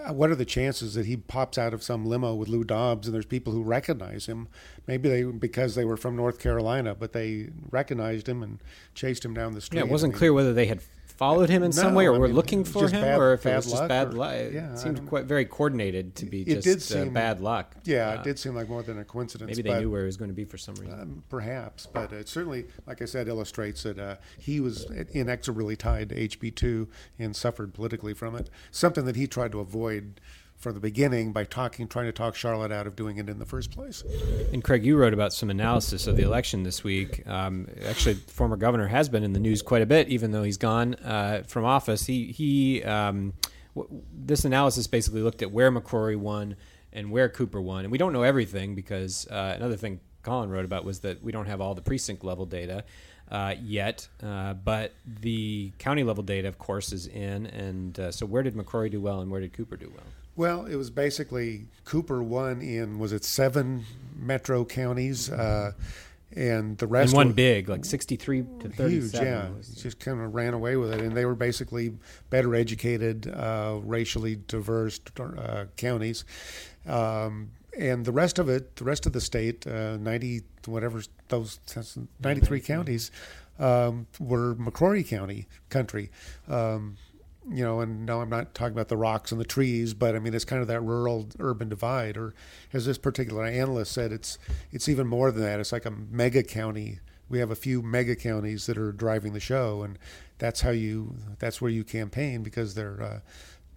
Uh, 0.08 0.14
what 0.14 0.30
are 0.30 0.36
the 0.36 0.46
chances 0.46 0.94
that 0.94 1.06
he 1.06 1.18
pops 1.18 1.58
out 1.58 1.74
of 1.74 1.84
some 1.84 2.06
limo 2.06 2.34
with 2.34 2.48
Lou 2.48 2.64
Dobbs 2.64 3.08
and 3.08 3.14
there's 3.14 3.26
people 3.26 3.54
who 3.54 3.64
recognize 3.64 4.28
him? 4.28 4.48
Maybe 4.88 5.10
they 5.10 5.24
because 5.24 5.76
they 5.76 5.86
were 5.86 5.98
from 5.98 6.16
North 6.16 6.40
Carolina, 6.40 6.96
but 6.96 7.14
they 7.14 7.50
recognized 7.70 8.28
him 8.28 8.42
and 8.44 8.60
chased 8.94 9.26
him 9.26 9.34
down 9.34 9.54
the 9.54 9.62
street. 9.62 9.80
Yeah, 9.80 9.86
it 9.86 9.92
wasn't 9.92 10.12
I 10.12 10.14
mean, 10.14 10.20
clear 10.20 10.34
whether 10.34 10.54
they 10.54 10.68
had 10.68 10.82
followed 11.20 11.50
him 11.50 11.64
in 11.64 11.72
no, 11.72 11.82
some 11.82 11.96
way, 11.96 12.08
or 12.08 12.16
I 12.16 12.18
were 12.18 12.30
looking 12.30 12.64
for 12.64 12.88
him, 12.88 13.02
bad, 13.02 13.20
or 13.20 13.34
if 13.34 13.46
it 13.46 13.54
was 13.54 13.70
just 13.70 13.90
bad 13.90 14.14
luck. 14.14 14.36
Yeah, 14.54 14.72
it 14.72 14.80
seemed 14.80 15.06
quite 15.06 15.26
very 15.26 15.44
coordinated 15.44 16.16
to 16.16 16.26
be 16.26 16.44
it 16.44 16.62
just 16.62 16.64
did 16.64 16.78
uh, 16.78 16.80
seem, 16.80 17.10
uh, 17.10 17.12
bad 17.12 17.42
luck. 17.42 17.76
Yeah, 17.84 18.12
uh, 18.12 18.14
it 18.14 18.24
did 18.24 18.40
seem 18.40 18.56
like 18.56 18.70
more 18.70 18.84
than 18.84 19.00
a 19.00 19.04
coincidence. 19.04 19.50
Maybe 19.50 19.64
they 19.64 19.76
but, 19.76 19.82
knew 19.82 19.92
where 19.92 20.04
he 20.04 20.06
was 20.06 20.16
going 20.16 20.30
to 20.30 20.36
be 20.36 20.46
for 20.46 20.58
some 20.58 20.76
reason. 20.76 20.98
Um, 20.98 21.24
perhaps, 21.28 21.86
but 21.86 22.14
it 22.14 22.30
certainly, 22.30 22.68
like 22.88 23.02
I 23.02 23.06
said, 23.06 23.28
illustrates 23.28 23.84
that 23.84 24.00
uh, 24.00 24.16
he 24.38 24.62
was 24.62 24.86
inexorably 25.12 25.76
tied 25.76 26.08
to 26.10 26.16
HB 26.16 26.56
two 26.56 26.88
and 27.20 27.36
suffered 27.36 27.74
politically 27.74 28.14
from 28.14 28.38
it. 28.38 28.50
Something 28.72 29.04
that 29.04 29.18
he 29.18 29.28
tried 29.28 29.52
to 29.52 29.60
avoid 29.60 30.22
from 30.60 30.74
the 30.74 30.80
beginning 30.82 31.32
by 31.32 31.46
talking, 31.46 31.88
trying 31.88 32.06
to 32.06 32.12
talk 32.12 32.36
Charlotte 32.36 32.72
out 32.72 32.86
of 32.86 32.96
doing 32.96 33.18
it 33.18 33.30
in 33.30 33.40
the 33.40 33.46
first 33.46 33.72
place. 33.72 34.04
And 34.52 34.62
Craig, 34.62 34.86
you 34.86 34.98
wrote 34.98 35.14
about 35.14 35.32
some 35.32 35.50
analysis 35.50 36.06
of 36.06 36.18
the 36.18 36.24
election 36.24 36.64
this 36.64 36.84
week. 36.84 37.26
Um, 37.26 37.68
actually, 37.86 38.16
former 38.16 38.58
governor 38.58 38.88
has 38.88 39.08
been 39.08 39.24
in 39.24 39.32
the 39.32 39.40
news 39.40 39.62
quite 39.62 39.82
a 39.82 39.86
bit, 39.86 40.10
even 40.10 40.32
though 40.32 40.44
he's 40.44 40.58
gone 40.58 40.96
uh, 40.96 41.44
from 41.48 41.66
office. 41.66 42.06
He 42.06 42.26
he. 42.32 42.84
Um, 42.84 43.34
w- 43.74 44.02
this 44.14 44.44
analysis 44.44 44.86
basically 44.86 45.22
looked 45.22 45.42
at 45.42 45.52
where 45.52 45.72
McCrory 45.72 46.18
won 46.18 46.58
and 46.92 47.10
where 47.10 47.30
Cooper 47.30 47.62
won, 47.62 47.86
and 47.86 47.92
we 47.92 47.98
don't 47.98 48.12
know 48.12 48.24
everything 48.24 48.76
because 48.76 49.28
uh, 49.28 49.54
another 49.56 49.78
thing 49.78 50.02
Colin 50.24 50.50
wrote 50.50 50.66
about 50.66 50.84
was 50.84 51.00
that 51.00 51.24
we 51.24 51.32
don't 51.32 51.46
have 51.46 51.62
all 51.62 51.74
the 51.74 51.82
precinct 51.82 52.24
level 52.24 52.46
data. 52.46 52.84
Uh, 53.32 53.54
yet, 53.62 54.08
uh, 54.24 54.56
but 54.56 54.96
the 55.06 55.72
county 55.78 56.04
level 56.04 56.24
data, 56.24 56.48
of 56.48 56.58
course, 56.58 56.92
is 56.92 57.06
in. 57.06 57.46
And 57.46 57.98
uh, 58.00 58.12
so, 58.12 58.26
where 58.26 58.42
did 58.42 58.56
McCrory 58.56 58.90
do 58.90 59.00
well, 59.00 59.22
and 59.22 59.30
where 59.30 59.40
did 59.40 59.54
Cooper 59.54 59.78
do 59.78 59.92
well? 59.96 60.04
Well, 60.40 60.68
it 60.68 60.78
was 60.78 60.90
basically 60.90 61.66
Cooper 61.84 62.24
won 62.24 62.62
in 62.62 62.98
was 62.98 63.12
it 63.12 63.26
seven 63.26 63.84
metro 64.16 64.64
counties, 64.64 65.30
uh, 65.30 65.74
and 66.34 66.78
the 66.78 66.88
rest 66.88 67.10
and 67.10 67.18
one 67.18 67.34
big 67.34 67.68
like 67.68 67.84
sixty 67.84 68.16
three 68.16 68.46
to 68.62 68.70
thirty 68.70 69.02
seven. 69.02 69.02
Huge, 69.02 69.14
yeah. 69.16 69.50
Was, 69.50 69.68
just 69.68 70.00
kind 70.00 70.22
of 70.22 70.34
ran 70.34 70.54
away 70.54 70.78
with 70.78 70.94
it, 70.94 71.02
and 71.02 71.12
they 71.12 71.26
were 71.26 71.36
basically 71.36 71.92
better 72.30 72.56
educated, 72.56 73.28
uh, 73.28 73.82
racially 73.84 74.38
diverse 74.48 75.02
uh, 75.20 75.66
counties. 75.76 76.24
Um, 76.88 77.52
and 77.78 78.06
the 78.06 78.14
rest 78.14 78.40
of 78.40 78.48
it, 78.48 78.78
the 78.78 78.86
rest 78.86 79.06
of 79.06 79.12
the 79.12 79.20
state, 79.20 79.68
uh, 79.68 79.98
ninety 79.98 80.44
whatever 80.66 81.02
those 81.28 81.60
ninety 82.24 82.46
three 82.46 82.62
counties, 82.62 83.12
um, 83.60 84.08
were 84.22 84.56
McCrory 84.56 85.06
County 85.06 85.48
country. 85.68 86.12
Um, 86.48 86.96
you 87.52 87.64
know, 87.64 87.80
and 87.80 88.06
now 88.06 88.22
I'm 88.22 88.30
not 88.30 88.54
talking 88.54 88.74
about 88.74 88.90
the 88.90 88.98
rocks 88.98 89.32
and 89.32 89.40
the 89.40 89.46
trees, 89.46 89.94
but 89.94 90.16
I 90.16 90.20
mean 90.20 90.34
it's 90.34 90.46
kind 90.46 90.62
of 90.62 90.68
that 90.68 90.82
rural 90.82 91.28
urban 91.40 91.70
divide. 91.70 92.18
Or 92.18 92.34
as 92.74 92.86
this 92.86 92.98
particular 92.98 93.46
analyst 93.46 93.92
said, 93.92 94.12
it's 94.12 94.38
it's 94.72 94.88
even 94.90 95.08
more 95.08 95.32
than 95.32 95.44
that. 95.44 95.60
It's 95.60 95.72
like 95.72 95.86
a 95.86 95.92
mega 95.92 96.44
county. 96.44 97.00
We 97.30 97.40
have 97.40 97.52
a 97.52 97.56
few 97.56 97.82
mega 97.82 98.16
counties 98.16 98.66
that 98.66 98.78
are 98.78 98.92
driving 98.92 99.34
the 99.34 99.40
show, 99.40 99.84
and 99.84 100.00
that's 100.38 100.62
how 100.62 100.72
you 100.72 101.16
that's 101.40 101.62
where 101.62 101.72
you 101.72 101.84
campaign 101.84 102.44
because 102.44 102.76
they're 102.76 103.02
uh, 103.02 103.20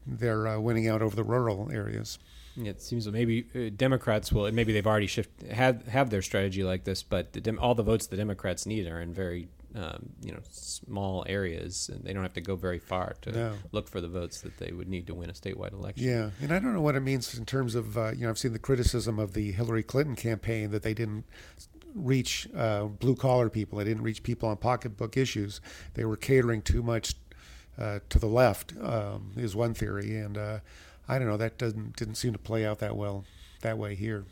they're 0.07 0.47
uh, 0.49 0.59
winning 0.59 0.89
out 0.89 1.03
over 1.03 1.17
the 1.17 1.25
rural 1.25 1.71
areas. 1.73 2.19
It 2.57 2.83
seems 2.83 3.07
that 3.07 3.13
maybe 3.13 3.47
uh, 3.55 3.71
Democrats 3.75 4.31
will, 4.31 4.51
maybe 4.53 4.73
they've 4.73 4.87
already 4.87 5.07
shift 5.07 5.43
have 5.51 5.87
have 5.89 6.11
their 6.11 6.23
strategy 6.23 6.63
like 6.63 6.85
this, 6.85 7.03
but 7.03 7.33
the, 7.33 7.57
all 7.57 7.75
the 7.75 7.83
votes 7.83 8.07
the 8.07 8.17
Democrats 8.17 8.67
need 8.67 8.87
are 8.87 9.01
in 9.01 9.13
very 9.15 9.49
um, 9.75 10.11
you 10.23 10.33
know 10.33 10.41
small 10.51 11.25
areas, 11.29 11.91
and 11.93 12.05
they 12.05 12.13
don't 12.13 12.23
have 12.23 12.35
to 12.35 12.41
go 12.41 12.57
very 12.57 12.79
far 12.79 13.15
to 13.23 13.33
no. 13.33 13.53
look 13.73 13.89
for 13.89 14.01
the 14.01 14.09
votes 14.09 14.41
that 14.43 14.59
they 14.59 14.73
would 14.73 14.89
need 14.89 15.07
to 15.07 15.15
win 15.15 15.31
a 15.31 15.33
statewide 15.33 15.73
election. 15.73 16.05
Yeah, 16.05 16.31
and 16.41 16.53
I 16.53 16.59
don't 16.59 16.75
know 16.75 16.81
what 16.81 16.95
it 16.95 17.01
means 17.01 17.37
in 17.37 17.45
terms 17.45 17.75
of 17.75 17.97
uh, 17.97 18.13
you 18.13 18.23
know 18.23 18.31
I've 18.31 18.39
seen 18.39 18.53
the 18.53 18.59
criticism 18.59 19.19
of 19.19 19.35
the 19.35 19.53
Hillary 19.53 19.83
Clinton 19.83 20.17
campaign 20.17 20.71
that 20.71 20.83
they 20.83 20.95
didn't 20.95 21.25
reach 21.95 22.49
uh, 22.57 22.85
blue 22.85 23.15
collar 23.15 23.49
people, 23.49 23.79
they 23.79 23.85
didn't 23.85 24.03
reach 24.03 24.23
people 24.23 24.49
on 24.49 24.57
pocketbook 24.57 25.17
issues. 25.17 25.61
They 25.95 26.05
were 26.05 26.17
catering 26.17 26.63
too 26.63 26.83
much 26.83 27.15
uh, 27.79 28.01
to 28.09 28.19
the 28.19 28.27
left 28.27 28.75
um, 28.81 29.33
is 29.37 29.57
one 29.57 29.75
theory, 29.75 30.17
and 30.17 30.37
uh, 30.37 30.59
I 31.09 31.19
don't 31.19 31.29
know 31.29 31.37
that 31.37 31.59
doesn't 31.59 31.97
didn't 31.97 32.17
seem 32.17 32.33
to 32.33 32.39
play 32.39 32.67
out 32.67 32.79
that 32.81 32.97
well 32.97 33.25
that 33.63 33.79
way 33.79 33.95
here. 33.95 34.25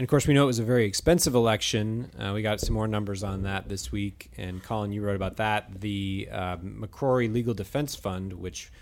And 0.00 0.06
of 0.06 0.08
course, 0.08 0.26
we 0.26 0.32
know 0.32 0.44
it 0.44 0.46
was 0.46 0.58
a 0.58 0.64
very 0.64 0.86
expensive 0.86 1.34
election. 1.34 2.10
Uh, 2.18 2.32
we 2.32 2.40
got 2.40 2.58
some 2.58 2.72
more 2.72 2.88
numbers 2.88 3.22
on 3.22 3.42
that 3.42 3.68
this 3.68 3.92
week. 3.92 4.30
And 4.38 4.62
Colin, 4.62 4.92
you 4.92 5.02
wrote 5.02 5.14
about 5.14 5.36
that. 5.36 5.82
The 5.82 6.26
uh, 6.32 6.56
McCrory 6.56 7.30
Legal 7.30 7.52
Defense 7.52 7.94
Fund, 7.94 8.32
which 8.32 8.72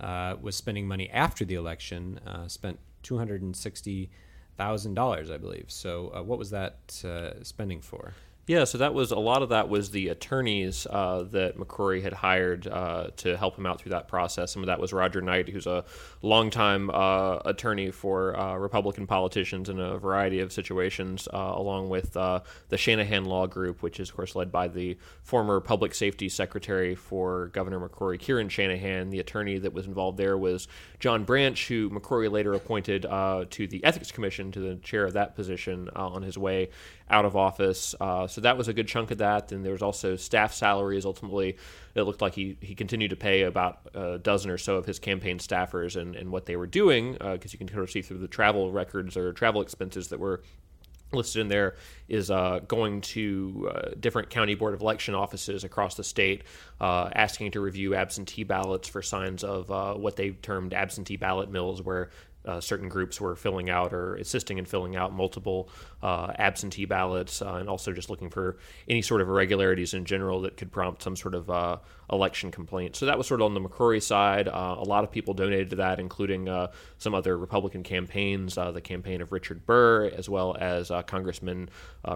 uh, 0.00 0.36
was 0.40 0.54
spending 0.54 0.86
money 0.86 1.10
after 1.10 1.44
the 1.44 1.56
election, 1.56 2.20
uh, 2.24 2.46
spent 2.46 2.78
two 3.02 3.18
hundred 3.18 3.42
and 3.42 3.56
sixty 3.56 4.08
thousand 4.56 4.94
dollars, 4.94 5.32
I 5.32 5.36
believe. 5.36 5.64
So, 5.66 6.12
uh, 6.14 6.22
what 6.22 6.38
was 6.38 6.50
that 6.50 7.02
uh, 7.04 7.42
spending 7.42 7.80
for? 7.80 8.14
Yeah, 8.48 8.64
so 8.64 8.78
that 8.78 8.94
was 8.94 9.10
a 9.10 9.18
lot 9.18 9.42
of 9.42 9.50
that 9.50 9.68
was 9.68 9.90
the 9.90 10.08
attorneys 10.08 10.86
uh, 10.88 11.24
that 11.32 11.58
McCrory 11.58 12.02
had 12.02 12.14
hired 12.14 12.66
uh, 12.66 13.08
to 13.18 13.36
help 13.36 13.58
him 13.58 13.66
out 13.66 13.78
through 13.78 13.90
that 13.90 14.08
process. 14.08 14.50
Some 14.54 14.62
of 14.62 14.68
that 14.68 14.80
was 14.80 14.94
Roger 14.94 15.20
Knight, 15.20 15.50
who's 15.50 15.66
a 15.66 15.84
longtime 16.22 16.88
uh, 16.88 17.40
attorney 17.44 17.90
for 17.90 18.34
uh, 18.40 18.56
Republican 18.56 19.06
politicians 19.06 19.68
in 19.68 19.78
a 19.78 19.98
variety 19.98 20.40
of 20.40 20.50
situations, 20.50 21.28
uh, 21.30 21.52
along 21.56 21.90
with 21.90 22.16
uh, 22.16 22.40
the 22.70 22.78
Shanahan 22.78 23.26
Law 23.26 23.46
Group, 23.46 23.82
which 23.82 24.00
is, 24.00 24.08
of 24.08 24.16
course, 24.16 24.34
led 24.34 24.50
by 24.50 24.66
the 24.66 24.96
former 25.22 25.60
Public 25.60 25.94
Safety 25.94 26.30
Secretary 26.30 26.94
for 26.94 27.48
Governor 27.48 27.86
McCrory, 27.86 28.18
Kieran 28.18 28.48
Shanahan. 28.48 29.10
The 29.10 29.20
attorney 29.20 29.58
that 29.58 29.74
was 29.74 29.86
involved 29.86 30.16
there 30.16 30.38
was 30.38 30.68
John 31.00 31.24
Branch, 31.24 31.68
who 31.68 31.90
McCrory 31.90 32.32
later 32.32 32.54
appointed 32.54 33.02
to 33.02 33.66
the 33.66 33.84
Ethics 33.84 34.10
Commission, 34.10 34.50
to 34.52 34.60
the 34.60 34.76
chair 34.76 35.04
of 35.04 35.12
that 35.12 35.36
position 35.36 35.90
on 35.94 36.22
his 36.22 36.38
way 36.38 36.70
out 37.10 37.24
of 37.24 37.36
office. 37.36 37.94
Uh, 38.00 38.26
so 38.26 38.40
that 38.40 38.56
was 38.56 38.68
a 38.68 38.72
good 38.72 38.88
chunk 38.88 39.10
of 39.10 39.18
that. 39.18 39.52
And 39.52 39.64
there 39.64 39.72
was 39.72 39.82
also 39.82 40.16
staff 40.16 40.52
salaries. 40.52 41.04
Ultimately, 41.04 41.56
it 41.94 42.02
looked 42.02 42.22
like 42.22 42.34
he, 42.34 42.56
he 42.60 42.74
continued 42.74 43.10
to 43.10 43.16
pay 43.16 43.42
about 43.42 43.80
a 43.94 44.18
dozen 44.18 44.50
or 44.50 44.58
so 44.58 44.76
of 44.76 44.86
his 44.86 44.98
campaign 44.98 45.38
staffers 45.38 45.96
and, 46.00 46.14
and 46.14 46.30
what 46.30 46.46
they 46.46 46.56
were 46.56 46.66
doing, 46.66 47.12
because 47.12 47.26
uh, 47.26 47.52
you 47.52 47.58
can 47.58 47.68
kind 47.68 47.80
of 47.80 47.90
see 47.90 48.02
through 48.02 48.18
the 48.18 48.28
travel 48.28 48.70
records 48.72 49.16
or 49.16 49.32
travel 49.32 49.60
expenses 49.60 50.08
that 50.08 50.20
were 50.20 50.42
listed 51.12 51.40
in 51.40 51.48
there 51.48 51.74
is 52.08 52.30
uh, 52.30 52.60
going 52.68 53.00
to 53.00 53.70
uh, 53.74 53.90
different 53.98 54.30
county 54.30 54.54
board 54.54 54.74
of 54.74 54.80
election 54.80 55.14
offices 55.14 55.64
across 55.64 55.94
the 55.94 56.04
state, 56.04 56.42
uh, 56.80 57.08
asking 57.14 57.50
to 57.50 57.60
review 57.60 57.94
absentee 57.94 58.44
ballots 58.44 58.88
for 58.88 59.00
signs 59.02 59.42
of 59.42 59.70
uh, 59.70 59.94
what 59.94 60.16
they 60.16 60.30
termed 60.30 60.74
absentee 60.74 61.16
ballot 61.16 61.50
mills, 61.50 61.82
where 61.82 62.10
uh, 62.44 62.60
certain 62.60 62.88
groups 62.88 63.20
were 63.20 63.36
filling 63.36 63.68
out 63.68 63.92
or 63.92 64.14
assisting 64.16 64.58
in 64.58 64.64
filling 64.64 64.96
out 64.96 65.12
multiple 65.12 65.68
uh, 66.02 66.32
absentee 66.38 66.84
ballots, 66.84 67.42
uh, 67.42 67.54
and 67.54 67.68
also 67.68 67.92
just 67.92 68.08
looking 68.08 68.30
for 68.30 68.56
any 68.88 69.02
sort 69.02 69.20
of 69.20 69.28
irregularities 69.28 69.92
in 69.92 70.04
general 70.04 70.40
that 70.40 70.56
could 70.56 70.72
prompt 70.72 71.02
some 71.02 71.16
sort 71.16 71.34
of 71.34 71.50
uh, 71.50 71.76
election 72.10 72.50
complaint. 72.50 72.96
So 72.96 73.06
that 73.06 73.18
was 73.18 73.26
sort 73.26 73.40
of 73.40 73.46
on 73.46 73.54
the 73.54 73.60
McCrory 73.60 74.02
side. 74.02 74.48
Uh, 74.48 74.76
a 74.78 74.84
lot 74.84 75.04
of 75.04 75.10
people 75.10 75.34
donated 75.34 75.70
to 75.70 75.76
that, 75.76 76.00
including 76.00 76.48
uh, 76.48 76.68
some 76.96 77.14
other 77.14 77.36
Republican 77.36 77.82
campaigns. 77.82 78.54
the 78.54 78.80
campaign 78.80 79.20
of 79.20 79.32
Richard 79.32 79.66
Burr, 79.66 80.06
as 80.06 80.28
well 80.28 80.56
as 80.58 80.90
Congressman 81.06 81.68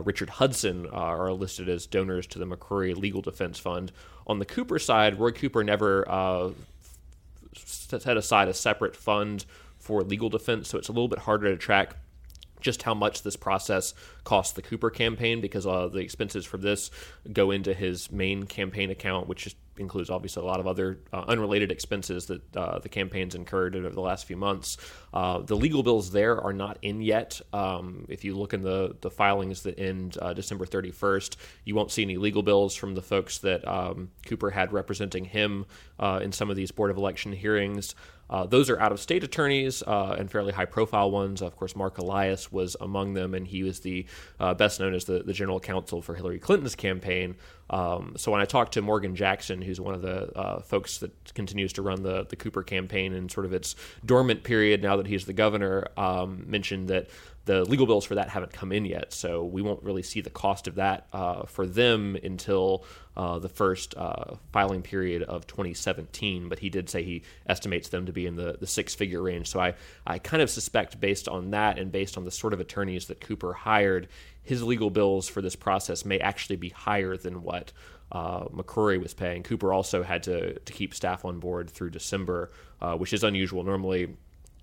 Richard 0.03 0.31
Hudson, 0.31 0.87
are 0.87 1.33
listed 1.33 1.69
as 1.69 1.87
donors 1.87 2.27
to 2.29 2.39
the 2.39 2.47
McCrory 2.47 2.97
Legal 2.97 3.21
Defense 3.21 3.59
Fund. 3.59 3.93
On 4.27 4.39
the 4.39 4.45
Cooper 4.45 4.79
side, 4.79 5.19
Roy 5.19 5.33
Cooper 5.33 5.63
never 5.63 6.55
set 7.55 8.17
aside 8.17 8.49
a 8.49 8.55
separate 8.55 8.97
fund 8.97 9.45
for 9.83 10.03
legal 10.03 10.29
defense, 10.29 10.69
so 10.69 10.79
it's 10.79 10.89
a 10.89 10.93
little 10.93 11.09
bit 11.09 11.19
harder 11.19 11.51
to 11.51 11.57
track 11.57 11.97
just 12.61 12.85
how 12.85 12.95
much 12.95 13.23
this 13.23 13.37
process 13.37 13.93
cost 14.25 14.55
the 14.55 14.63
Cooper 14.63 14.89
campaign 14.89 15.41
because 15.41 15.67
uh, 15.67 15.89
the 15.89 15.99
expenses 15.99 16.47
for 16.47 16.57
this 16.57 16.91
go 17.33 17.51
into 17.51 17.75
his 17.75 18.11
main 18.13 18.45
campaign 18.45 18.89
account, 18.91 19.27
which 19.27 19.55
includes 19.79 20.11
obviously 20.11 20.43
a 20.43 20.47
lot 20.47 20.61
of 20.61 20.67
other 20.67 21.01
uh, 21.13 21.25
unrelated 21.29 21.73
expenses 21.73 22.27
that 22.27 22.57
uh, 22.57 22.79
the 22.79 22.89
campaign's 22.89 23.35
incurred 23.35 23.75
over 23.75 23.89
the 23.89 24.01
last 24.01 24.27
few 24.27 24.37
months. 24.37 24.77
Uh, 25.13 25.39
the 25.41 25.57
legal 25.57 25.83
bills 25.83 26.11
there 26.11 26.41
are 26.41 26.53
not 26.53 26.79
in 26.83 27.01
yet. 27.01 27.41
Um, 27.53 28.07
if 28.09 28.25
you 28.25 28.35
look 28.35 28.53
in 28.53 28.63
the, 28.63 28.97
the 29.01 29.11
filings 29.11 29.63
that 29.63 29.79
end 29.79 30.19
uh, 30.21 30.33
December 30.35 30.67
31st, 30.67 31.37
you 31.65 31.75
won't 31.75 31.91
see 31.91 32.03
any 32.03 32.17
legal 32.17 32.43
bills 32.43 32.75
from 32.75 32.95
the 32.95 33.03
folks 33.03 33.39
that 33.39 33.67
um, 33.67 34.11
Cooper 34.27 34.51
had 34.51 34.73
representing 34.73 35.25
him 35.25 35.67
uh, 35.99 36.21
in 36.23 36.33
some 36.33 36.51
of 36.51 36.57
these 36.57 36.71
Board 36.71 36.91
of 36.91 36.97
Election 36.97 37.33
hearings. 37.33 37.95
Uh, 38.33 38.47
those 38.47 38.71
are 38.71 38.81
out 38.81 38.93
of 38.93 38.99
state 38.99 39.23
attorneys 39.23 39.83
uh, 39.83 40.17
and 40.19 40.31
fairly 40.31 40.55
high 40.55 40.65
profile 40.65 41.11
ones. 41.11 41.43
Of 41.43 41.55
course, 41.55 41.77
Mark 41.77 41.99
Elias 41.99 42.51
was 42.51 42.79
among 42.81 43.13
them, 43.13 43.35
and 43.35 43.47
he 43.47 43.63
was 43.63 43.81
the 43.81 44.07
uh, 44.41 44.55
best 44.55 44.81
known 44.81 44.95
as 44.95 45.05
the, 45.05 45.23
the 45.23 45.35
general 45.35 45.61
counsel 45.61 46.01
for 46.01 46.15
Hillary 46.15 46.39
Clinton's 46.39 46.75
campaign. 46.75 47.37
Um, 47.69 48.15
so 48.17 48.33
when 48.33 48.41
I 48.41 48.47
talked 48.47 48.73
to 48.73 48.83
Morgan 48.83 49.15
Jackson, 49.15 49.61
who's 49.61 49.81
one 49.81 49.95
of 49.95 50.01
the 50.01 50.35
uh, 50.35 50.61
folks 50.61 50.97
that 50.99 51.35
continues 51.35 51.75
to 51.75 51.83
run 51.83 52.03
the 52.03 52.25
the 52.25 52.37
Cooper 52.37 52.63
campaign 52.63 53.13
in 53.13 53.29
sort 53.29 53.45
of 53.45 53.53
its 53.53 53.77
dormant 54.05 54.45
period 54.45 54.83
now 54.83 54.97
that 54.97 55.07
he's 55.07 55.27
the 55.27 55.33
governor, 55.35 55.89
um, 55.99 56.45
mentioned 56.47 56.89
that 56.89 57.09
the 57.45 57.65
legal 57.65 57.87
bills 57.87 58.05
for 58.05 58.15
that 58.15 58.29
haven't 58.29 58.53
come 58.53 58.71
in 58.71 58.85
yet, 58.85 59.13
so 59.13 59.45
we 59.45 59.63
won't 59.63 59.83
really 59.83 60.03
see 60.03 60.21
the 60.21 60.31
cost 60.31 60.69
of 60.69 60.77
that 60.77 61.09
uh, 61.13 61.43
for 61.45 61.67
them 61.67 62.17
until 62.23 62.85
uh, 63.17 63.39
the 63.41 63.49
first 63.49 63.97
uh, 63.97 64.37
filing 64.53 64.83
period 64.83 65.25
of 65.25 65.47
2017. 65.49 66.49
But 66.49 66.61
he 66.61 66.71
did 66.71 66.89
say 66.89 67.03
he 67.03 67.25
estimates 67.47 67.89
them 67.89 68.07
to 68.07 68.13
be 68.13 68.27
in 68.27 68.37
the, 68.37 68.57
the 68.61 68.67
six 68.67 68.95
figure 68.95 69.23
range. 69.23 69.49
So 69.49 69.59
I, 69.59 69.75
I 70.07 70.19
kind 70.19 70.41
of 70.43 70.51
suspect, 70.51 71.01
based 71.01 71.29
on 71.29 71.51
that 71.51 71.79
and 71.79 71.91
based 71.91 72.17
on 72.17 72.25
the 72.25 72.31
sort 72.31 72.53
of 72.53 72.61
attorneys 72.61 73.07
that 73.07 73.21
Cooper 73.21 73.53
hired, 73.53 74.09
his 74.43 74.63
legal 74.63 74.91
bills 74.91 75.29
for 75.29 75.43
this 75.43 75.57
process 75.57 76.05
may 76.05 76.21
actually 76.21 76.57
be 76.57 76.69
higher 76.69 77.17
than 77.17 77.43
what 77.43 77.73
uh, 78.13 78.45
McCrory 78.47 79.03
was 79.03 79.15
paying. 79.15 79.43
Cooper 79.43 79.73
also 79.73 80.03
had 80.03 80.23
to, 80.25 80.59
to 80.61 80.73
keep 80.73 80.95
staff 80.95 81.25
on 81.25 81.41
board 81.41 81.71
through 81.71 81.91
December, 81.91 82.53
uh, 82.81 82.97
which 82.97 83.13
is 83.13 83.25
unusual. 83.25 83.65
Normally, 83.65 84.15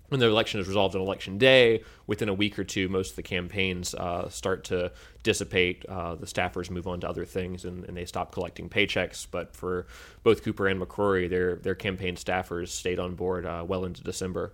when 0.10 0.20
the 0.20 0.28
election 0.28 0.60
is 0.60 0.68
resolved 0.68 0.96
on 0.96 1.02
election 1.02 1.38
day, 1.38 1.84
within 2.08 2.30
a 2.30 2.34
week 2.34 2.60
or 2.60 2.64
two, 2.64 2.90
most 2.90 3.12
of 3.12 3.16
the 3.16 3.24
campaigns 3.24 3.96
uh, 3.96 4.28
start 4.30 4.64
to 4.66 4.92
dissipate. 5.24 5.86
Uh, 5.88 6.16
the 6.16 6.26
staffers 6.26 6.70
move 6.70 6.88
on 6.88 7.00
to 7.00 7.10
other 7.10 7.26
things 7.26 7.66
and, 7.66 7.86
and, 7.86 7.96
they 7.96 8.06
stop 8.06 8.32
collecting 8.32 8.70
paychecks. 8.70 9.28
But 9.30 9.56
for 9.56 9.86
both 10.24 10.44
Cooper 10.44 10.68
and 10.68 10.82
McCrory, 10.82 11.30
their 11.30 11.56
their 11.56 11.76
campaign 11.76 12.16
staffers 12.16 12.70
stayed 12.70 13.00
on 13.00 13.16
board 13.16 13.46
uh, 13.46 13.64
well 13.68 13.86
into 13.86 14.04
December. 14.04 14.54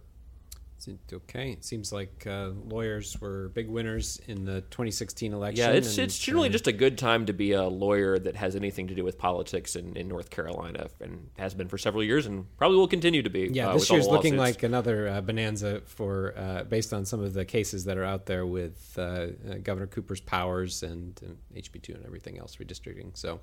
Okay, 1.12 1.52
it 1.52 1.64
seems 1.64 1.92
like 1.92 2.26
uh, 2.28 2.52
lawyers 2.68 3.20
were 3.20 3.50
big 3.50 3.68
winners 3.68 4.20
in 4.28 4.46
the 4.46 4.62
2016 4.62 5.34
election. 5.34 5.66
Yeah, 5.66 5.76
it's 5.76 5.98
it's 5.98 6.18
generally 6.18 6.50
uh, 6.50 6.52
just 6.52 6.68
a 6.68 6.72
good 6.72 6.98
time 6.98 7.26
to 7.26 7.34
be 7.34 7.54
a 7.54 7.64
lawyer 7.64 8.20
that 8.20 8.36
has 8.36 8.56
anything 8.56 8.88
to 8.88 8.96
do 8.96 9.04
with 9.04 9.18
politics 9.18 9.76
in, 9.76 9.96
in 9.96 10.08
North 10.08 10.30
Carolina, 10.30 10.88
and 11.02 11.30
has 11.38 11.54
been 11.54 11.68
for 11.68 11.78
several 11.78 12.04
years, 12.04 12.26
and 12.26 12.46
probably 12.58 12.78
will 12.78 12.88
continue 12.88 13.24
to 13.24 13.30
be. 13.30 13.50
Yeah, 13.52 13.70
uh, 13.70 13.74
this 13.74 13.90
year's 13.90 14.08
looking 14.08 14.38
like 14.38 14.64
another 14.64 15.08
uh, 15.08 15.22
bonanza 15.22 15.82
for 15.86 16.34
uh, 16.38 16.64
based 16.64 16.94
on 16.94 17.06
some 17.06 17.22
of 17.22 17.34
the 17.34 17.46
cases 17.46 17.86
that 17.86 17.98
are 17.98 18.06
out 18.06 18.26
there 18.26 18.46
with 18.46 18.98
uh, 18.98 19.28
Governor 19.64 19.88
Cooper's 19.88 20.22
powers 20.22 20.84
and, 20.84 21.20
and 21.24 21.38
HB2 21.56 21.96
and 21.96 22.06
everything 22.06 22.38
else 22.38 22.58
redistricting. 22.58 23.16
So. 23.18 23.42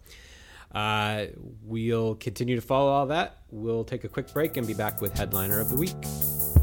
Uh, 0.74 1.26
we'll 1.64 2.14
continue 2.14 2.56
to 2.56 2.62
follow 2.62 2.90
all 2.90 3.04
that. 3.04 3.42
We'll 3.50 3.84
take 3.84 4.04
a 4.04 4.08
quick 4.08 4.32
break 4.32 4.56
and 4.56 4.66
be 4.66 4.72
back 4.72 5.02
with 5.02 5.12
headliner 5.12 5.60
of 5.60 5.68
the 5.68 5.76
week. 5.76 6.61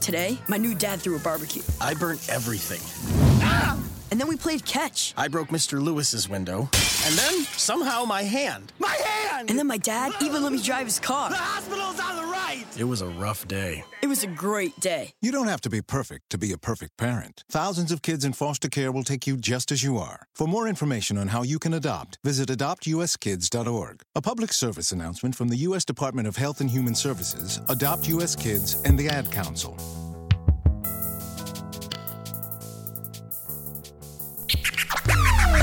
Today, 0.00 0.38
my 0.48 0.56
new 0.56 0.74
dad 0.74 1.00
threw 1.00 1.14
a 1.14 1.18
barbecue. 1.18 1.62
I 1.80 1.92
burnt 1.92 2.26
everything. 2.30 2.80
Ah! 3.42 3.78
And 4.10 4.18
then 4.18 4.28
we 4.28 4.36
played 4.36 4.64
catch. 4.64 5.12
I 5.16 5.28
broke 5.28 5.48
Mr. 5.48 5.80
Lewis's 5.80 6.28
window. 6.28 6.70
And 7.04 7.14
then, 7.16 7.44
somehow, 7.56 8.04
my 8.06 8.22
hand. 8.22 8.72
My 8.78 8.88
hand! 8.94 9.50
And 9.50 9.58
then 9.58 9.66
my 9.66 9.76
dad 9.76 10.12
even 10.22 10.42
let 10.42 10.52
me 10.52 10.62
drive 10.62 10.86
his 10.86 10.98
car. 10.98 11.28
The 11.28 11.36
hospital's 11.36 12.00
on 12.00 12.16
the 12.16 12.19
right! 12.64 12.80
It 12.80 12.84
was 12.84 13.02
a 13.02 13.08
rough 13.08 13.46
day. 13.48 13.84
It 14.02 14.06
was 14.06 14.24
a 14.24 14.26
great 14.26 14.78
day. 14.80 15.12
You 15.20 15.32
don't 15.32 15.48
have 15.48 15.60
to 15.62 15.70
be 15.70 15.82
perfect 15.82 16.30
to 16.30 16.38
be 16.38 16.52
a 16.52 16.58
perfect 16.58 16.96
parent. 16.96 17.44
Thousands 17.50 17.92
of 17.92 18.02
kids 18.02 18.24
in 18.24 18.32
foster 18.32 18.68
care 18.68 18.92
will 18.92 19.04
take 19.04 19.26
you 19.26 19.36
just 19.36 19.72
as 19.72 19.82
you 19.82 19.98
are. 19.98 20.26
For 20.34 20.46
more 20.46 20.68
information 20.68 21.18
on 21.18 21.28
how 21.28 21.42
you 21.42 21.58
can 21.58 21.74
adopt, 21.74 22.18
visit 22.24 22.48
adoptuskids.org. 22.48 24.02
A 24.14 24.22
public 24.22 24.52
service 24.52 24.92
announcement 24.92 25.34
from 25.34 25.48
the 25.48 25.56
U.S. 25.68 25.84
Department 25.84 26.28
of 26.28 26.36
Health 26.36 26.60
and 26.60 26.70
Human 26.70 26.94
Services, 26.94 27.60
Adopt 27.68 28.08
U.S. 28.08 28.36
Kids, 28.36 28.80
and 28.84 28.98
the 28.98 29.08
Ad 29.08 29.30
Council. 29.30 29.76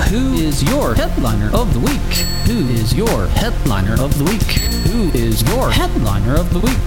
Who 0.10 0.36
is 0.36 0.64
your 0.64 0.96
headliner 0.96 1.54
of 1.54 1.74
the 1.74 1.82
week? 1.82 2.14
Who 2.48 2.66
is 2.70 2.96
your 2.96 3.28
headliner 3.28 4.02
of 4.02 4.18
the 4.18 4.24
week? 4.24 4.42
Who 4.88 5.10
is 5.10 5.44
your 5.50 5.70
headliner 5.70 6.36
of 6.36 6.54
the 6.54 6.60
week? 6.60 6.78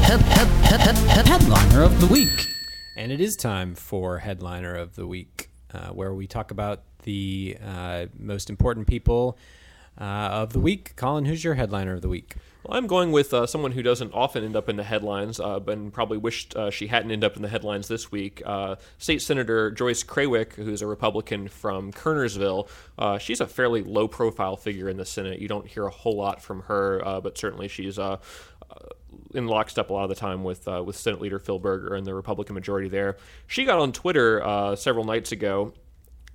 Head, 0.00 0.22
head, 0.22 0.48
head, 0.64 0.80
head, 0.80 0.96
head, 0.96 1.28
headliner 1.28 1.82
of 1.82 2.00
the 2.00 2.06
week. 2.06 2.48
And 2.96 3.12
it 3.12 3.20
is 3.20 3.36
time 3.36 3.74
for 3.74 4.20
headliner 4.20 4.74
of 4.74 4.96
the 4.96 5.06
week, 5.06 5.50
uh, 5.74 5.88
where 5.88 6.14
we 6.14 6.26
talk 6.26 6.50
about 6.50 6.80
the 7.02 7.58
uh, 7.62 8.06
most 8.18 8.48
important 8.48 8.86
people 8.86 9.36
uh, 10.00 10.04
of 10.04 10.54
the 10.54 10.60
week. 10.60 10.96
Colin, 10.96 11.26
who's 11.26 11.44
your 11.44 11.56
headliner 11.56 11.92
of 11.92 12.00
the 12.00 12.08
week? 12.08 12.36
Well, 12.66 12.76
I'm 12.76 12.88
going 12.88 13.12
with 13.12 13.32
uh, 13.32 13.46
someone 13.46 13.72
who 13.72 13.82
doesn't 13.82 14.12
often 14.12 14.42
end 14.42 14.56
up 14.56 14.68
in 14.68 14.76
the 14.76 14.82
headlines, 14.82 15.38
uh, 15.38 15.60
but 15.60 15.92
probably 15.92 16.18
wished 16.18 16.56
uh, 16.56 16.70
she 16.70 16.88
hadn't 16.88 17.12
ended 17.12 17.30
up 17.30 17.36
in 17.36 17.42
the 17.42 17.48
headlines 17.48 17.86
this 17.86 18.10
week. 18.10 18.42
Uh, 18.44 18.76
State 18.98 19.22
Senator 19.22 19.70
Joyce 19.70 20.02
Krawiec, 20.02 20.54
who's 20.54 20.82
a 20.82 20.86
Republican 20.86 21.46
from 21.46 21.92
Kernersville, 21.92 22.68
uh, 22.98 23.18
she's 23.18 23.40
a 23.40 23.46
fairly 23.46 23.82
low-profile 23.82 24.56
figure 24.56 24.88
in 24.88 24.96
the 24.96 25.04
Senate. 25.04 25.38
You 25.38 25.46
don't 25.46 25.66
hear 25.66 25.86
a 25.86 25.90
whole 25.90 26.16
lot 26.16 26.42
from 26.42 26.62
her, 26.62 27.06
uh, 27.06 27.20
but 27.20 27.38
certainly 27.38 27.68
she's 27.68 27.98
in 29.34 29.46
lockstep 29.46 29.90
a 29.90 29.92
lot 29.92 30.02
of 30.02 30.08
the 30.08 30.16
time 30.16 30.42
with 30.42 30.66
with 30.66 30.96
Senate 30.96 31.20
Leader 31.20 31.38
Phil 31.38 31.60
Berger 31.60 31.94
and 31.94 32.04
the 32.04 32.14
Republican 32.14 32.54
majority 32.54 32.88
there. 32.88 33.16
She 33.46 33.64
got 33.64 33.78
on 33.78 33.92
Twitter 33.92 34.42
several 34.76 35.04
nights 35.04 35.30
ago 35.30 35.72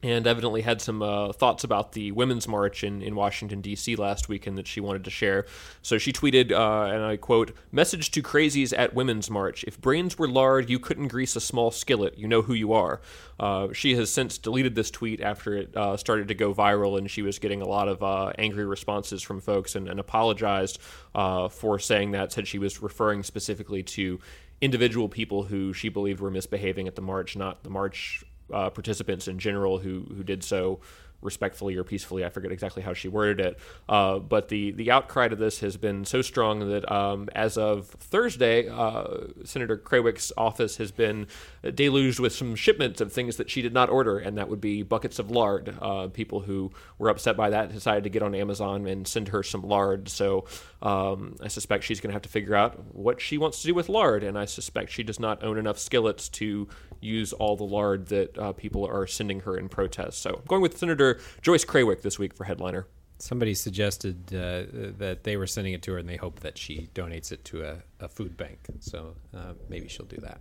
and 0.03 0.25
evidently 0.25 0.61
had 0.61 0.81
some 0.81 1.01
uh, 1.01 1.31
thoughts 1.31 1.63
about 1.63 1.91
the 1.91 2.11
Women's 2.11 2.47
March 2.47 2.83
in, 2.83 3.01
in 3.01 3.15
Washington, 3.15 3.61
D.C. 3.61 3.95
last 3.95 4.29
weekend 4.29 4.57
that 4.57 4.67
she 4.67 4.79
wanted 4.79 5.03
to 5.03 5.11
share. 5.11 5.45
So 5.81 5.97
she 5.97 6.11
tweeted, 6.11 6.51
uh, 6.51 6.91
and 6.91 7.03
I 7.03 7.17
quote, 7.17 7.55
Message 7.71 8.11
to 8.11 8.23
crazies 8.23 8.73
at 8.77 8.93
Women's 8.95 9.29
March. 9.29 9.63
If 9.65 9.79
brains 9.79 10.17
were 10.17 10.27
lard, 10.27 10.69
you 10.69 10.79
couldn't 10.79 11.09
grease 11.09 11.35
a 11.35 11.41
small 11.41 11.69
skillet. 11.69 12.17
You 12.17 12.27
know 12.27 12.41
who 12.41 12.53
you 12.53 12.73
are. 12.73 13.01
Uh, 13.39 13.73
she 13.73 13.95
has 13.95 14.11
since 14.11 14.37
deleted 14.37 14.75
this 14.75 14.89
tweet 14.91 15.21
after 15.21 15.55
it 15.55 15.75
uh, 15.75 15.97
started 15.97 16.27
to 16.29 16.33
go 16.33 16.53
viral, 16.53 16.97
and 16.97 17.09
she 17.09 17.21
was 17.21 17.37
getting 17.37 17.61
a 17.61 17.67
lot 17.67 17.87
of 17.87 18.01
uh, 18.01 18.33
angry 18.37 18.65
responses 18.65 19.21
from 19.21 19.39
folks 19.39 19.75
and, 19.75 19.87
and 19.87 19.99
apologized 19.99 20.79
uh, 21.13 21.47
for 21.47 21.77
saying 21.77 22.11
that, 22.11 22.31
said 22.31 22.47
she 22.47 22.59
was 22.59 22.81
referring 22.81 23.23
specifically 23.23 23.83
to 23.83 24.19
individual 24.61 25.09
people 25.09 25.43
who 25.43 25.73
she 25.73 25.89
believed 25.89 26.19
were 26.19 26.31
misbehaving 26.31 26.87
at 26.87 26.95
the 26.95 27.01
march, 27.01 27.35
not 27.35 27.63
the 27.63 27.69
march 27.69 28.23
uh, 28.53 28.69
participants 28.69 29.27
in 29.27 29.39
general 29.39 29.79
who 29.79 30.05
who 30.15 30.23
did 30.23 30.43
so 30.43 30.79
respectfully 31.21 31.75
or 31.75 31.83
peacefully. 31.83 32.25
I 32.25 32.29
forget 32.29 32.51
exactly 32.51 32.83
how 32.83 32.93
she 32.93 33.07
worded 33.07 33.45
it. 33.45 33.59
Uh, 33.87 34.19
but 34.19 34.49
the, 34.49 34.71
the 34.71 34.91
outcry 34.91 35.27
to 35.27 35.35
this 35.35 35.59
has 35.59 35.77
been 35.77 36.05
so 36.05 36.21
strong 36.21 36.69
that 36.69 36.91
um, 36.91 37.29
as 37.35 37.57
of 37.57 37.87
Thursday, 37.87 38.67
uh, 38.67 39.27
Senator 39.43 39.77
Krawiec's 39.77 40.31
office 40.37 40.77
has 40.77 40.91
been 40.91 41.27
deluged 41.75 42.19
with 42.19 42.33
some 42.33 42.55
shipments 42.55 43.01
of 43.01 43.11
things 43.11 43.37
that 43.37 43.49
she 43.49 43.61
did 43.61 43.73
not 43.73 43.89
order, 43.89 44.17
and 44.17 44.37
that 44.37 44.49
would 44.49 44.61
be 44.61 44.83
buckets 44.83 45.19
of 45.19 45.31
lard. 45.31 45.75
Uh, 45.81 46.07
people 46.07 46.41
who 46.41 46.71
were 46.97 47.09
upset 47.09 47.37
by 47.37 47.49
that 47.49 47.71
decided 47.71 48.03
to 48.03 48.09
get 48.09 48.21
on 48.21 48.33
Amazon 48.35 48.87
and 48.87 49.07
send 49.07 49.29
her 49.29 49.43
some 49.43 49.61
lard. 49.61 50.09
So 50.09 50.45
um, 50.81 51.35
I 51.41 51.47
suspect 51.47 51.83
she's 51.83 51.99
going 51.99 52.09
to 52.09 52.15
have 52.15 52.23
to 52.23 52.29
figure 52.29 52.55
out 52.55 52.95
what 52.95 53.21
she 53.21 53.37
wants 53.37 53.61
to 53.61 53.67
do 53.67 53.73
with 53.73 53.89
lard, 53.89 54.23
and 54.23 54.37
I 54.37 54.45
suspect 54.45 54.91
she 54.91 55.03
does 55.03 55.19
not 55.19 55.43
own 55.43 55.57
enough 55.57 55.77
skillets 55.77 56.29
to 56.29 56.67
use 57.01 57.33
all 57.33 57.55
the 57.55 57.63
lard 57.63 58.07
that 58.07 58.37
uh, 58.37 58.51
people 58.53 58.85
are 58.85 59.07
sending 59.07 59.41
her 59.41 59.57
in 59.57 59.67
protest. 59.69 60.21
So 60.21 60.41
going 60.47 60.61
with 60.61 60.77
Senator 60.77 61.10
Joyce 61.41 61.65
Krawiec 61.65 62.01
this 62.01 62.17
week 62.19 62.33
for 62.33 62.43
headliner. 62.43 62.87
Somebody 63.17 63.53
suggested 63.53 64.33
uh, 64.33 64.63
that 64.97 65.23
they 65.23 65.37
were 65.37 65.45
sending 65.45 65.73
it 65.73 65.83
to 65.83 65.91
her, 65.91 65.97
and 65.99 66.09
they 66.09 66.17
hope 66.17 66.39
that 66.39 66.57
she 66.57 66.89
donates 66.95 67.31
it 67.31 67.45
to 67.45 67.63
a, 67.63 67.77
a 67.99 68.07
food 68.07 68.35
bank. 68.35 68.59
So 68.79 69.15
uh, 69.35 69.53
maybe 69.69 69.87
she'll 69.87 70.07
do 70.07 70.17
that. 70.17 70.39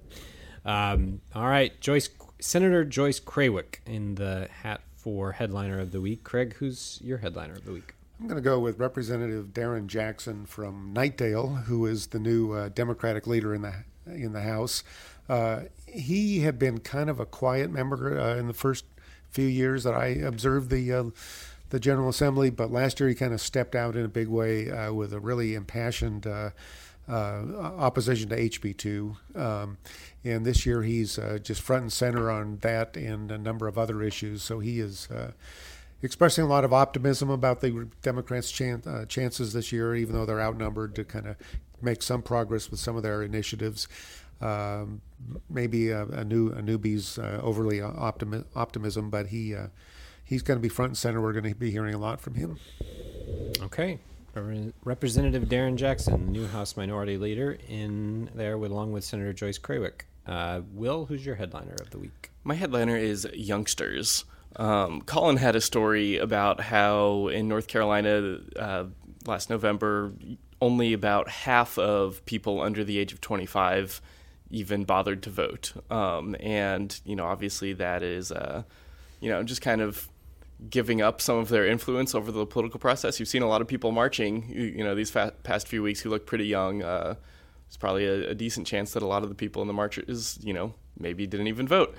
Um, 0.64 1.20
all 1.34 1.48
right, 1.48 1.78
Joyce, 1.80 2.08
Senator 2.38 2.84
Joyce 2.84 3.20
Krawiec 3.20 3.80
in 3.86 4.14
the 4.14 4.48
hat 4.62 4.80
for 4.96 5.32
headliner 5.32 5.78
of 5.78 5.92
the 5.92 6.00
week. 6.00 6.24
Craig, 6.24 6.54
who's 6.54 6.98
your 7.02 7.18
headliner 7.18 7.54
of 7.54 7.64
the 7.64 7.72
week? 7.72 7.94
I'm 8.20 8.26
going 8.26 8.36
to 8.36 8.42
go 8.42 8.58
with 8.58 8.78
Representative 8.78 9.46
Darren 9.54 9.86
Jackson 9.86 10.44
from 10.44 10.92
Knightdale, 10.94 11.64
who 11.64 11.86
is 11.86 12.08
the 12.08 12.18
new 12.18 12.52
uh, 12.52 12.68
Democratic 12.68 13.26
leader 13.26 13.54
in 13.54 13.62
the 13.62 13.74
in 14.06 14.32
the 14.32 14.42
House. 14.42 14.82
Uh, 15.28 15.62
he 15.86 16.40
had 16.40 16.58
been 16.58 16.80
kind 16.80 17.08
of 17.08 17.20
a 17.20 17.24
quiet 17.24 17.70
member 17.70 18.18
uh, 18.18 18.36
in 18.36 18.46
the 18.46 18.52
first 18.52 18.84
few 19.30 19.46
years 19.46 19.84
that 19.84 19.94
I 19.94 20.06
observed 20.06 20.70
the 20.70 20.92
uh, 20.92 21.04
the 21.70 21.80
General 21.80 22.08
Assembly, 22.08 22.50
but 22.50 22.72
last 22.72 22.98
year 22.98 23.08
he 23.08 23.14
kind 23.14 23.32
of 23.32 23.40
stepped 23.40 23.74
out 23.76 23.94
in 23.94 24.04
a 24.04 24.08
big 24.08 24.28
way 24.28 24.70
uh, 24.70 24.92
with 24.92 25.12
a 25.12 25.20
really 25.20 25.54
impassioned 25.54 26.26
uh, 26.26 26.50
uh, 27.08 27.44
opposition 27.78 28.28
to 28.28 28.36
HB2. 28.36 29.36
Um, 29.36 29.78
and 30.24 30.44
this 30.44 30.66
year 30.66 30.82
he's 30.82 31.16
uh, 31.16 31.38
just 31.40 31.62
front 31.62 31.82
and 31.82 31.92
center 31.92 32.28
on 32.30 32.58
that 32.62 32.96
and 32.96 33.30
a 33.30 33.38
number 33.38 33.68
of 33.68 33.78
other 33.78 34.02
issues. 34.02 34.42
So 34.42 34.58
he 34.58 34.80
is 34.80 35.08
expressing 36.02 36.44
a 36.44 36.48
lot 36.48 36.64
of 36.64 36.72
optimism 36.72 37.30
about 37.30 37.60
the 37.60 37.88
Democrats' 38.02 38.50
chan- 38.50 38.82
uh, 38.86 39.04
chances 39.04 39.52
this 39.52 39.72
year, 39.72 39.94
even 39.94 40.14
though 40.14 40.26
they're 40.26 40.40
outnumbered, 40.40 40.94
to 40.96 41.04
kind 41.04 41.26
of 41.26 41.36
make 41.82 42.02
some 42.02 42.22
progress 42.22 42.70
with 42.70 42.80
some 42.80 42.96
of 42.96 43.02
their 43.02 43.22
initiatives. 43.22 43.88
Um, 44.41 45.03
maybe 45.51 45.91
a, 45.91 46.05
a, 46.07 46.24
new 46.24 46.49
a 46.51 46.62
newbie's 46.62 47.18
overly 47.18 47.80
optimi- 47.82 48.45
optimism, 48.55 49.11
but 49.11 49.26
he 49.26 49.55
he's 50.24 50.43
going 50.43 50.59
to 50.59 50.62
be 50.62 50.68
front 50.68 50.91
and 50.91 50.99
center. 50.99 51.20
We're 51.20 51.32
going 51.32 51.53
to 51.53 51.55
be 51.55 51.70
hearing 51.70 51.95
a 51.95 51.99
lot 51.99 52.20
from 52.20 52.34
him. 52.34 52.59
Okay. 53.62 53.99
Representative 54.84 55.45
Darren 55.45 55.74
Jackson, 55.74 56.30
new 56.30 56.47
House 56.47 56.76
Minority 56.76 57.18
Leader, 57.18 57.59
in 57.68 58.30
there 58.34 58.57
with, 58.57 58.70
along 58.70 58.93
with 58.93 59.05
Senator 59.05 59.32
Joyce 59.32 59.59
Krawiec. 59.59 60.03
Uh, 60.26 60.61
Will, 60.72 61.07
who's 61.07 61.26
your 61.26 61.34
headliner 61.34 61.74
of 61.80 61.91
the 61.91 61.99
week? 61.99 62.30
My 62.45 62.55
headliner 62.55 62.97
is 62.97 63.26
Youngsters. 63.34 64.24
Um, 64.57 65.03
Colin 65.03 65.36
had 65.36 65.57
a 65.57 65.61
story 65.61 66.16
about 66.16 66.61
how 66.61 67.28
in 67.28 67.49
North 67.49 67.66
Carolina 67.66 68.38
uh, 68.57 68.84
last 69.26 69.51
November, 69.51 70.12
only 70.61 70.93
about 70.93 71.28
half 71.28 71.76
of 71.78 72.24
people 72.24 72.61
under 72.61 72.84
the 72.84 72.99
age 72.99 73.12
of 73.12 73.20
25 73.20 74.01
even 74.51 74.84
bothered 74.84 75.22
to 75.22 75.30
vote. 75.30 75.72
Um, 75.90 76.36
and, 76.40 77.01
you 77.05 77.16
know, 77.16 77.24
obviously 77.24 77.72
that 77.74 78.03
is, 78.03 78.32
uh, 78.32 78.64
you 79.20 79.30
know, 79.30 79.42
just 79.42 79.62
kind 79.62 79.80
of 79.80 80.09
giving 80.68 81.01
up 81.01 81.20
some 81.20 81.38
of 81.38 81.48
their 81.48 81.66
influence 81.66 82.14
over 82.14 82.30
the 82.30 82.44
political 82.44 82.80
process. 82.80 83.18
You've 83.18 83.28
seen 83.28 83.42
a 83.42 83.48
lot 83.48 83.61
of 83.61 83.68
people 83.68 83.92
marching, 83.92 84.48
you, 84.51 84.64
you 84.64 84.84
know, 84.84 84.94
these 84.94 85.11
fa- 85.11 85.32
past 85.42 85.68
few 85.68 85.82
weeks 85.82 86.01
who 86.01 86.11
look 86.11 86.26
pretty 86.26 86.46
young. 86.46 86.82
Uh, 86.82 87.14
it's 87.66 87.76
probably 87.76 88.05
a, 88.05 88.30
a, 88.30 88.34
decent 88.34 88.66
chance 88.66 88.92
that 88.94 89.03
a 89.03 89.07
lot 89.07 89.22
of 89.22 89.28
the 89.28 89.34
people 89.34 89.62
in 89.62 89.68
the 89.68 89.74
marches, 89.74 90.40
you 90.42 90.53
know, 90.53 90.74
maybe 90.98 91.24
didn't 91.24 91.46
even 91.46 91.68
vote. 91.68 91.94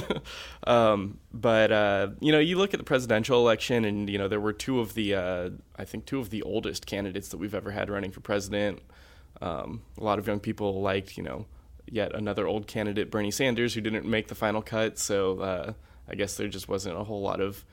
um, 0.66 1.18
but 1.34 1.70
uh, 1.70 2.08
you 2.18 2.32
know, 2.32 2.38
you 2.38 2.56
look 2.56 2.72
at 2.72 2.78
the 2.78 2.84
presidential 2.84 3.38
election, 3.38 3.84
and 3.84 4.08
you 4.08 4.16
know, 4.16 4.26
there 4.26 4.40
were 4.40 4.54
two 4.54 4.80
of 4.80 4.94
the, 4.94 5.14
uh, 5.14 5.50
I 5.76 5.84
think, 5.84 6.06
two 6.06 6.18
of 6.18 6.30
the 6.30 6.40
oldest 6.42 6.86
candidates 6.86 7.28
that 7.28 7.36
we've 7.36 7.54
ever 7.54 7.72
had 7.72 7.90
running 7.90 8.10
for 8.10 8.20
president. 8.20 8.80
Um, 9.42 9.82
a 9.98 10.04
lot 10.04 10.18
of 10.18 10.26
young 10.26 10.40
people 10.40 10.80
liked, 10.80 11.18
you 11.18 11.22
know, 11.22 11.44
yet 11.86 12.14
another 12.14 12.46
old 12.46 12.66
candidate, 12.66 13.10
Bernie 13.10 13.30
Sanders, 13.30 13.74
who 13.74 13.80
didn't 13.80 14.06
make 14.06 14.28
the 14.28 14.34
final 14.34 14.62
cut. 14.62 14.98
So 14.98 15.40
uh, 15.40 15.72
I 16.08 16.14
guess 16.14 16.36
there 16.36 16.48
just 16.48 16.68
wasn't 16.68 16.96
a 16.96 17.04
whole 17.04 17.20
lot 17.20 17.40
of 17.40 17.64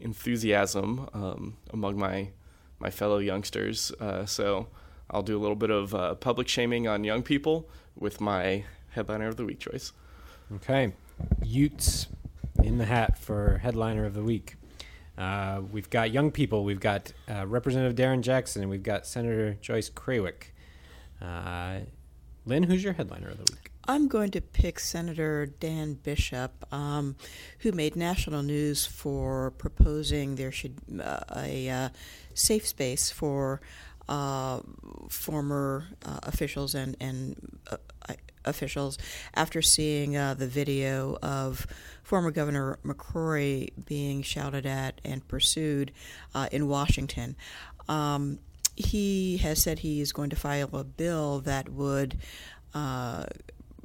enthusiasm 0.00 1.08
um, 1.14 1.56
among 1.72 1.98
my 1.98 2.30
my 2.78 2.90
fellow 2.90 3.18
youngsters. 3.18 3.92
Uh, 4.00 4.26
so 4.26 4.66
I'll 5.08 5.22
do 5.22 5.38
a 5.38 5.40
little 5.40 5.56
bit 5.56 5.70
of 5.70 5.94
uh, 5.94 6.14
public 6.16 6.48
shaming 6.48 6.88
on 6.88 7.04
young 7.04 7.22
people 7.22 7.68
with 7.96 8.20
my 8.20 8.64
headliner 8.90 9.28
of 9.28 9.36
the 9.36 9.44
week 9.44 9.60
choice. 9.60 9.92
Okay, 10.56 10.92
Utes 11.44 12.08
in 12.62 12.78
the 12.78 12.84
hat 12.84 13.18
for 13.18 13.58
headliner 13.58 14.04
of 14.04 14.14
the 14.14 14.22
week. 14.22 14.56
Uh, 15.16 15.60
we've 15.70 15.90
got 15.90 16.10
young 16.10 16.30
people. 16.30 16.64
We've 16.64 16.80
got 16.80 17.12
uh, 17.30 17.46
Representative 17.46 17.96
Darren 17.96 18.22
Jackson, 18.22 18.62
and 18.62 18.70
we've 18.70 18.82
got 18.82 19.06
Senator 19.06 19.54
Joyce 19.60 19.90
Krawiec. 19.90 20.46
Lynn, 22.44 22.64
who's 22.64 22.82
your 22.82 22.92
headliner 22.92 23.28
of 23.28 23.44
the 23.44 23.52
week? 23.52 23.70
I'm 23.86 24.08
going 24.08 24.30
to 24.32 24.40
pick 24.40 24.78
Senator 24.78 25.46
Dan 25.46 25.94
Bishop, 25.94 26.52
um, 26.72 27.16
who 27.60 27.72
made 27.72 27.96
national 27.96 28.42
news 28.42 28.86
for 28.86 29.52
proposing 29.58 30.36
there 30.36 30.52
should 30.52 30.78
uh, 31.00 31.20
a 31.34 31.68
uh, 31.68 31.88
safe 32.34 32.66
space 32.66 33.10
for 33.10 33.60
uh, 34.08 34.60
former 35.08 35.86
uh, 36.04 36.18
officials 36.24 36.74
and 36.74 36.96
and 37.00 37.58
uh, 37.70 37.76
officials 38.44 38.98
after 39.34 39.62
seeing 39.62 40.16
uh, 40.16 40.34
the 40.34 40.48
video 40.48 41.16
of 41.22 41.66
former 42.02 42.32
Governor 42.32 42.78
McCrory 42.84 43.70
being 43.84 44.22
shouted 44.22 44.66
at 44.66 45.00
and 45.04 45.26
pursued 45.26 45.92
in 46.50 46.66
Washington. 46.66 47.36
Um, 47.88 48.40
he 48.76 49.38
has 49.38 49.62
said 49.62 49.80
he 49.80 50.00
is 50.00 50.12
going 50.12 50.30
to 50.30 50.36
file 50.36 50.70
a 50.72 50.84
bill 50.84 51.40
that 51.40 51.68
would 51.68 52.18
uh, 52.74 53.24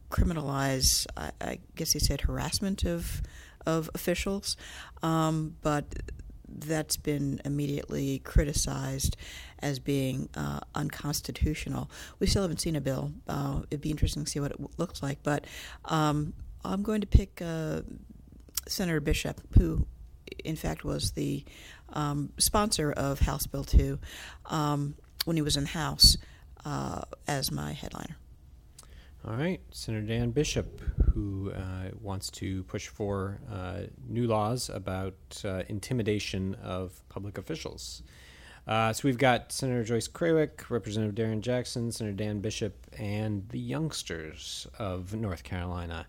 criminalize, 0.09 1.05
I, 1.15 1.31
I, 1.41 1.59
guess 1.75 1.91
he 1.91 1.99
said, 1.99 2.21
harassment 2.21 2.83
of 2.85 3.21
of 3.65 3.89
officials, 3.93 4.55
um, 5.03 5.57
but 5.61 5.93
that's 6.47 6.95
been 6.95 7.41
immediately 7.43 8.19
criticized 8.19 9.17
as 9.59 9.79
being 9.79 10.29
uh, 10.35 10.61
unconstitutional. 10.73 11.91
We 12.19 12.27
still 12.27 12.43
haven't 12.43 12.61
seen 12.61 12.77
a 12.77 12.81
bill. 12.81 13.11
Uh, 13.27 13.61
it'd 13.69 13.81
be 13.81 13.91
interesting 13.91 14.23
to 14.23 14.29
see 14.31 14.39
what 14.39 14.51
it 14.51 14.57
w- 14.57 14.73
looks 14.77 15.03
like, 15.03 15.21
but 15.21 15.45
um, 15.85 16.33
I'm 16.63 16.81
going 16.81 17.01
to 17.01 17.07
pick 17.07 17.41
uh, 17.41 17.81
Senator 18.67 19.01
Bishop, 19.01 19.41
who, 19.57 19.85
in 20.43 20.55
fact, 20.55 20.83
was 20.83 21.11
the 21.11 21.43
um, 21.93 22.31
sponsor 22.37 22.91
of 22.91 23.19
House 23.19 23.47
Bill 23.47 23.63
2 23.63 23.99
um, 24.47 24.95
when 25.25 25.35
he 25.35 25.41
was 25.41 25.57
in 25.57 25.63
the 25.63 25.69
House 25.69 26.17
uh, 26.65 27.01
as 27.27 27.51
my 27.51 27.73
headliner. 27.73 28.17
All 29.27 29.35
right, 29.35 29.59
Senator 29.71 30.05
Dan 30.05 30.31
Bishop, 30.31 30.79
who 31.13 31.51
uh, 31.51 31.89
wants 32.01 32.29
to 32.31 32.63
push 32.63 32.87
for 32.87 33.39
uh, 33.51 33.81
new 34.07 34.25
laws 34.25 34.69
about 34.69 35.15
uh, 35.43 35.63
intimidation 35.67 36.55
of 36.63 37.01
public 37.09 37.37
officials. 37.37 38.03
Uh, 38.67 38.93
so 38.93 39.07
we've 39.07 39.17
got 39.17 39.51
Senator 39.51 39.83
Joyce 39.83 40.07
Krawiec, 40.07 40.69
Representative 40.69 41.15
Darren 41.15 41.41
Jackson, 41.41 41.91
Senator 41.91 42.15
Dan 42.15 42.39
Bishop, 42.41 42.87
and 42.97 43.47
the 43.49 43.59
youngsters 43.59 44.67
of 44.77 45.13
North 45.13 45.43
Carolina. 45.43 46.05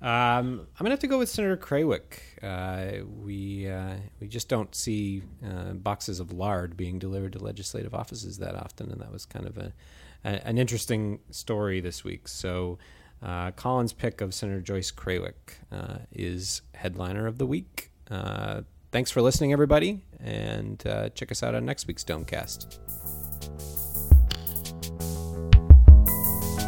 Um, 0.00 0.66
I'm 0.76 0.84
gonna 0.84 0.90
have 0.90 1.00
to 1.00 1.08
go 1.08 1.18
with 1.18 1.28
Senator 1.28 1.56
Krawiec. 1.56 2.20
Uh, 2.42 3.04
we 3.20 3.68
uh, 3.68 3.96
we 4.20 4.28
just 4.28 4.48
don't 4.48 4.72
see 4.74 5.22
boxes 5.74 6.20
of 6.20 6.32
lard 6.32 6.76
being 6.76 6.98
delivered 6.98 7.32
to 7.32 7.38
legislative 7.40 7.94
offices 7.94 8.38
that 8.38 8.54
often, 8.54 8.90
and 8.92 9.00
that 9.00 9.12
was 9.12 9.26
kind 9.26 9.46
of 9.46 9.58
a 9.58 9.72
a, 10.24 10.46
an 10.46 10.58
interesting 10.58 11.20
story 11.30 11.80
this 11.80 12.04
week. 12.04 12.28
So, 12.28 12.78
uh, 13.22 13.50
Colin's 13.52 13.92
pick 13.92 14.20
of 14.20 14.34
Senator 14.34 14.60
Joyce 14.60 14.90
Krawiec 14.90 15.34
uh, 15.72 15.98
is 16.12 16.62
headliner 16.74 17.26
of 17.26 17.38
the 17.38 17.46
week. 17.46 17.90
Uh, 18.10 18.62
thanks 18.92 19.10
for 19.10 19.22
listening, 19.22 19.52
everybody, 19.52 20.04
and 20.20 20.84
uh, 20.86 21.08
check 21.10 21.30
us 21.32 21.42
out 21.42 21.54
on 21.54 21.64
next 21.64 21.86
week's 21.86 22.04
Domecast. 22.04 22.78